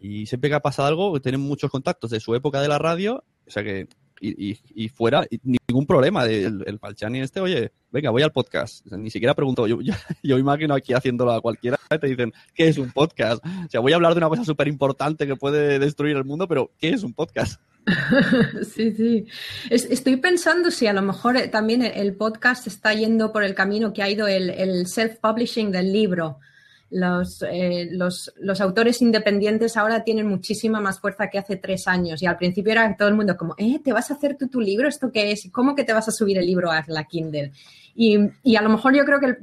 Y 0.00 0.26
siempre 0.26 0.48
que 0.48 0.56
ha 0.56 0.60
pasado 0.60 0.88
algo, 0.88 1.20
tienen 1.20 1.40
muchos 1.40 1.70
contactos 1.70 2.10
de 2.10 2.20
su 2.20 2.34
época 2.34 2.62
de 2.62 2.68
la 2.68 2.78
radio, 2.78 3.24
o 3.46 3.50
sea 3.50 3.62
que, 3.62 3.86
y, 4.22 4.58
y- 4.74 4.88
fuera, 4.88 5.26
y 5.30 5.40
ningún 5.42 5.86
problema. 5.86 6.24
El, 6.26 6.62
el 6.66 6.78
Falciani 6.78 7.20
este, 7.20 7.40
oye, 7.40 7.72
venga, 7.90 8.10
voy 8.10 8.22
al 8.22 8.32
podcast. 8.32 8.86
Ni 8.86 9.10
siquiera 9.10 9.34
pregunto, 9.34 9.66
yo, 9.66 9.80
yo, 9.82 9.92
yo 10.22 10.38
imagino 10.38 10.74
aquí 10.74 10.92
haciéndolo 10.94 11.32
a 11.32 11.40
cualquiera, 11.40 11.78
te 12.00 12.06
dicen, 12.06 12.32
¿qué 12.54 12.68
es 12.68 12.78
un 12.78 12.92
podcast? 12.92 13.44
O 13.44 13.68
sea, 13.70 13.80
voy 13.80 13.92
a 13.92 13.96
hablar 13.96 14.12
de 14.14 14.18
una 14.18 14.28
cosa 14.28 14.44
súper 14.44 14.68
importante 14.68 15.26
que 15.26 15.36
puede 15.36 15.78
destruir 15.78 16.16
el 16.16 16.24
mundo, 16.24 16.46
pero 16.48 16.70
¿qué 16.78 16.90
es 16.90 17.02
un 17.02 17.12
podcast? 17.12 17.60
Sí, 18.74 18.92
sí. 18.92 19.26
Es- 19.70 19.86
estoy 19.90 20.16
pensando 20.16 20.70
si 20.70 20.86
a 20.86 20.92
lo 20.92 21.02
mejor 21.02 21.36
eh, 21.36 21.48
también 21.48 21.82
el, 21.82 22.14
podcast 22.14 22.66
está 22.66 22.92
yendo 22.94 23.32
por 23.32 23.42
el 23.44 23.54
camino 23.54 23.92
que 23.92 24.02
ha 24.02 24.10
ido 24.10 24.28
el, 24.28 24.50
el 24.50 24.86
self-publishing 24.86 25.70
del 25.70 25.92
libro. 25.92 26.38
Los, 26.90 27.42
eh, 27.48 27.88
los, 27.92 28.32
los 28.40 28.60
autores 28.60 29.00
independientes 29.00 29.76
ahora 29.76 30.02
tienen 30.02 30.26
muchísima 30.26 30.80
más 30.80 30.98
fuerza 30.98 31.30
que 31.30 31.38
hace 31.38 31.54
tres 31.56 31.86
años 31.86 32.20
y 32.20 32.26
al 32.26 32.36
principio 32.36 32.72
era 32.72 32.96
todo 32.96 33.08
el 33.08 33.14
mundo 33.14 33.36
como, 33.36 33.54
eh, 33.58 33.78
¿te 33.82 33.92
vas 33.92 34.10
a 34.10 34.14
hacer 34.14 34.36
tú 34.36 34.48
tu 34.48 34.60
libro? 34.60 34.88
¿Esto 34.88 35.12
qué 35.12 35.30
es? 35.30 35.48
¿Cómo 35.52 35.76
que 35.76 35.84
te 35.84 35.92
vas 35.92 36.08
a 36.08 36.12
subir 36.12 36.38
el 36.38 36.46
libro 36.46 36.70
a 36.70 36.84
la 36.88 37.04
Kindle? 37.04 37.52
Y, 37.94 38.18
y 38.42 38.56
a 38.56 38.62
lo 38.62 38.70
mejor 38.70 38.94
yo 38.96 39.04
creo 39.04 39.20
que 39.20 39.26
el, 39.26 39.38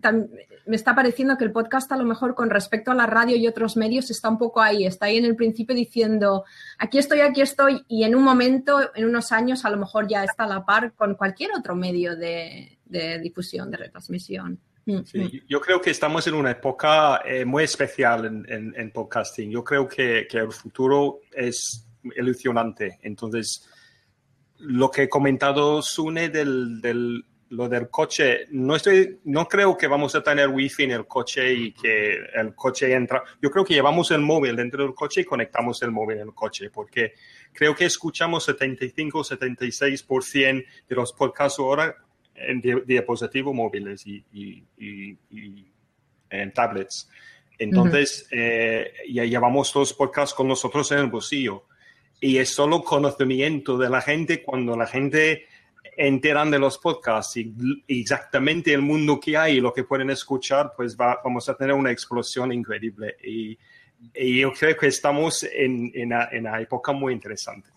me 0.67 0.75
está 0.75 0.93
pareciendo 0.95 1.37
que 1.37 1.43
el 1.45 1.51
podcast 1.51 1.91
a 1.91 1.97
lo 1.97 2.03
mejor 2.03 2.35
con 2.35 2.49
respecto 2.49 2.91
a 2.91 2.95
la 2.95 3.05
radio 3.05 3.35
y 3.35 3.47
otros 3.47 3.77
medios 3.77 4.11
está 4.11 4.29
un 4.29 4.37
poco 4.37 4.61
ahí, 4.61 4.85
está 4.85 5.05
ahí 5.07 5.17
en 5.17 5.25
el 5.25 5.35
principio 5.35 5.75
diciendo, 5.75 6.43
aquí 6.77 6.97
estoy, 6.97 7.21
aquí 7.21 7.41
estoy, 7.41 7.83
y 7.87 8.03
en 8.03 8.15
un 8.15 8.23
momento, 8.23 8.79
en 8.95 9.05
unos 9.05 9.31
años, 9.31 9.65
a 9.65 9.69
lo 9.69 9.77
mejor 9.77 10.07
ya 10.07 10.23
está 10.23 10.43
a 10.43 10.47
la 10.47 10.65
par 10.65 10.93
con 10.93 11.15
cualquier 11.15 11.51
otro 11.57 11.75
medio 11.75 12.15
de, 12.15 12.77
de 12.85 13.19
difusión, 13.19 13.71
de 13.71 13.77
retransmisión. 13.77 14.59
Mm, 14.85 14.99
Sí, 15.03 15.19
mm. 15.19 15.47
yo 15.49 15.59
creo 15.59 15.81
que 15.81 15.89
estamos 15.89 16.27
en 16.27 16.33
una 16.33 16.51
época 16.51 17.21
eh, 17.25 17.43
muy 17.43 17.63
especial 17.63 18.25
en, 18.25 18.45
en- 18.49 18.73
en 18.77 18.91
podcasting. 18.91 19.49
Yo 19.51 19.63
creo 19.63 19.87
que, 19.87 20.27
que 20.29 20.37
el 20.37 20.51
futuro 20.51 21.19
es 21.35 21.85
ilusionante. 22.15 22.99
Entonces, 23.01 23.67
lo 24.59 24.89
que 24.89 25.03
he 25.03 25.09
comentado 25.09 25.81
Sune 25.81 26.29
del, 26.29 26.79
del- 26.81 27.25
lo 27.49 27.69
del 27.69 27.89
coche, 27.89 28.47
no 28.51 28.75
estoy, 28.75 29.19
no 29.25 29.47
creo 29.47 29.77
que 29.77 29.87
vamos 29.87 30.13
a 30.15 30.21
tener 30.23 30.49
wifi 30.49 30.83
en 30.83 30.91
el 30.91 31.07
coche 31.07 31.53
y 31.53 31.71
que 31.71 32.17
el 32.35 32.53
coche 32.53 32.93
entra. 32.93 33.23
Yo 33.41 33.49
creo 33.49 33.63
que 33.63 33.73
llevamos 33.73 34.11
el 34.11 34.19
móvil 34.21 34.55
dentro 34.55 34.83
del 34.83 34.93
coche 34.93 35.21
y 35.21 35.25
conectamos 35.25 35.81
el 35.81 35.91
móvil 35.91 36.17
en 36.17 36.27
el 36.27 36.33
coche, 36.33 36.69
porque 36.69 37.13
creo 37.53 37.73
que 37.73 37.85
escuchamos 37.85 38.47
75-76% 38.49 40.65
de 40.89 40.95
los 40.95 41.13
podcasts 41.13 41.59
ahora 41.59 41.95
en 42.35 42.61
di- 42.61 42.81
dispositivos 42.85 43.53
móviles 43.53 44.05
y, 44.05 44.23
y- 44.33 44.63
y- 44.77 45.17
y 45.31 45.65
en 46.29 46.53
tablets. 46.53 47.09
Entonces, 47.59 48.27
eh, 48.31 48.91
ya 49.09 49.25
llevamos 49.25 49.73
los 49.73 49.93
podcasts 49.93 50.35
con 50.35 50.47
nosotros 50.47 50.91
en 50.91 50.99
el 50.99 51.07
bolsillo. 51.07 51.63
Y 52.19 52.37
es 52.37 52.49
solo 52.49 52.83
conocimiento 52.83 53.77
de 53.77 53.89
la 53.89 54.01
gente 54.01 54.43
cuando 54.43 54.75
la 54.75 54.85
gente 54.87 55.45
enteran 55.97 56.51
de 56.51 56.59
los 56.59 56.77
podcasts 56.77 57.37
y 57.37 57.53
exactamente 57.87 58.73
el 58.73 58.81
mundo 58.81 59.19
que 59.19 59.35
hay 59.35 59.57
y 59.57 59.61
lo 59.61 59.73
que 59.73 59.83
pueden 59.83 60.09
escuchar, 60.11 60.73
pues 60.75 60.95
va- 60.95 61.19
vamos 61.23 61.49
a 61.49 61.55
tener 61.55 61.73
una 61.73 61.91
explosión 61.91 62.51
increíble. 62.53 63.15
Y, 63.23 63.57
y 64.13 64.39
yo 64.41 64.53
creo 64.53 64.77
que 64.77 64.87
estamos 64.87 65.43
en, 65.43 65.91
en 65.95 66.07
una, 66.07 66.29
en 66.31 66.45
una 66.47 66.61
época 66.61 66.91
muy 66.91 67.13
interesante. 67.13 67.69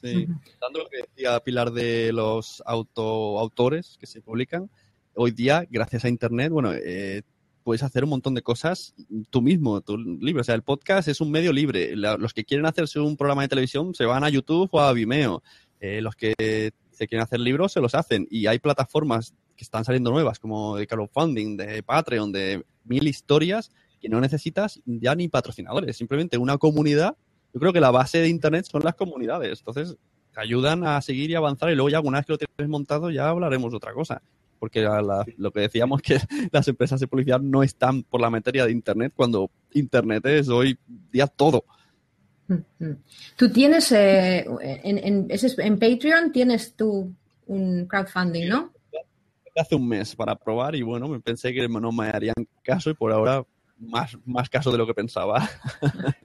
Sí. 0.00 0.26
Dando 0.60 0.78
lo 0.78 0.88
que 0.88 1.02
decía 1.02 1.38
Pilar 1.40 1.70
de 1.72 2.12
los 2.12 2.62
auto, 2.64 3.38
autores 3.38 3.98
que 4.00 4.06
se 4.06 4.22
publican, 4.22 4.70
hoy 5.14 5.32
día, 5.32 5.66
gracias 5.70 6.06
a 6.06 6.08
Internet, 6.08 6.50
bueno, 6.50 6.72
eh, 6.72 7.20
puedes 7.62 7.82
hacer 7.82 8.04
un 8.04 8.10
montón 8.10 8.34
de 8.34 8.40
cosas 8.40 8.94
tú 9.28 9.42
mismo, 9.42 9.82
tú 9.82 9.98
libre. 9.98 10.40
O 10.40 10.44
sea, 10.44 10.54
el 10.54 10.62
podcast 10.62 11.08
es 11.08 11.20
un 11.20 11.30
medio 11.30 11.52
libre. 11.52 11.94
La- 11.94 12.16
los 12.16 12.32
que 12.32 12.44
quieren 12.44 12.64
hacerse 12.64 12.98
un 13.00 13.18
programa 13.18 13.42
de 13.42 13.48
televisión 13.48 13.94
se 13.94 14.06
van 14.06 14.24
a 14.24 14.30
YouTube 14.30 14.70
o 14.72 14.80
a 14.80 14.90
Vimeo. 14.94 15.42
Eh, 15.78 16.00
los 16.00 16.14
que 16.14 16.72
se 17.00 17.08
quieren 17.08 17.24
hacer 17.24 17.40
libros 17.40 17.72
se 17.72 17.80
los 17.80 17.94
hacen. 17.94 18.28
Y 18.30 18.46
hay 18.46 18.58
plataformas 18.58 19.34
que 19.56 19.64
están 19.64 19.84
saliendo 19.84 20.10
nuevas, 20.10 20.38
como 20.38 20.76
de 20.76 20.86
crowdfunding, 20.86 21.56
de 21.56 21.82
Patreon, 21.82 22.30
de 22.30 22.64
mil 22.84 23.08
historias, 23.08 23.72
que 24.00 24.08
no 24.08 24.20
necesitas 24.20 24.80
ya 24.84 25.14
ni 25.14 25.28
patrocinadores, 25.28 25.96
simplemente 25.96 26.38
una 26.38 26.56
comunidad 26.58 27.16
yo 27.52 27.60
creo 27.60 27.72
que 27.72 27.80
la 27.80 27.90
base 27.90 28.18
de 28.18 28.28
Internet 28.28 28.66
son 28.70 28.82
las 28.84 28.94
comunidades. 28.94 29.58
Entonces, 29.60 29.96
te 30.32 30.40
ayudan 30.40 30.86
a 30.86 31.00
seguir 31.02 31.30
y 31.30 31.34
avanzar. 31.34 31.70
Y 31.70 31.74
luego 31.74 31.88
ya 31.88 32.00
una 32.00 32.18
vez 32.18 32.26
que 32.26 32.32
lo 32.32 32.38
tienes 32.38 32.68
montado, 32.68 33.10
ya 33.10 33.28
hablaremos 33.28 33.72
de 33.72 33.76
otra 33.76 33.92
cosa. 33.92 34.22
Porque 34.58 34.86
lo 35.36 35.52
que 35.52 35.60
decíamos 35.60 36.02
que 36.02 36.18
las 36.52 36.68
empresas 36.68 37.00
de 37.00 37.08
publicidad 37.08 37.40
no 37.40 37.62
están 37.62 38.02
por 38.02 38.20
la 38.20 38.30
materia 38.30 38.66
de 38.66 38.72
Internet, 38.72 39.12
cuando 39.16 39.50
Internet 39.72 40.24
es 40.26 40.48
hoy 40.48 40.78
día 41.10 41.26
todo. 41.26 41.64
Tú 43.36 43.50
tienes, 43.50 43.92
eh, 43.92 44.44
en 44.84 45.78
Patreon 45.78 46.32
tienes 46.32 46.74
tú 46.74 47.12
un 47.46 47.86
crowdfunding, 47.86 48.48
¿no? 48.48 48.72
Hace 49.56 49.74
un 49.74 49.86
mes 49.88 50.14
para 50.16 50.34
probar 50.36 50.74
y 50.76 50.82
bueno, 50.82 51.08
me 51.08 51.20
pensé 51.20 51.52
que 51.52 51.68
no 51.68 51.92
me 51.92 52.08
harían 52.08 52.34
caso 52.62 52.90
y 52.90 52.94
por 52.94 53.12
ahora 53.12 53.44
más, 53.78 54.16
más 54.24 54.48
caso 54.48 54.70
de 54.70 54.78
lo 54.78 54.86
que 54.86 54.94
pensaba. 54.94 55.48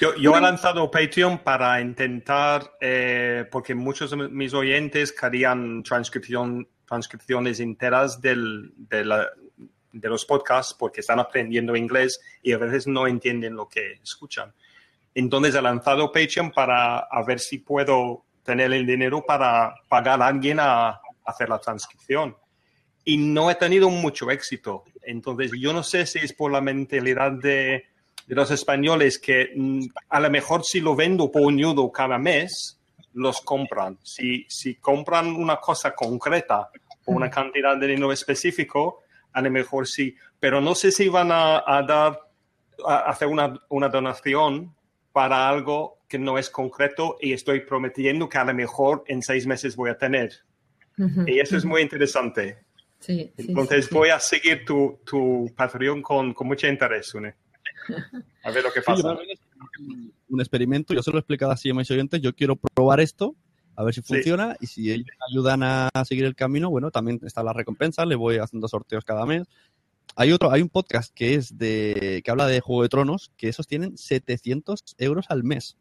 Yo, 0.00 0.16
yo 0.16 0.36
he 0.36 0.40
lanzado 0.40 0.90
Patreon 0.90 1.44
para 1.44 1.80
intentar, 1.80 2.72
eh, 2.80 3.44
porque 3.52 3.72
muchos 3.72 4.10
de 4.10 4.16
mis 4.16 4.52
oyentes 4.52 5.12
querían 5.12 5.84
transcripción, 5.84 6.66
transcripciones 6.88 7.60
enteras 7.60 8.20
del, 8.20 8.72
de, 8.76 9.04
la- 9.04 9.28
de 9.92 10.08
los 10.08 10.24
podcasts 10.24 10.74
porque 10.76 11.02
están 11.02 11.20
aprendiendo 11.20 11.76
inglés 11.76 12.18
y 12.42 12.50
a 12.52 12.58
veces 12.58 12.88
no 12.88 13.06
entienden 13.06 13.54
lo 13.54 13.68
que 13.68 13.92
escuchan. 14.02 14.52
Entonces 15.14 15.54
he 15.54 15.62
lanzado 15.62 16.10
Patreon 16.10 16.50
para 16.50 16.98
a 16.98 17.22
ver 17.24 17.38
si 17.38 17.58
puedo 17.58 18.24
tener 18.42 18.72
el 18.72 18.86
dinero 18.86 19.24
para 19.26 19.74
pagar 19.88 20.22
a 20.22 20.26
alguien 20.26 20.58
a 20.60 21.00
hacer 21.24 21.48
la 21.48 21.58
transcripción. 21.58 22.36
Y 23.04 23.16
no 23.16 23.50
he 23.50 23.54
tenido 23.54 23.90
mucho 23.90 24.30
éxito. 24.30 24.84
Entonces 25.02 25.50
yo 25.58 25.72
no 25.72 25.82
sé 25.82 26.06
si 26.06 26.18
es 26.18 26.32
por 26.32 26.50
la 26.52 26.60
mentalidad 26.60 27.32
de, 27.32 27.84
de 28.26 28.34
los 28.34 28.50
españoles 28.50 29.18
que 29.18 29.50
mm, 29.54 29.84
a 30.08 30.20
lo 30.20 30.30
mejor 30.30 30.64
si 30.64 30.80
lo 30.80 30.94
vendo 30.94 31.30
por 31.30 31.42
un 31.42 31.58
euro 31.58 31.90
cada 31.90 32.18
mes, 32.18 32.78
los 33.14 33.40
compran. 33.40 33.98
Si, 34.02 34.46
si 34.48 34.76
compran 34.76 35.34
una 35.34 35.56
cosa 35.56 35.94
concreta 35.94 36.70
o 37.04 37.12
una 37.12 37.30
cantidad 37.30 37.76
de 37.76 37.88
dinero 37.88 38.12
específico, 38.12 39.02
a 39.32 39.40
lo 39.42 39.50
mejor 39.50 39.86
sí. 39.86 40.14
Pero 40.38 40.60
no 40.60 40.74
sé 40.74 40.90
si 40.90 41.08
van 41.08 41.30
a, 41.32 41.62
a 41.66 41.82
dar, 41.82 42.20
a 42.86 42.96
hacer 43.10 43.28
una, 43.28 43.60
una 43.68 43.88
donación 43.88 44.74
para 45.12 45.48
algo 45.48 45.98
que 46.08 46.18
no 46.18 46.38
es 46.38 46.50
concreto 46.50 47.16
y 47.20 47.32
estoy 47.32 47.60
prometiendo 47.60 48.28
que 48.28 48.38
a 48.38 48.44
lo 48.44 48.54
mejor 48.54 49.04
en 49.06 49.22
seis 49.22 49.46
meses 49.46 49.76
voy 49.76 49.90
a 49.90 49.98
tener. 49.98 50.32
Y 51.26 51.38
eso 51.40 51.56
es 51.56 51.64
muy 51.64 51.80
interesante. 51.82 52.58
Sí, 53.00 53.32
Entonces 53.36 53.84
sí, 53.86 53.88
sí. 53.90 53.94
voy 53.96 54.10
a 54.10 54.20
seguir 54.20 54.64
tu, 54.64 55.00
tu 55.04 55.50
Patreon 55.56 56.02
con, 56.02 56.32
con 56.34 56.46
mucho 56.46 56.66
interés, 56.68 57.06
Sune. 57.08 57.34
A 58.44 58.50
ver 58.50 58.62
lo 58.62 58.72
que 58.72 58.80
pasa. 58.82 59.16
un 60.28 60.40
experimento, 60.40 60.94
yo 60.94 61.02
se 61.02 61.10
lo 61.10 61.16
he 61.16 61.20
explicado 61.20 61.50
así 61.52 61.70
a 61.70 61.74
mis 61.74 61.90
oyentes, 61.90 62.20
yo 62.20 62.32
quiero 62.34 62.56
probar 62.56 63.00
esto, 63.00 63.34
a 63.74 63.82
ver 63.82 63.92
si 63.94 64.02
Sí. 64.02 64.06
funciona, 64.14 64.56
y 64.60 64.66
si 64.66 64.92
ellos 64.92 65.06
me 65.06 65.24
ayudan 65.32 65.62
a 65.64 65.88
seguir 66.04 66.24
el 66.26 66.36
camino, 66.36 66.70
bueno, 66.70 66.90
también 66.90 67.18
está 67.24 67.42
la 67.42 67.52
recompensa, 67.52 68.04
le 68.06 68.14
voy 68.14 68.36
haciendo 68.36 68.68
sorteos 68.68 69.04
cada 69.04 69.26
mes. 69.26 69.48
Hay 70.16 70.32
otro, 70.32 70.50
hay 70.50 70.62
un 70.62 70.68
podcast 70.68 71.12
que 71.14 71.34
es 71.34 71.56
de, 71.58 72.20
que 72.24 72.30
habla 72.30 72.46
de 72.46 72.60
Juego 72.60 72.82
de 72.82 72.88
Tronos, 72.88 73.30
que 73.36 73.48
esos 73.48 73.66
tienen 73.66 73.96
700 73.96 74.82
euros 74.98 75.26
al 75.28 75.42
mes, 75.44 75.76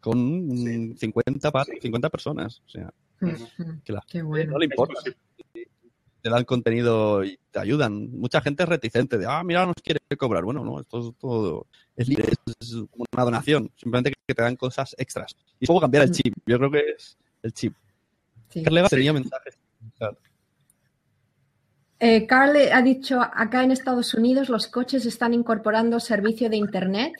con 0.00 0.96
50, 0.98 1.50
pa- 1.52 1.64
50 1.64 2.10
personas, 2.10 2.62
o 2.66 2.68
sea, 2.68 2.92
Ujú, 3.20 3.80
que 3.84 3.92
la 3.92 4.02
Qué 4.08 4.20
bueno. 4.22 4.52
no 4.52 4.58
le 4.58 4.64
importa. 4.66 4.94
Te 5.54 6.30
dan 6.30 6.44
contenido 6.44 7.24
y 7.24 7.38
te 7.50 7.58
ayudan. 7.60 8.10
Mucha 8.18 8.40
gente 8.40 8.62
es 8.64 8.68
reticente 8.68 9.18
de, 9.18 9.26
ah, 9.28 9.42
mira, 9.44 9.66
nos 9.66 9.74
quiere 9.82 10.00
cobrar. 10.16 10.44
Bueno, 10.44 10.64
no, 10.64 10.80
esto 10.80 11.08
es 11.08 11.14
todo 11.18 11.66
es 11.96 12.06
libre, 12.08 12.28
es 12.60 12.72
una 12.74 13.24
donación. 13.24 13.70
Simplemente 13.76 14.12
que 14.26 14.34
te 14.34 14.42
dan 14.42 14.54
cosas 14.56 14.94
extras. 14.98 15.36
Y 15.58 15.66
luego 15.66 15.80
cambiar 15.80 16.04
el 16.04 16.12
chip. 16.12 16.32
Yo 16.46 16.58
creo 16.58 16.70
que 16.70 16.80
es 16.96 17.16
el 17.42 17.52
chip. 17.52 17.74
Sí. 18.50 18.62
Carlega 18.62 18.88
Sí. 18.88 18.96
tenía 18.96 19.12
mensajes. 19.12 19.58
Eh, 22.04 22.26
Carl 22.26 22.56
ha 22.72 22.82
dicho, 22.82 23.20
acá 23.22 23.62
en 23.62 23.70
Estados 23.70 24.12
Unidos 24.14 24.48
los 24.48 24.66
coches 24.66 25.06
están 25.06 25.34
incorporando 25.34 26.00
servicio 26.00 26.50
de 26.50 26.56
Internet 26.56 27.12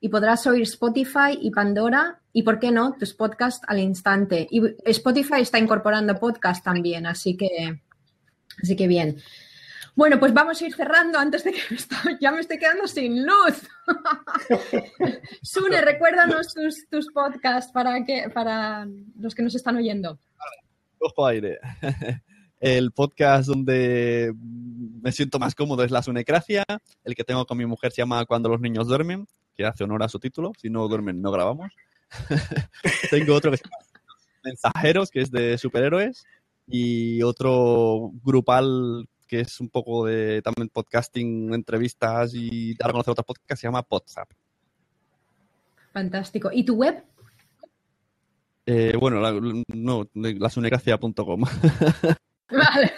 y 0.00 0.08
podrás 0.08 0.46
oír 0.46 0.62
Spotify 0.62 1.36
y 1.38 1.50
Pandora 1.50 2.18
y, 2.32 2.42
¿por 2.42 2.58
qué 2.58 2.70
no?, 2.70 2.94
tus 2.98 3.12
podcasts 3.12 3.62
al 3.68 3.78
instante. 3.78 4.48
Y 4.50 4.62
Spotify 4.86 5.42
está 5.42 5.58
incorporando 5.58 6.18
podcast 6.18 6.64
también, 6.64 7.04
así 7.04 7.36
que, 7.36 7.82
así 8.62 8.74
que 8.74 8.86
bien. 8.86 9.18
Bueno, 9.94 10.18
pues 10.18 10.32
vamos 10.32 10.62
a 10.62 10.64
ir 10.66 10.74
cerrando 10.74 11.18
antes 11.18 11.44
de 11.44 11.52
que 11.52 11.60
me 11.68 11.76
estoy- 11.76 12.16
ya 12.18 12.32
me 12.32 12.40
estoy 12.40 12.58
quedando 12.58 12.86
sin 12.86 13.26
luz. 13.26 13.68
Sune, 15.42 15.82
recuérdanos 15.82 16.54
tus, 16.54 16.88
tus 16.88 17.12
podcasts 17.12 17.70
para, 17.70 18.02
que, 18.02 18.30
para 18.32 18.88
los 19.18 19.34
que 19.34 19.42
nos 19.42 19.54
están 19.54 19.76
oyendo. 19.76 20.18
Cojo 20.96 21.26
aire. 21.26 21.58
El 22.62 22.92
podcast 22.92 23.48
donde 23.48 24.32
me 25.02 25.10
siento 25.10 25.40
más 25.40 25.56
cómodo 25.56 25.82
es 25.82 25.90
La 25.90 26.00
Sunecracia. 26.00 26.62
El 27.02 27.16
que 27.16 27.24
tengo 27.24 27.44
con 27.44 27.58
mi 27.58 27.66
mujer 27.66 27.90
se 27.90 28.02
llama 28.02 28.24
Cuando 28.24 28.48
los 28.48 28.60
niños 28.60 28.86
duermen, 28.86 29.26
que 29.56 29.66
hace 29.66 29.82
honor 29.82 30.04
a 30.04 30.08
su 30.08 30.20
título. 30.20 30.52
Si 30.56 30.70
no 30.70 30.86
duermen, 30.86 31.20
no 31.20 31.32
grabamos. 31.32 31.72
tengo 33.10 33.34
otro 33.34 33.50
que 33.50 33.56
se 33.56 33.64
llama 33.64 33.78
Mensajeros, 34.44 35.10
que 35.10 35.22
es 35.22 35.32
de 35.32 35.58
superhéroes. 35.58 36.24
Y 36.68 37.20
otro 37.24 38.12
grupal 38.22 39.08
que 39.26 39.40
es 39.40 39.58
un 39.58 39.68
poco 39.68 40.06
de 40.06 40.40
también 40.40 40.68
podcasting, 40.68 41.52
entrevistas 41.54 42.30
y 42.32 42.76
dar 42.76 42.90
a 42.90 42.92
conocer 42.92 43.10
otros 43.10 43.26
podcasts, 43.26 43.60
se 43.60 43.66
llama 43.66 43.84
WhatsApp. 43.90 44.30
Fantástico. 45.92 46.48
¿Y 46.52 46.62
tu 46.62 46.76
web? 46.76 47.02
Eh, 48.66 48.96
bueno, 49.00 49.18
la, 49.18 49.32
no, 49.74 50.08
lasunecracia.com. 50.14 51.42
Vale. 52.52 52.92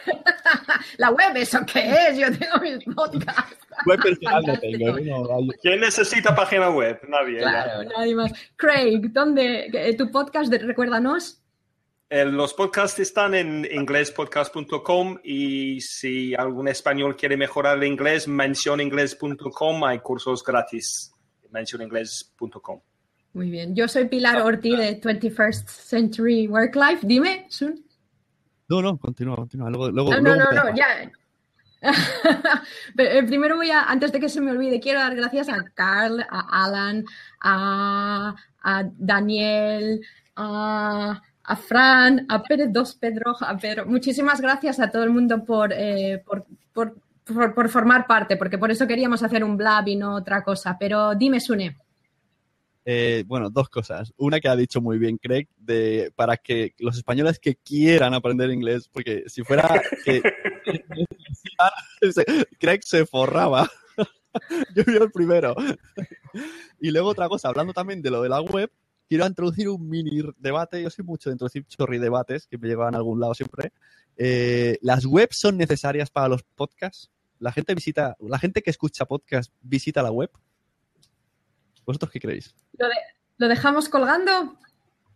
La 0.98 1.10
web, 1.10 1.36
¿eso 1.36 1.58
qué 1.72 2.08
es? 2.08 2.18
Yo 2.18 2.26
tengo 2.38 2.58
mis 2.60 2.84
podcasts. 2.94 3.56
Web 3.86 4.00
personal 4.02 4.42
no 4.46 4.58
tengo. 4.58 4.98
no, 5.00 5.36
hay- 5.36 5.48
¿Quién 5.62 5.80
necesita 5.80 6.34
página 6.34 6.70
web? 6.70 7.00
Nadie. 7.08 7.40
ya. 7.40 7.50
Claro, 7.50 7.84
nadie 7.96 8.14
más. 8.14 8.32
Craig, 8.56 9.00
¿dónde? 9.12 9.66
eh, 9.72 9.96
¿Tu 9.96 10.10
podcast, 10.10 10.50
de- 10.50 10.58
recuérdanos? 10.58 11.40
Eh, 12.10 12.24
los 12.26 12.54
podcasts 12.54 13.00
están 13.00 13.34
en 13.34 13.66
inglespodcast.com 13.70 15.18
y 15.24 15.80
si 15.80 16.34
algún 16.34 16.68
español 16.68 17.16
quiere 17.16 17.36
mejorar 17.36 17.78
el 17.78 17.84
inglés, 17.84 18.28
mencioningles.com. 18.28 19.84
Hay 19.84 19.98
cursos 20.00 20.44
gratis. 20.44 21.10
mencioningles.com. 21.50 22.80
Muy 23.32 23.50
bien. 23.50 23.74
Yo 23.74 23.88
soy 23.88 24.04
Pilar 24.06 24.42
Ortiz 24.42 24.76
de 24.78 25.00
21st 25.00 25.66
Century 25.68 26.46
Work 26.46 26.76
Life. 26.76 27.04
Dime, 27.04 27.46
Sun. 27.48 27.84
No, 28.68 28.80
no, 28.82 28.96
continúa, 28.98 29.36
continúa. 29.36 29.68
Luego, 29.70 29.90
luego, 29.90 30.10
No, 30.12 30.20
no, 30.20 30.34
luego 30.36 30.50
no, 30.52 30.64
no, 30.70 30.76
ya. 30.76 31.10
Pero, 32.96 33.10
eh, 33.10 33.22
primero 33.24 33.56
voy 33.56 33.70
a, 33.70 33.82
antes 33.84 34.10
de 34.12 34.20
que 34.20 34.28
se 34.28 34.40
me 34.40 34.50
olvide, 34.52 34.80
quiero 34.80 35.00
dar 35.00 35.14
gracias 35.14 35.48
a 35.48 35.62
Carl, 35.74 36.20
a 36.30 36.64
Alan, 36.64 37.04
a, 37.40 38.34
a 38.62 38.84
Daniel, 38.96 40.00
a, 40.36 41.20
a 41.44 41.56
Fran, 41.56 42.24
a 42.30 42.42
Pérez 42.42 42.72
Dos 42.72 42.94
Pedro, 42.94 43.36
a 43.38 43.56
Pedro. 43.58 43.84
Muchísimas 43.86 44.40
gracias 44.40 44.80
a 44.80 44.90
todo 44.90 45.04
el 45.04 45.10
mundo 45.10 45.44
por, 45.44 45.72
eh, 45.74 46.22
por, 46.24 46.46
por, 46.72 46.94
por- 47.24 47.54
por 47.54 47.68
formar 47.68 48.06
parte, 48.06 48.36
porque 48.38 48.56
por 48.58 48.70
eso 48.70 48.86
queríamos 48.86 49.22
hacer 49.22 49.44
un 49.44 49.56
blab 49.58 49.86
y 49.88 49.96
no 49.96 50.14
otra 50.14 50.42
cosa. 50.42 50.76
Pero 50.78 51.14
dime, 51.14 51.40
Sune. 51.40 51.76
Eh, 52.84 53.24
bueno, 53.26 53.50
dos 53.50 53.68
cosas. 53.68 54.12
Una 54.16 54.40
que 54.40 54.48
ha 54.48 54.56
dicho 54.56 54.80
muy 54.80 54.98
bien 54.98 55.16
Craig, 55.16 55.48
de, 55.56 56.12
para 56.14 56.36
que 56.36 56.74
los 56.78 56.96
españoles 56.96 57.38
que 57.38 57.56
quieran 57.56 58.14
aprender 58.14 58.50
inglés, 58.50 58.88
porque 58.92 59.24
si 59.26 59.42
fuera 59.42 59.82
que 60.04 60.22
Craig 62.60 62.80
se 62.82 63.06
forraba. 63.06 63.70
Yo 64.74 64.84
vi 64.84 64.96
el 64.96 65.10
primero. 65.10 65.54
Y 66.80 66.90
luego 66.90 67.08
otra 67.08 67.28
cosa, 67.28 67.48
hablando 67.48 67.72
también 67.72 68.02
de 68.02 68.10
lo 68.10 68.22
de 68.22 68.28
la 68.28 68.40
web, 68.40 68.70
quiero 69.08 69.26
introducir 69.26 69.68
un 69.68 69.88
mini 69.88 70.22
debate. 70.38 70.82
Yo 70.82 70.90
soy 70.90 71.04
mucho 71.04 71.30
de 71.30 71.34
introducir 71.34 71.64
chorri 71.66 71.98
debates 71.98 72.46
que 72.46 72.58
me 72.58 72.68
llevan 72.68 72.94
a 72.94 72.98
algún 72.98 73.20
lado 73.20 73.34
siempre. 73.34 73.72
Eh, 74.16 74.78
¿Las 74.82 75.06
webs 75.06 75.38
son 75.38 75.56
necesarias 75.56 76.10
para 76.10 76.28
los 76.28 76.42
podcasts? 76.42 77.10
¿La 77.38 77.52
gente 77.52 77.74
visita, 77.74 78.16
la 78.20 78.38
gente 78.38 78.62
que 78.62 78.70
escucha 78.70 79.06
podcast 79.06 79.52
visita 79.60 80.02
la 80.02 80.10
web? 80.10 80.30
¿Vosotros 81.86 82.10
qué 82.10 82.20
creéis? 82.20 82.54
¿Lo, 82.78 82.86
de- 82.86 82.94
lo 83.38 83.48
dejamos 83.48 83.88
colgando? 83.88 84.56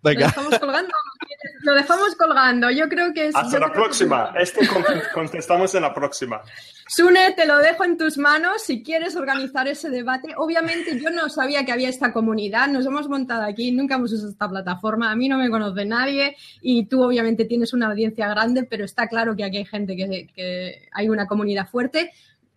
¿Lo 0.01 0.11
Venga. 0.11 0.27
dejamos 0.27 0.59
colgando? 0.59 0.93
Lo 1.63 1.75
dejamos 1.75 2.15
colgando. 2.15 2.71
Yo 2.71 2.89
creo 2.89 3.13
que 3.13 3.27
es. 3.27 3.37
Hasta 3.37 3.59
la 3.59 3.67
que- 3.67 3.73
próxima. 3.73 4.33
Este 4.39 4.67
con- 4.69 4.85
contestamos 5.13 5.75
en 5.75 5.83
la 5.83 5.93
próxima. 5.93 6.41
Sune, 6.89 7.33
te 7.33 7.47
lo 7.47 7.59
dejo 7.59 7.85
en 7.85 7.99
tus 7.99 8.17
manos 8.17 8.63
si 8.63 8.83
quieres 8.83 9.17
organizar 9.17 9.67
ese 9.69 9.91
debate. 9.91 10.35
Obviamente 10.37 10.99
yo 11.01 11.11
no 11.11 11.29
sabía 11.29 11.65
que 11.65 11.73
había 11.73 11.89
esta 11.89 12.13
comunidad, 12.13 12.69
nos 12.69 12.87
hemos 12.87 13.09
montado 13.09 13.43
aquí, 13.43 13.73
nunca 13.73 13.97
hemos 13.97 14.13
usado 14.13 14.31
esta 14.31 14.49
plataforma, 14.49 15.11
a 15.11 15.17
mí 15.17 15.29
no 15.29 15.37
me 15.37 15.51
conoce 15.51 15.85
nadie 15.85 16.37
y 16.63 16.87
tú 16.87 17.03
obviamente 17.03 17.45
tienes 17.45 17.73
una 17.73 17.89
audiencia 17.89 18.29
grande, 18.29 18.63
pero 18.63 18.85
está 18.85 19.09
claro 19.09 19.35
que 19.37 19.45
aquí 19.45 19.59
hay 19.59 19.65
gente 19.67 19.97
que, 19.97 20.29
que 20.35 20.89
hay 20.93 21.09
una 21.09 21.27
comunidad 21.27 21.69
fuerte. 21.69 22.13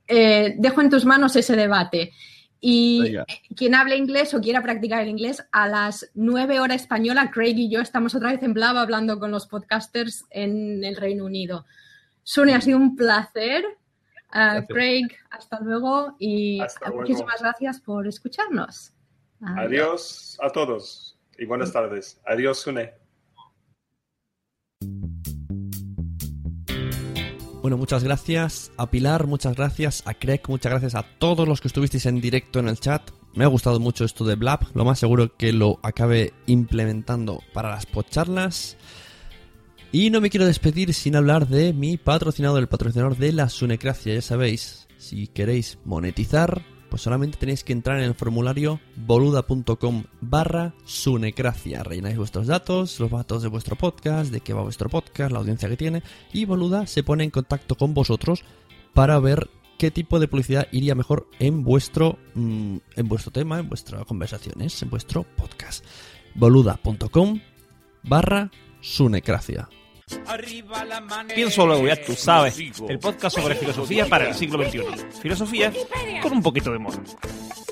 Eh, 0.08 0.56
dejo 0.58 0.82
en 0.82 0.90
tus 0.90 1.06
manos 1.06 1.36
ese 1.36 1.56
debate. 1.56 2.12
Y 2.64 3.02
Venga. 3.02 3.26
quien 3.56 3.74
hable 3.74 3.98
inglés 3.98 4.36
o 4.36 4.40
quiera 4.40 4.62
practicar 4.62 5.02
el 5.02 5.10
inglés, 5.10 5.44
a 5.52 5.68
las 5.68 6.12
9 6.14 6.60
horas 6.60 6.82
española, 6.82 7.32
Craig 7.32 7.56
y 7.58 7.70
yo 7.72 7.82
estamos 7.82 8.14
otra 8.14 8.32
vez 8.32 8.44
en 8.44 8.54
Blab 8.54 8.78
hablando 8.78 9.20
con 9.20 9.32
los 9.32 9.48
podcasters 9.48 10.26
en 10.30 10.84
el 10.84 10.96
Reino 10.96 11.26
Unido. 11.26 11.66
Sune, 12.22 12.54
ha 12.54 12.62
sido 12.62 12.78
un 12.78 12.96
placer. 12.96 13.66
Ah. 14.30 14.64
Craig, 14.68 15.08
hasta 15.32 15.60
luego 15.60 16.16
y 16.20 16.62
Hasta 16.62 16.86
luego. 16.88 17.02
muchísimas 17.02 17.42
gracias 17.42 17.82
por 17.82 18.08
escucharnos. 18.08 18.94
Adiós 19.42 20.38
a 20.42 20.52
todos 20.52 21.18
y 21.40 21.46
buenas 21.46 21.74
tardes. 21.74 22.22
Adiós, 22.26 22.60
Sune. 22.60 23.01
Bueno, 27.62 27.78
muchas 27.78 28.04
gracias 28.04 28.72
a 28.78 28.90
Pilar, 28.90 29.28
muchas 29.28 29.56
gracias 29.56 30.02
a 30.08 30.16
Craig, 30.16 30.42
muchas 30.48 30.72
gracias 30.72 30.96
a 30.96 31.04
todos 31.20 31.48
los 31.48 31.62
que 31.62 31.68
estuvisteis 31.68 32.08
en 32.08 32.20
directo 32.20 32.58
en 32.58 32.68
el 32.68 32.80
chat. 32.80 33.12
Me 33.36 33.44
ha 33.44 33.48
gustado 33.48 33.80
mucho 33.80 34.04
esto 34.04 34.26
de 34.26 34.34
Blab, 34.34 34.62
lo 34.74 34.84
más 34.84 34.98
seguro 34.98 35.38
que 35.38 35.54
lo 35.54 35.80
acabe 35.84 36.34
implementando 36.48 37.44
para 37.54 37.70
las 37.70 37.86
podcharlas. 37.86 38.78
Y 39.92 40.10
no 40.10 40.22
me 40.22 40.32
quiero 40.32 40.48
despedir 40.48 40.92
sin 40.96 41.16
hablar 41.16 41.50
de 41.50 41.72
mi 41.72 41.98
patrocinador, 41.98 42.62
el 42.62 42.68
patrocinador 42.68 43.16
de 43.18 43.32
la 43.32 43.48
Sunecracia. 43.48 44.16
Ya 44.16 44.24
sabéis, 44.24 44.88
si 44.98 45.28
queréis 45.28 45.78
monetizar, 45.86 46.64
pues 46.92 47.04
solamente 47.04 47.38
tenéis 47.38 47.64
que 47.64 47.72
entrar 47.72 47.98
en 48.00 48.04
el 48.04 48.16
formulario 48.16 48.82
boluda.com 48.98 50.04
barra 50.20 50.76
sunecracia. 50.84 51.84
Rellenáis 51.84 52.18
vuestros 52.18 52.48
datos, 52.48 53.00
los 53.00 53.10
datos 53.10 53.42
de 53.42 53.48
vuestro 53.48 53.78
podcast, 53.78 54.30
de 54.30 54.42
qué 54.42 54.54
va 54.54 54.62
vuestro 54.62 54.90
podcast, 54.90 55.32
la 55.32 55.40
audiencia 55.40 55.70
que 55.70 55.78
tiene, 55.78 56.04
y 56.34 56.44
Boluda 56.44 56.86
se 56.88 57.02
pone 57.02 57.24
en 57.24 57.30
contacto 57.30 57.76
con 57.76 57.94
vosotros 57.94 58.44
para 58.94 59.18
ver 59.20 59.50
qué 59.78 59.90
tipo 59.90 60.20
de 60.20 60.28
publicidad 60.28 60.68
iría 60.74 60.94
mejor 60.94 61.30
en 61.40 61.64
vuestro, 61.64 62.20
mm, 62.36 62.78
en 62.98 63.08
vuestro 63.08 63.32
tema, 63.32 63.60
en 63.60 63.70
vuestras 63.70 64.06
conversaciones, 64.06 64.82
en 64.84 64.90
vuestro 64.90 65.24
podcast. 65.24 65.86
boluda.com 66.36 67.40
barra 68.04 68.52
sunecracia. 68.82 69.70
Pienso 71.34 71.66
luego, 71.66 71.88
ya 71.88 71.96
tú 72.02 72.14
sabes, 72.14 72.58
el 72.88 73.00
podcast 73.00 73.38
sobre 73.38 73.56
filosofía 73.56 74.06
para 74.08 74.30
el 74.30 74.36
siglo 74.36 74.64
XXI. 74.64 74.82
Filosofía 75.22 75.72
con 76.22 76.34
un 76.34 76.42
poquito 76.42 76.72
de 76.72 76.78
humor. 76.78 76.94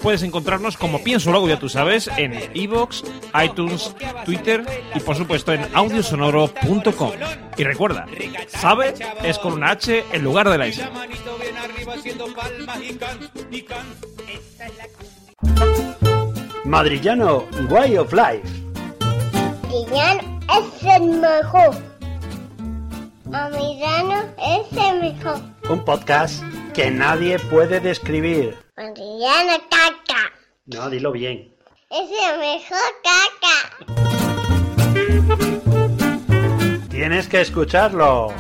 Puedes 0.02 0.24
encontrarnos 0.24 0.78
como 0.78 1.04
Pienso 1.04 1.32
luego, 1.32 1.50
ya 1.50 1.60
tú 1.60 1.68
sabes, 1.68 2.10
en 2.18 2.34
iVoox, 2.54 3.04
iTunes, 3.44 3.94
Twitter 4.26 4.66
y 4.96 5.00
por 5.00 5.16
supuesto 5.16 5.54
en 5.54 5.66
audiosonoro.com. 5.74 7.12
Y 7.58 7.64
recuerda, 7.64 8.06
sabe 8.48 8.94
es 9.24 9.38
con 9.40 9.54
una 9.54 9.72
H 9.72 10.06
en 10.12 10.24
lugar 10.24 10.50
de 10.50 10.58
la 10.58 10.68
S. 10.68 10.88
Madrillano 16.66 17.46
Way 17.70 17.98
of 17.98 18.14
Life. 18.14 18.70
Adrián 19.70 20.40
es 20.50 20.84
el 20.84 21.04
mejor. 21.20 21.99
Adriano 23.32 24.24
es 24.38 24.66
el 24.78 25.02
mejor. 25.02 25.40
Un 25.70 25.86
podcast 25.86 26.44
que 26.74 26.90
nadie 26.90 27.38
puede 27.38 27.80
describir. 27.80 28.58
Adriano 28.76 29.54
caca. 29.70 30.32
No, 30.66 30.90
dilo 30.90 31.12
bien. 31.12 31.54
Es 31.92 32.10
el 32.10 32.40
mejor 32.40 32.80
caca. 33.04 33.58
Tienes 36.90 37.28
que 37.28 37.42
escucharlo. 37.42 38.34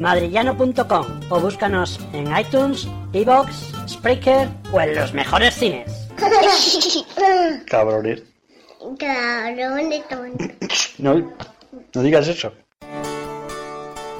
Madrillano.com 0.00 1.20
o 1.30 1.40
búscanos 1.40 2.00
en 2.12 2.36
iTunes, 2.36 2.88
Evox, 3.12 3.72
Spreaker 3.88 4.48
o 4.72 4.80
en 4.80 4.96
los 4.96 5.12
mejores 5.14 5.54
cines. 5.54 6.08
Cabrones. 7.66 8.22
Cabrón 8.98 9.90
de 9.90 10.00
tonto. 10.08 10.44
No, 10.98 11.36
no 11.94 12.02
digas 12.02 12.26
eso. 12.26 12.52